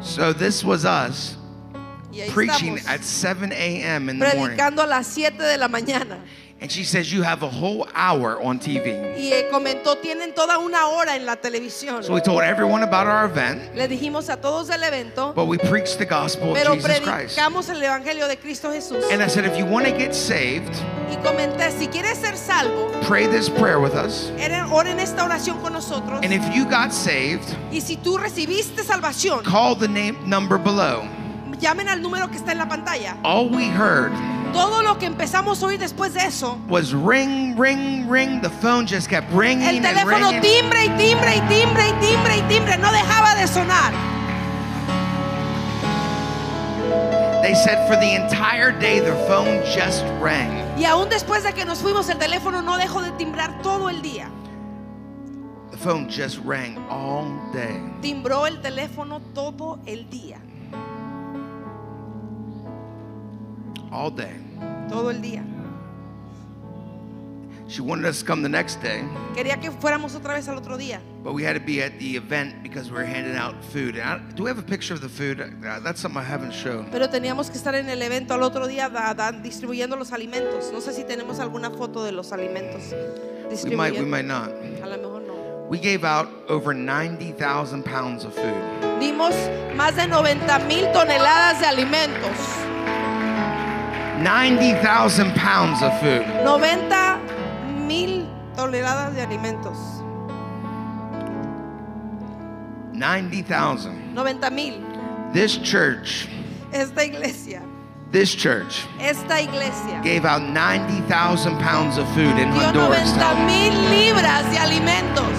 So 0.00 0.32
this 0.32 0.64
was 0.64 0.84
us 0.84 1.36
preaching 2.30 2.78
estamos, 2.78 2.88
at 2.88 3.04
7 3.04 3.52
a.m. 3.52 4.08
in 4.08 4.18
the 4.18 4.24
morning. 4.24 4.56
predicando 4.56 4.82
a 4.82 4.86
las 4.86 5.06
7 5.06 5.42
de 5.42 5.58
la 5.58 5.68
mañana. 5.68 6.18
And 6.58 6.72
she 6.72 6.84
says, 6.84 7.12
You 7.12 7.22
have 7.22 7.42
a 7.42 7.48
whole 7.48 7.86
hour 7.94 8.40
on 8.42 8.58
TV. 8.58 8.86
Y 9.18 9.30
eh, 9.32 9.48
comentó, 9.52 9.96
tienen 9.98 10.34
toda 10.34 10.58
una 10.58 10.88
hora 10.88 11.14
en 11.14 11.26
la 11.26 11.36
televisión. 11.36 12.02
So 12.02 12.14
we 12.14 12.20
told 12.20 12.42
everyone 12.42 12.82
about 12.82 13.06
our 13.06 13.26
event, 13.26 13.74
Le 13.74 13.86
dijimos 13.86 14.30
a 14.30 14.36
todos 14.40 14.68
del 14.68 14.82
evento, 14.82 15.34
but 15.34 15.46
we 15.46 15.58
preached 15.58 15.98
the 15.98 16.06
gospel 16.06 16.52
of 16.52 16.56
pero 16.56 16.74
Jesus 16.74 16.98
Christ. 17.00 17.36
predicamos 17.36 17.68
el 17.68 17.82
evangelio 17.82 18.26
de 18.26 18.36
Cristo 18.36 18.70
Jesús. 18.70 19.04
And 19.12 19.22
I 19.22 19.26
said, 19.26 19.44
If 19.44 19.58
you 19.58 19.66
want 19.66 19.86
to 19.86 19.92
get 19.92 20.14
saved, 20.14 20.74
Y 21.10 21.16
comenté, 21.16 21.70
si 21.72 21.88
quieres 21.88 22.16
ser 22.16 22.36
salvo, 22.36 22.90
pray 23.02 23.26
this 23.26 23.50
prayer 23.50 23.78
with 23.78 23.94
us. 23.94 24.30
oren 24.72 24.98
esta 24.98 25.24
oración 25.24 25.60
con 25.60 25.74
nosotros. 25.74 26.20
And 26.22 26.32
if 26.32 26.42
you 26.54 26.64
got 26.64 26.90
saved, 26.92 27.44
Y 27.70 27.80
si 27.80 27.96
tú 27.96 28.16
recibiste 28.16 28.82
salvación, 28.82 29.44
call 29.44 29.76
the 29.76 29.88
name 29.88 30.16
number 30.26 30.56
below. 30.56 31.06
llamen 31.60 31.88
al 31.88 32.00
número 32.00 32.30
que 32.30 32.38
está 32.38 32.52
en 32.52 32.58
la 32.58 32.66
pantalla. 32.66 33.18
All 33.22 33.50
we 33.50 33.64
heard 33.68 34.12
Todo 34.52 34.82
lo 34.82 34.98
que 34.98 35.06
empezamos 35.06 35.62
a 35.62 35.66
oír 35.66 35.78
después 35.78 36.14
de 36.14 36.20
eso, 36.20 36.58
was 36.68 36.92
ring, 36.92 37.56
ring, 37.58 38.08
ring. 38.08 38.40
The 38.40 38.50
phone 38.50 38.86
just 38.86 39.08
kept 39.08 39.30
ringing 39.32 39.66
el 39.68 39.76
and 39.76 39.84
teléfono 39.86 40.30
ringing. 40.30 40.40
timbre 40.40 40.84
y 40.84 40.88
timbre 40.96 41.36
y 41.36 41.40
timbre 41.48 41.88
y 41.88 41.92
timbre 42.00 42.36
y 42.38 42.42
timbre, 42.48 42.78
no 42.78 42.90
dejaba 42.92 43.34
de 43.34 43.46
sonar. 43.46 43.92
They 47.42 47.54
said 47.54 47.86
for 47.86 47.96
the 47.96 48.14
entire 48.14 48.72
day 48.72 48.98
the 48.98 49.14
phone 49.28 49.62
just 49.64 50.04
rang. 50.20 50.64
Y 50.78 50.84
aún 50.84 51.08
después 51.08 51.42
de 51.44 51.52
que 51.52 51.64
nos 51.64 51.78
fuimos, 51.80 52.08
el 52.08 52.18
teléfono 52.18 52.60
no 52.62 52.76
dejó 52.76 53.02
de 53.02 53.12
timbrar 53.12 53.62
todo 53.62 53.88
el 53.88 54.02
día. 54.02 54.28
The 55.70 55.76
phone 55.76 56.08
just 56.08 56.38
rang 56.44 56.76
all 56.88 57.26
day. 57.52 57.80
Timbró 58.00 58.46
el 58.46 58.60
teléfono 58.62 59.20
todo 59.34 59.78
el 59.86 60.08
día. 60.10 60.38
All 63.92 64.10
day. 64.10 64.34
Todo 64.88 65.10
el 65.10 65.20
día. 65.20 65.42
She 67.68 67.80
wanted 67.82 68.06
us 68.06 68.20
to 68.20 68.24
come 68.24 68.42
the 68.42 68.48
next 68.48 68.80
day, 68.80 69.02
Quería 69.34 69.60
que 69.60 69.72
fuéramos 69.72 70.14
otra 70.14 70.34
vez 70.34 70.46
al 70.48 70.56
otro 70.56 70.76
día. 70.78 71.00
but 71.24 71.34
we 71.34 71.42
had 71.42 71.54
to 71.54 71.60
be 71.60 71.82
at 71.82 71.98
the 71.98 72.14
event 72.16 72.62
because 72.62 72.92
we 72.92 72.96
were 72.96 73.04
handing 73.04 73.34
out 73.36 73.56
food. 73.72 73.98
I, 73.98 74.18
do 74.36 74.44
we 74.44 74.48
have 74.50 74.58
a 74.60 74.62
picture 74.62 74.94
of 74.94 75.00
the 75.00 75.08
food? 75.08 75.40
Uh, 75.40 75.80
that's 75.80 76.00
something 76.00 76.20
I 76.20 76.22
haven't 76.24 76.52
shown. 76.52 76.86
Pero 76.92 77.08
teníamos 77.08 77.50
que 77.50 77.58
estar 77.58 77.74
en 77.74 77.88
el 77.88 78.00
evento 78.02 78.34
al 78.34 78.44
otro 78.44 78.68
día 78.68 78.88
da- 78.88 79.12
da- 79.14 79.32
distribuyendo 79.32 79.96
los 79.96 80.12
alimentos. 80.12 80.70
No 80.72 80.78
sé 80.80 80.92
si 80.92 81.02
tenemos 81.02 81.40
alguna 81.40 81.70
foto 81.70 82.04
de 82.04 82.12
los 82.12 82.30
alimentos. 82.30 82.94
We 83.64 83.74
might, 83.74 83.94
we 83.98 84.04
might 84.04 84.26
not. 84.26 84.50
A 84.82 84.86
lo 84.86 84.96
mejor 84.98 85.22
no. 85.22 85.66
We 85.68 85.78
gave 85.80 86.04
out 86.04 86.28
over 86.48 86.72
90,000 86.72 87.82
pounds 87.84 88.24
of 88.24 88.32
food. 88.32 89.00
Dimos 89.00 89.34
más 89.74 89.96
de 89.96 90.06
90 90.06 90.60
mil 90.68 90.84
toneladas 90.92 91.58
de 91.58 91.66
alimentos. 91.66 92.38
90,000 94.22 95.34
pounds 95.34 95.82
of 95.82 95.92
food. 96.00 96.26
90 96.44 97.18
mil 97.86 98.26
toneladas 98.56 99.14
de 99.14 99.22
alimentos. 99.22 99.76
90,000. 102.92 104.14
90 104.14 104.50
mil. 104.50 104.82
This 105.32 105.58
church, 105.58 106.28
Esta 106.72 107.04
iglesia, 107.04 107.62
this 108.10 108.34
church 108.34 108.86
esta 109.00 109.42
iglesia 109.42 110.00
gave 110.02 110.24
out 110.24 110.40
90,000 110.42 111.58
pounds 111.58 111.98
of 111.98 112.06
food 112.14 112.38
in 112.38 112.48
Honduras. 112.48 113.14
90 113.16 113.46
mil 113.46 113.74
libras 113.90 114.44
de 114.50 114.58
alimentos. 114.58 115.36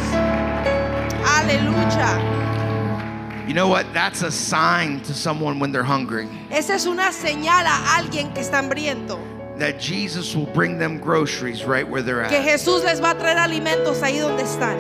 Aleluya. 1.25 2.47
You 3.48 3.54
know 3.54 3.70
what? 3.70 3.86
That's 3.93 4.24
a 4.24 4.32
sign 4.32 5.00
to 5.02 5.14
someone 5.14 5.58
when 5.60 5.72
they're 5.72 5.84
hungry 5.84 6.28
Esa 6.52 6.74
es 6.74 6.86
una 6.86 7.12
señal 7.14 7.66
a 7.66 7.98
alguien 7.98 8.34
que 8.34 8.41
está 8.43 8.60
hambriento. 8.60 9.18
that 9.58 9.80
Jesus 9.80 10.36
will 10.36 10.45
bring 10.48 10.78
them 10.78 11.00
groceries 11.00 11.64
right 11.64 11.88
where 11.88 12.02
they're 12.04 12.22
at. 12.22 12.30
Que. 12.30 12.39
Jesús 12.41 12.84
les 12.84 13.00
va 13.00 13.12
a 13.12 13.16
traer 13.16 13.38
alimentos 13.38 14.02
ahí 14.04 14.20
donde 14.20 14.43
están. 14.43 14.80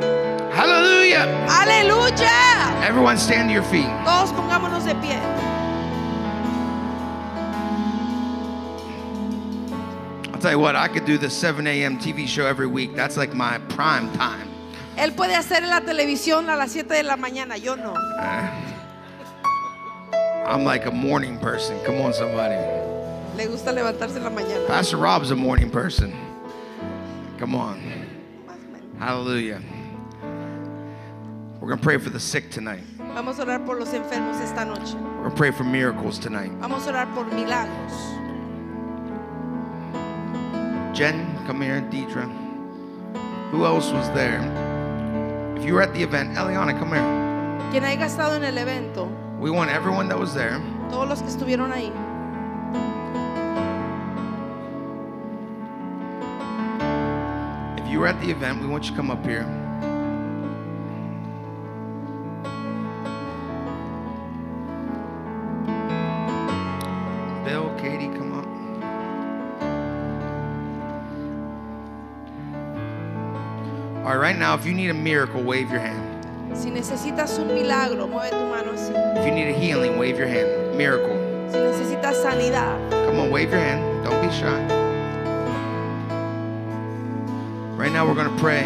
Hallelujah! 0.51 1.25
Aleluya. 1.49 2.83
Everyone 2.85 3.17
stand 3.17 3.49
to 3.49 3.53
your 3.53 3.63
feet. 3.63 3.87
Todos 4.05 4.31
pongámonos 4.33 4.85
de 4.85 4.93
pie. 4.95 5.17
I'll 10.33 10.39
tell 10.41 10.51
you 10.51 10.59
what, 10.59 10.75
I 10.75 10.87
could 10.87 11.05
do 11.05 11.17
the 11.17 11.29
7 11.29 11.65
a.m. 11.65 11.97
TV 11.97 12.27
show 12.27 12.45
every 12.45 12.67
week. 12.67 12.95
That's 12.95 13.17
like 13.17 13.33
my 13.33 13.57
prime 13.69 14.11
time. 14.13 14.47
Él 14.97 15.13
puede 15.13 15.35
hacer 15.35 15.63
en 15.63 15.69
la 15.69 15.81
televisión 15.81 16.49
a 16.49 16.55
las 16.55 16.71
7 16.71 16.93
de 16.93 17.03
la 17.03 17.17
mañana, 17.17 17.57
yo 17.57 17.75
no. 17.75 17.93
I'm 20.47 20.63
like 20.63 20.85
a 20.87 20.91
morning 20.91 21.37
person. 21.39 21.77
Come 21.85 22.01
on, 22.01 22.13
somebody. 22.13 22.55
Le 23.35 23.47
gusta 23.47 23.71
levantarse 23.71 24.17
en 24.17 24.23
la 24.23 24.29
mañana. 24.29 24.65
Pastor 24.65 24.97
Rob's 24.97 25.29
a 25.29 25.35
morning 25.35 25.69
person. 25.69 26.11
Come 27.37 27.53
on. 27.53 27.79
Hallelujah. 28.97 29.61
We're 31.59 31.67
going 31.67 31.77
to 31.79 31.83
pray 31.83 31.97
for 31.97 32.09
the 32.09 32.19
sick 32.19 32.49
tonight. 32.49 32.83
Vamos 33.13 33.39
a 33.39 33.43
orar 33.43 33.65
por 33.65 33.77
los 33.77 33.89
enfermos 33.89 34.41
esta 34.41 34.65
noche. 34.65 34.95
We're 34.95 35.23
going 35.23 35.31
to 35.31 35.35
pray 35.35 35.51
for 35.51 35.63
miracles 35.63 36.17
tonight. 36.17 36.51
Vamos 36.59 36.87
a 36.87 36.91
orar 36.91 37.13
por 37.13 37.25
milagros. 37.25 37.93
Jen, 40.97 41.37
come 41.45 41.61
here. 41.61 41.81
Deidre. 41.91 42.25
Who 43.51 43.65
else 43.65 43.91
was 43.91 44.09
there? 44.13 44.41
If 45.57 45.65
you 45.65 45.73
were 45.73 45.81
at 45.81 45.91
the 45.91 46.03
event, 46.03 46.35
Eliana, 46.37 46.77
come 46.77 46.89
here. 46.89 47.71
Quien 47.71 47.83
haya 47.83 48.05
estado 48.05 48.35
en 48.35 48.43
el 48.43 48.59
evento, 48.59 49.09
We 49.39 49.49
want 49.49 49.71
everyone 49.71 50.07
that 50.09 50.19
was 50.19 50.31
there. 50.35 50.61
todos 50.91 51.09
los 51.09 51.19
que 51.23 51.29
estuvieron 51.29 51.71
ahí, 51.73 51.91
If 57.79 57.87
you 57.91 57.99
were 57.99 58.07
at 58.07 58.21
the 58.21 58.29
event, 58.29 58.61
we 58.61 58.67
want 58.67 58.83
you 58.85 58.91
to 58.91 58.95
come 58.95 59.09
up 59.09 59.25
here. 59.25 59.45
Right, 74.27 74.37
now, 74.37 74.55
if 74.55 74.65
you 74.65 74.73
need 74.73 74.89
a 74.89 74.93
miracle, 74.93 75.41
wave 75.41 75.71
your 75.71 75.79
hand. 75.79 76.03
si 76.53 76.69
necesitas 76.69 77.39
un 77.39 77.47
milagro, 77.47 78.07
mueve 78.07 78.31
tu 78.31 78.45
mano 78.45 78.73
así. 78.73 78.91
If 79.17 79.25
you 79.25 79.31
need 79.31 79.47
a 79.47 79.57
healing, 79.57 79.97
wave 79.97 80.17
your 80.17 80.27
hand. 80.27 80.77
Miracle. 80.77 81.15
Si 81.49 81.57
necesitas 81.57 82.21
sanidad, 82.21 82.77
Come 83.07 83.19
on, 83.19 83.31
wave 83.31 83.51
your 83.51 83.59
hand. 83.59 84.03
Don't 84.03 84.21
be 84.21 84.29
shy. 84.33 84.59
Right 87.77 87.91
now, 87.91 88.05
we're 88.05 88.15
going 88.15 88.29
to 88.29 88.41
pray. 88.41 88.65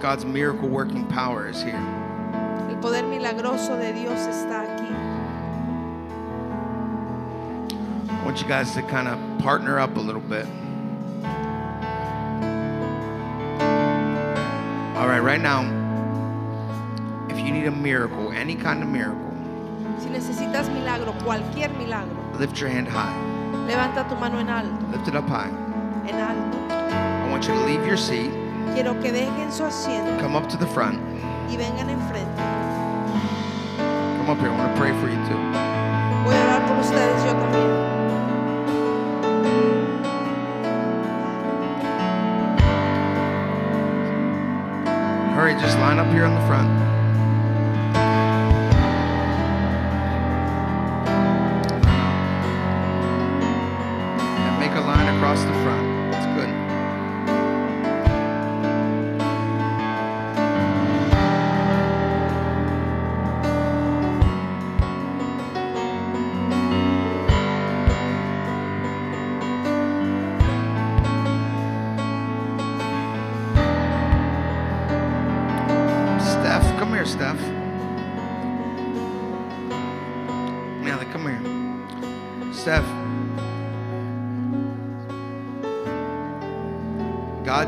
God's 0.00 0.24
miracle 0.24 0.68
working 0.68 1.04
power 1.08 1.48
is 1.48 1.60
here. 1.60 1.82
el 2.70 2.76
poder 2.76 3.02
milagroso 3.02 3.76
de 3.76 3.92
Dios 3.92 4.20
está 4.28 4.67
want 8.38 8.46
you 8.48 8.54
guys 8.54 8.72
to 8.74 8.82
kind 8.82 9.08
of 9.08 9.18
partner 9.42 9.80
up 9.80 9.96
a 9.96 10.00
little 10.00 10.20
bit. 10.20 10.46
All 14.96 15.08
right, 15.08 15.18
right 15.18 15.40
now, 15.40 15.66
if 17.28 17.36
you 17.44 17.50
need 17.52 17.66
a 17.66 17.72
miracle, 17.72 18.30
any 18.30 18.54
kind 18.54 18.82
of 18.84 18.88
miracle, 18.88 19.24
Si 19.98 20.08
necesitas 20.08 20.72
milagro, 20.72 21.12
cualquier 21.24 21.68
milagro, 21.70 22.14
lift 22.38 22.60
your 22.60 22.68
hand 22.68 22.86
high. 22.86 23.10
levanta 23.66 24.08
tu 24.08 24.14
mano 24.14 24.38
en 24.38 24.48
alto, 24.48 24.86
Lift 24.92 25.08
it 25.08 25.16
up 25.16 25.26
high. 25.28 25.50
en 26.06 26.14
alto. 26.14 26.58
I 26.70 27.28
want 27.30 27.48
you 27.48 27.54
to 27.54 27.64
leave 27.64 27.84
your 27.84 27.96
seat, 27.96 28.30
Quiero 28.74 28.94
que 29.02 29.10
dejen 29.10 29.50
su 29.50 29.64
asiento 29.64 30.16
come 30.20 30.36
up 30.36 30.48
to 30.48 30.56
the 30.56 30.66
front. 30.66 31.00
y 31.50 31.56
vengan 31.56 31.90
enfrente. 31.90 32.38
Come 34.18 34.30
up 34.30 34.38
here. 34.38 34.50
I 34.50 34.56
want 34.58 34.74
to 34.76 34.80
pray 34.80 34.92
for 35.00 35.08
you 35.08 35.18
too. 35.26 35.42
Voy 36.22 36.34
a 36.34 36.44
orar 36.44 36.66
por 36.68 36.76
ustedes 36.78 37.24
yo 37.24 37.32
también. 37.32 37.77
Just 45.54 45.78
line 45.78 45.98
up 45.98 46.12
here 46.12 46.26
in 46.26 46.34
the 46.34 46.46
front. 46.46 46.97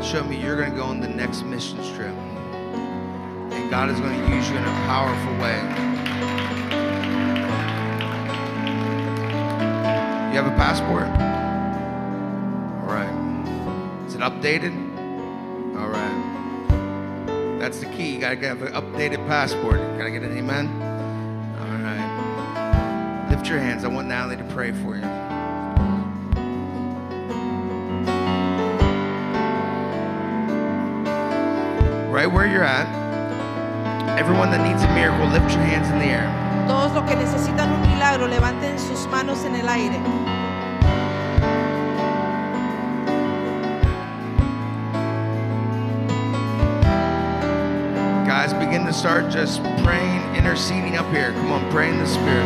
God 0.01 0.09
showed 0.09 0.27
me 0.27 0.41
you're 0.41 0.57
going 0.57 0.71
to 0.71 0.75
go 0.75 0.85
on 0.85 0.99
the 0.99 1.07
next 1.07 1.43
mission 1.43 1.77
trip. 1.93 2.15
And 3.53 3.69
God 3.69 3.87
is 3.91 3.99
going 3.99 4.19
to 4.19 4.35
use 4.35 4.49
you 4.49 4.57
in 4.57 4.63
a 4.63 4.77
powerful 4.87 5.31
way. 5.33 5.57
You 10.31 10.41
have 10.41 10.47
a 10.47 10.55
passport? 10.57 11.03
All 12.81 12.91
right. 12.91 14.07
Is 14.07 14.15
it 14.15 14.21
updated? 14.21 14.73
All 15.77 15.89
right. 15.89 17.59
That's 17.59 17.79
the 17.79 17.85
key. 17.85 18.15
You 18.15 18.19
got 18.21 18.39
to 18.39 18.47
have 18.47 18.63
an 18.63 18.73
updated 18.73 19.27
passport. 19.27 19.75
Can 19.75 20.01
I 20.01 20.09
get 20.09 20.23
an 20.23 20.35
amen? 20.35 20.67
All 21.59 21.77
right. 21.77 23.27
Lift 23.29 23.47
your 23.47 23.59
hands. 23.59 23.83
I 23.83 23.87
want 23.87 24.07
Natalie 24.07 24.37
to 24.37 24.43
pray 24.45 24.71
for 24.71 24.95
you. 24.95 25.20
Where 32.31 32.47
you're 32.47 32.63
at, 32.63 32.87
everyone 34.17 34.51
that 34.51 34.63
needs 34.65 34.83
a 34.83 34.93
miracle, 34.95 35.27
lift 35.27 35.51
your 35.51 35.63
hands 35.63 35.89
in 35.89 35.99
the 35.99 36.05
air. 36.05 36.27
Todos 36.67 36.93
los 36.93 37.03
que 37.09 37.15
necesitan 37.15 37.71
un 37.71 37.81
milagro, 37.81 38.27
levanten 38.27 38.79
sus 38.79 39.05
manos 39.07 39.43
en 39.45 39.55
el 39.55 39.67
aire. 39.67 39.99
Guys, 48.25 48.53
begin 48.53 48.85
to 48.85 48.93
start 48.93 49.29
just 49.29 49.61
praying, 49.83 50.21
interceding 50.35 50.97
up 50.97 51.09
here. 51.11 51.33
Come 51.33 51.51
on, 51.51 51.69
pray 51.71 51.89
in 51.89 51.97
the 51.97 52.07
Spirit. 52.07 52.45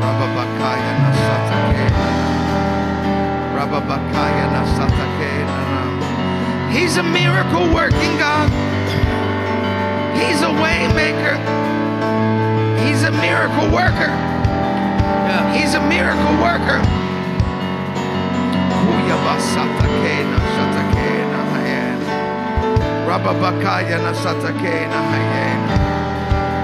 Rababakaya 0.00 0.92
nasatakena. 1.02 2.37
He's 6.70 6.96
a 6.96 7.02
miracle 7.02 7.74
working 7.74 8.18
God. 8.18 8.48
He's 10.14 10.42
a 10.42 10.52
way 10.62 10.86
maker. 10.94 11.34
He's 12.84 13.02
a 13.02 13.10
miracle 13.10 13.68
worker. 13.74 14.14
He's 15.52 15.74
a 15.74 15.82
miracle 15.88 16.34
worker. 16.38 16.80
Kuyabasatakena 18.86 20.38
shatakena 20.54 21.40
hayena. 21.52 22.14
Rababakaya 23.08 23.98
nasatakena 23.98 25.00
hayena. 25.10 25.76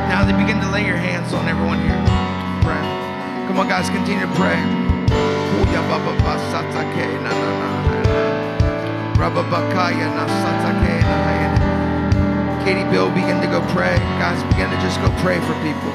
Now 0.08 0.24
they 0.24 0.32
begin 0.32 0.60
to 0.60 0.70
lay 0.70 0.86
your 0.86 0.96
hands 0.96 1.34
on 1.34 1.48
everyone 1.48 1.80
here. 1.80 2.04
Pray. 2.62 2.84
Come 3.48 3.58
on, 3.58 3.68
guys, 3.68 3.90
continue 3.90 4.26
to 4.26 4.32
pray. 4.34 4.83
Katie 12.64 12.88
Bill, 12.90 13.10
begin 13.10 13.40
to 13.40 13.46
go 13.46 13.60
pray. 13.74 13.98
Guys, 14.22 14.38
begin 14.54 14.70
to 14.70 14.78
just 14.80 15.00
go 15.00 15.10
pray 15.18 15.38
for 15.40 15.54
people. 15.66 15.92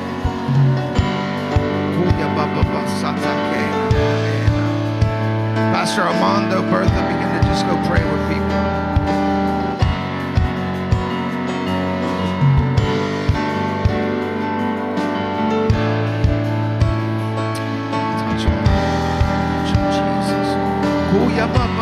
Pastor 5.74 6.02
Armando, 6.02 6.62
Bertha, 6.70 7.02
begin 7.08 7.30
to 7.40 7.48
just 7.48 7.66
go 7.66 7.76
pray 7.88 8.04
with 8.04 8.22
people. 8.28 8.89
Hallelujah, 21.30 21.79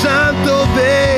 Santo 0.00 0.66
Deus. 0.74 1.11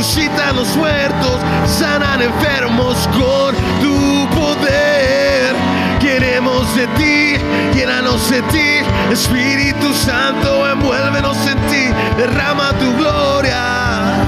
Resucitan 0.00 0.56
los 0.56 0.74
muertos, 0.76 1.40
sanan 1.66 2.22
enfermos 2.22 2.96
con 3.08 3.54
tu 3.82 4.26
poder. 4.34 5.54
Queremos 6.00 6.74
de 6.74 6.86
ti, 6.96 7.36
llénanos 7.74 8.30
de 8.30 8.40
ti, 8.44 8.80
Espíritu 9.12 9.92
Santo, 9.92 10.66
envuélvenos 10.70 11.36
en 11.46 11.58
ti, 11.68 11.94
derrama 12.16 12.72
tu 12.78 12.96
gloria. 12.96 14.24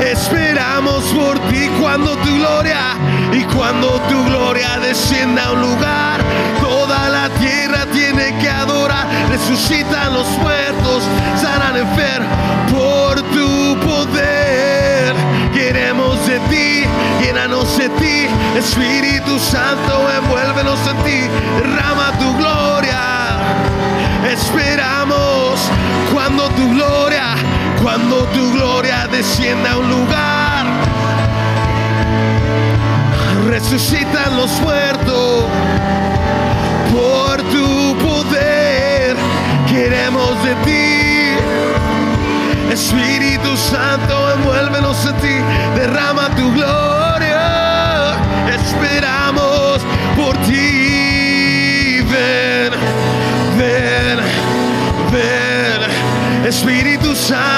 Esperamos 0.00 1.02
por 1.06 1.36
ti 1.50 1.68
cuando 1.80 2.16
tu 2.18 2.36
gloria 2.36 2.94
y 3.32 3.42
cuando 3.42 4.00
tu 4.08 4.24
gloria 4.24 4.78
descienda 4.78 5.46
a 5.46 5.52
un 5.52 5.62
lugar, 5.62 6.20
toda 6.60 7.08
la 7.08 7.28
tierra 7.40 7.86
tiene 7.92 8.38
que 8.38 8.48
adorar, 8.48 9.08
resucitan 9.30 10.14
los 10.14 10.28
muertos, 10.38 11.02
sanan 11.40 11.76
enfermos 11.76 12.07
Espíritu 18.58 19.38
Santo, 19.38 20.10
envuélvenos 20.16 20.80
en 20.88 20.96
ti, 21.04 21.20
derrama 21.58 22.10
tu 22.18 22.36
gloria. 22.36 23.38
Esperamos 24.28 25.60
cuando 26.12 26.48
tu 26.50 26.68
gloria, 26.74 27.36
cuando 27.80 28.24
tu 28.34 28.52
gloria 28.54 29.06
descienda 29.06 29.72
a 29.72 29.78
un 29.78 29.88
lugar. 29.88 30.66
Resucitan 33.48 34.36
los 34.36 34.50
muertos 34.60 35.44
por 36.90 37.36
tu 37.52 37.96
poder. 38.04 39.16
Queremos 39.68 40.34
de 40.42 40.54
ti. 40.66 41.38
Espíritu 42.72 43.56
Santo, 43.56 44.32
envuélvenos 44.32 45.06
en 45.06 45.16
ti, 45.18 45.36
derrama 45.76 46.28
tu 46.30 46.52
gloria. 46.52 46.87
Espíritu 57.30 57.57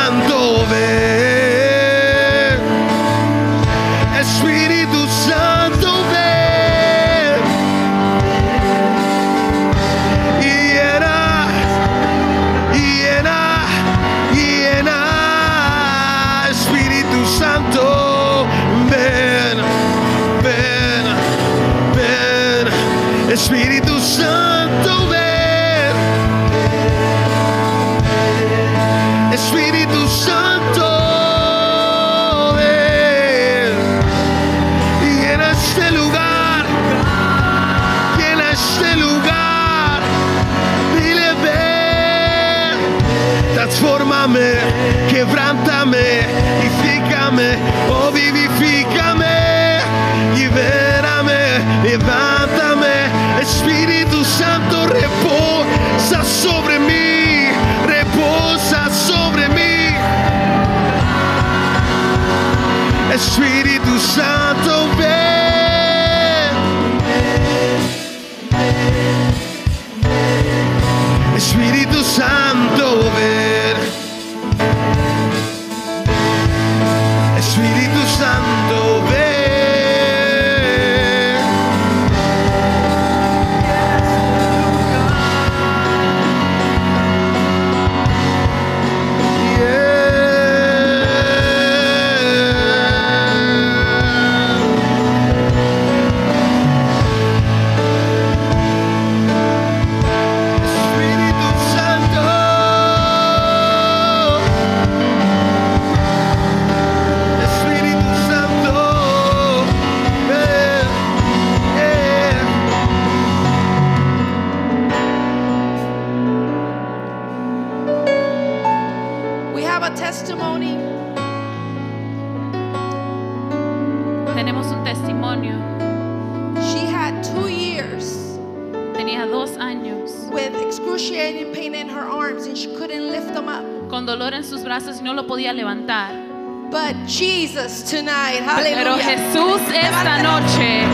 Tonight, 137.91 138.39
Pero 138.45 138.95
hallelujah. 138.95 139.03
Jesús 139.05 139.61
esta 139.75 140.23
noche, 140.23 140.87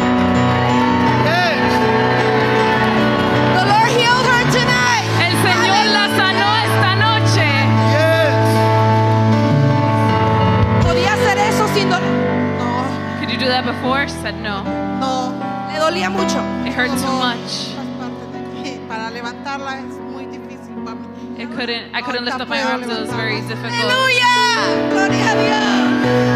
The 3.53 3.64
Lord 3.68 3.90
healed 3.92 4.26
her 4.26 4.44
tonight. 4.51 5.05
el 5.20 5.34
Señor 5.44 5.84
la 5.92 6.09
sanó 6.16 6.49
esta 6.64 6.92
noche. 6.97 7.49
Podía 10.86 11.12
hacer 11.12 11.36
eso 11.38 11.68
sin 11.74 11.90
dolor. 11.90 12.09
No, 12.59 13.20
Could 13.20 13.30
you 13.30 13.38
do 13.38 13.47
that 13.49 13.64
before? 13.66 14.09
Said 14.09 14.36
no. 14.36 14.62
no. 14.99 15.34
Le 15.72 15.78
dolía 15.78 16.09
mucho. 16.09 16.38
It 16.64 16.72
hurt 16.72 16.90
too 16.92 17.05
Como 17.05 17.18
much. 17.26 17.74
Para 18.88 19.11
levantarla 19.11 19.80
es 19.80 19.94
muy 20.12 20.24
difícil 20.26 20.74
para 20.82 20.97
mí. 20.97 21.07
It 21.42 21.51
couldn't. 21.55 21.94
I 21.94 22.01
couldn't 22.01 22.24
lift 22.24 22.40
up 22.40 22.49
my 22.49 22.62
arms. 22.62 22.86
It 22.86 22.99
was 23.01 23.12
very 23.12 23.40
difficult. 23.42 23.72
Aleluya. 23.72 24.32
Gloria 24.90 25.32
a 25.32 25.34
Dios. 25.42 26.36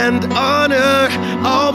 and 0.00 0.24
honor 0.32 1.08
all 1.46 1.72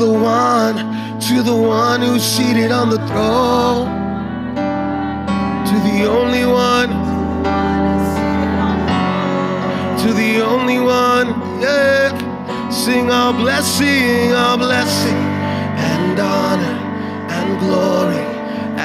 the 0.00 0.10
one, 0.10 0.76
to 1.20 1.42
the 1.42 1.54
one 1.54 2.00
who's 2.00 2.22
seated 2.22 2.72
on 2.72 2.88
the 2.88 2.96
throne, 3.08 3.86
to 5.68 5.74
the 5.90 6.08
only 6.08 6.46
one, 6.46 6.88
to 10.00 10.08
the 10.14 10.40
only 10.40 10.80
one, 10.80 11.28
yeah. 11.60 12.70
Sing 12.70 13.10
our 13.10 13.34
blessing, 13.34 14.32
our 14.32 14.56
blessing, 14.56 15.20
and 15.92 16.18
honor, 16.18 16.76
and 17.36 17.60
glory, 17.60 18.24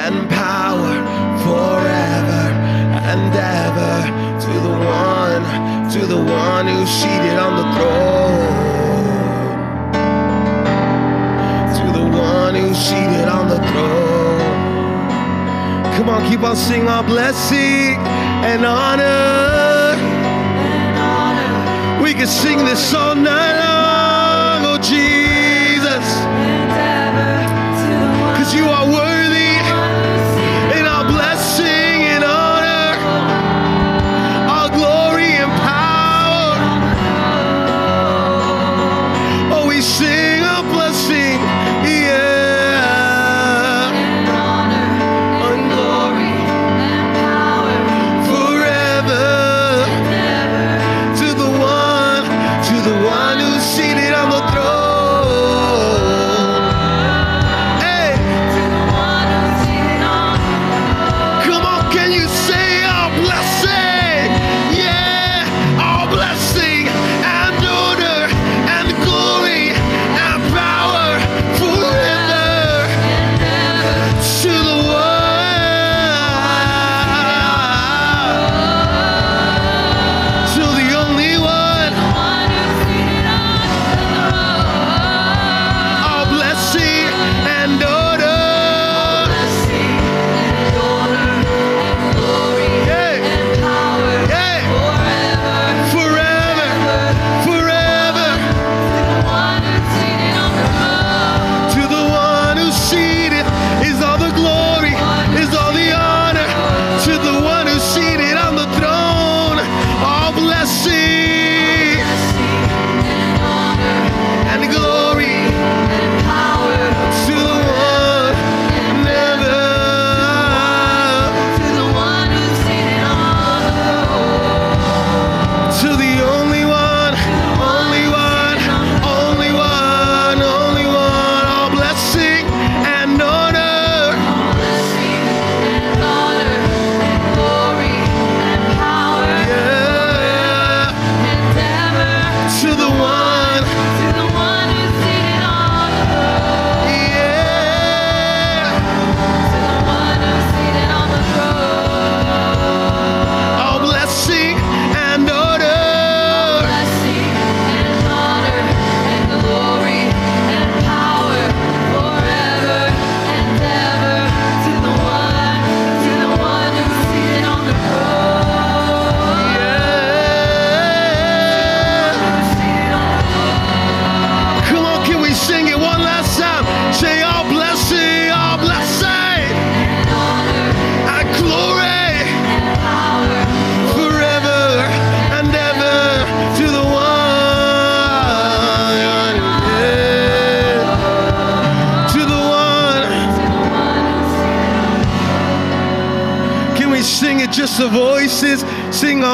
and 0.04 0.28
power 0.28 0.96
forever 1.46 2.44
and 3.10 3.32
ever. 3.64 3.96
To 4.44 4.52
the 4.68 4.76
one, 5.00 5.44
to 5.92 6.00
the 6.04 6.22
one 6.30 6.66
who's 6.66 6.90
seated 6.90 7.38
on 7.38 7.56
the 7.56 7.66
throne. 7.74 8.65
who's 12.60 12.78
seated 12.78 13.28
on 13.28 13.48
the 13.48 13.56
throne. 13.68 14.40
Come 15.96 16.08
on, 16.08 16.28
keep 16.28 16.42
on 16.42 16.56
singing 16.56 16.88
our 16.88 17.02
blessing 17.02 17.96
and 18.50 18.64
honor. 18.64 19.02
and 19.02 20.98
honor. 20.98 22.02
We 22.02 22.14
can 22.14 22.26
sing 22.26 22.58
this 22.64 22.94
all 22.94 23.14
night 23.14 23.56
long, 23.64 24.64
oh 24.70 24.78
Jesus. 24.78 26.06
Cause 28.38 28.54
you 28.54 28.64
are 28.66 28.86
worthy. 28.86 29.05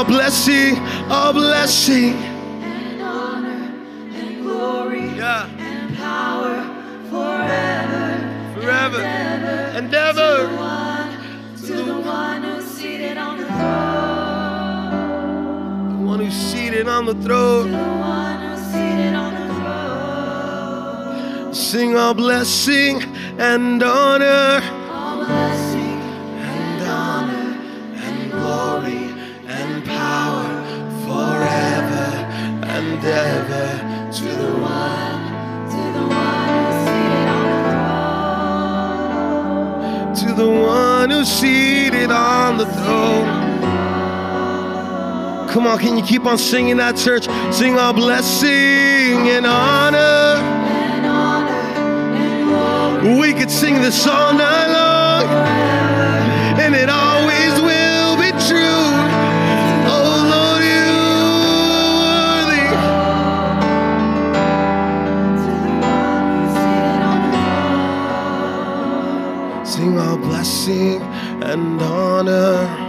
Our 0.02 0.08
blessing, 0.08 0.74
our 1.12 1.32
blessing. 1.32 2.14
and 2.14 3.00
honor 3.00 3.70
and 4.18 4.42
glory 4.42 5.06
Yeah, 5.16 5.46
and 5.46 5.96
power 5.96 6.56
forever 7.08 8.18
forever 8.52 8.98
and 9.00 9.44
and 9.76 9.94
ever. 9.94 10.20
ever. 10.20 10.56
One 10.56 11.08
to 11.66 11.72
the 11.84 11.98
one 12.00 12.42
who's 12.42 12.64
seated 12.64 13.16
on 13.16 13.38
the 13.38 13.44
throne. 13.46 13.60
The 16.00 16.04
one 16.04 16.18
who's 16.18 16.34
seated 16.34 16.88
on 16.88 17.04
the 17.06 17.14
To 17.14 17.22
throne. 17.22 17.70
the 17.70 17.78
one 17.78 18.40
who's 18.40 18.60
seated 18.74 19.14
on 19.14 19.34
the 19.34 19.54
throne. 19.54 21.54
Sing 21.54 21.94
our 21.96 22.12
blessing 22.12 23.04
and 23.38 23.80
honor 23.84 24.60
seated 41.24 42.10
on 42.10 42.58
the 42.58 42.66
throne. 42.66 43.42
Come 45.48 45.66
on, 45.66 45.78
can 45.78 45.96
you 45.98 46.02
keep 46.02 46.24
on 46.24 46.38
singing 46.38 46.78
that, 46.78 46.96
church? 46.96 47.28
Sing 47.54 47.78
our 47.78 47.92
blessing 47.92 49.28
and 49.28 49.44
honor. 49.46 50.40
We 53.20 53.34
could 53.34 53.50
sing 53.50 53.82
this 53.82 54.06
all 54.06 54.32
night 54.32 54.68
long, 54.68 55.24
and 56.58 56.74
it 56.74 56.88
always 56.88 57.60
will 57.60 58.16
be 58.16 58.30
true. 58.48 58.86
Oh 59.90 60.22
Lord, 60.32 60.62
you 60.64 60.88
are 61.82 61.96
worthy. 69.60 69.66
Sing 69.66 69.98
our 69.98 70.16
blessing 70.16 71.01
and 71.52 71.82
honor. 71.82 72.81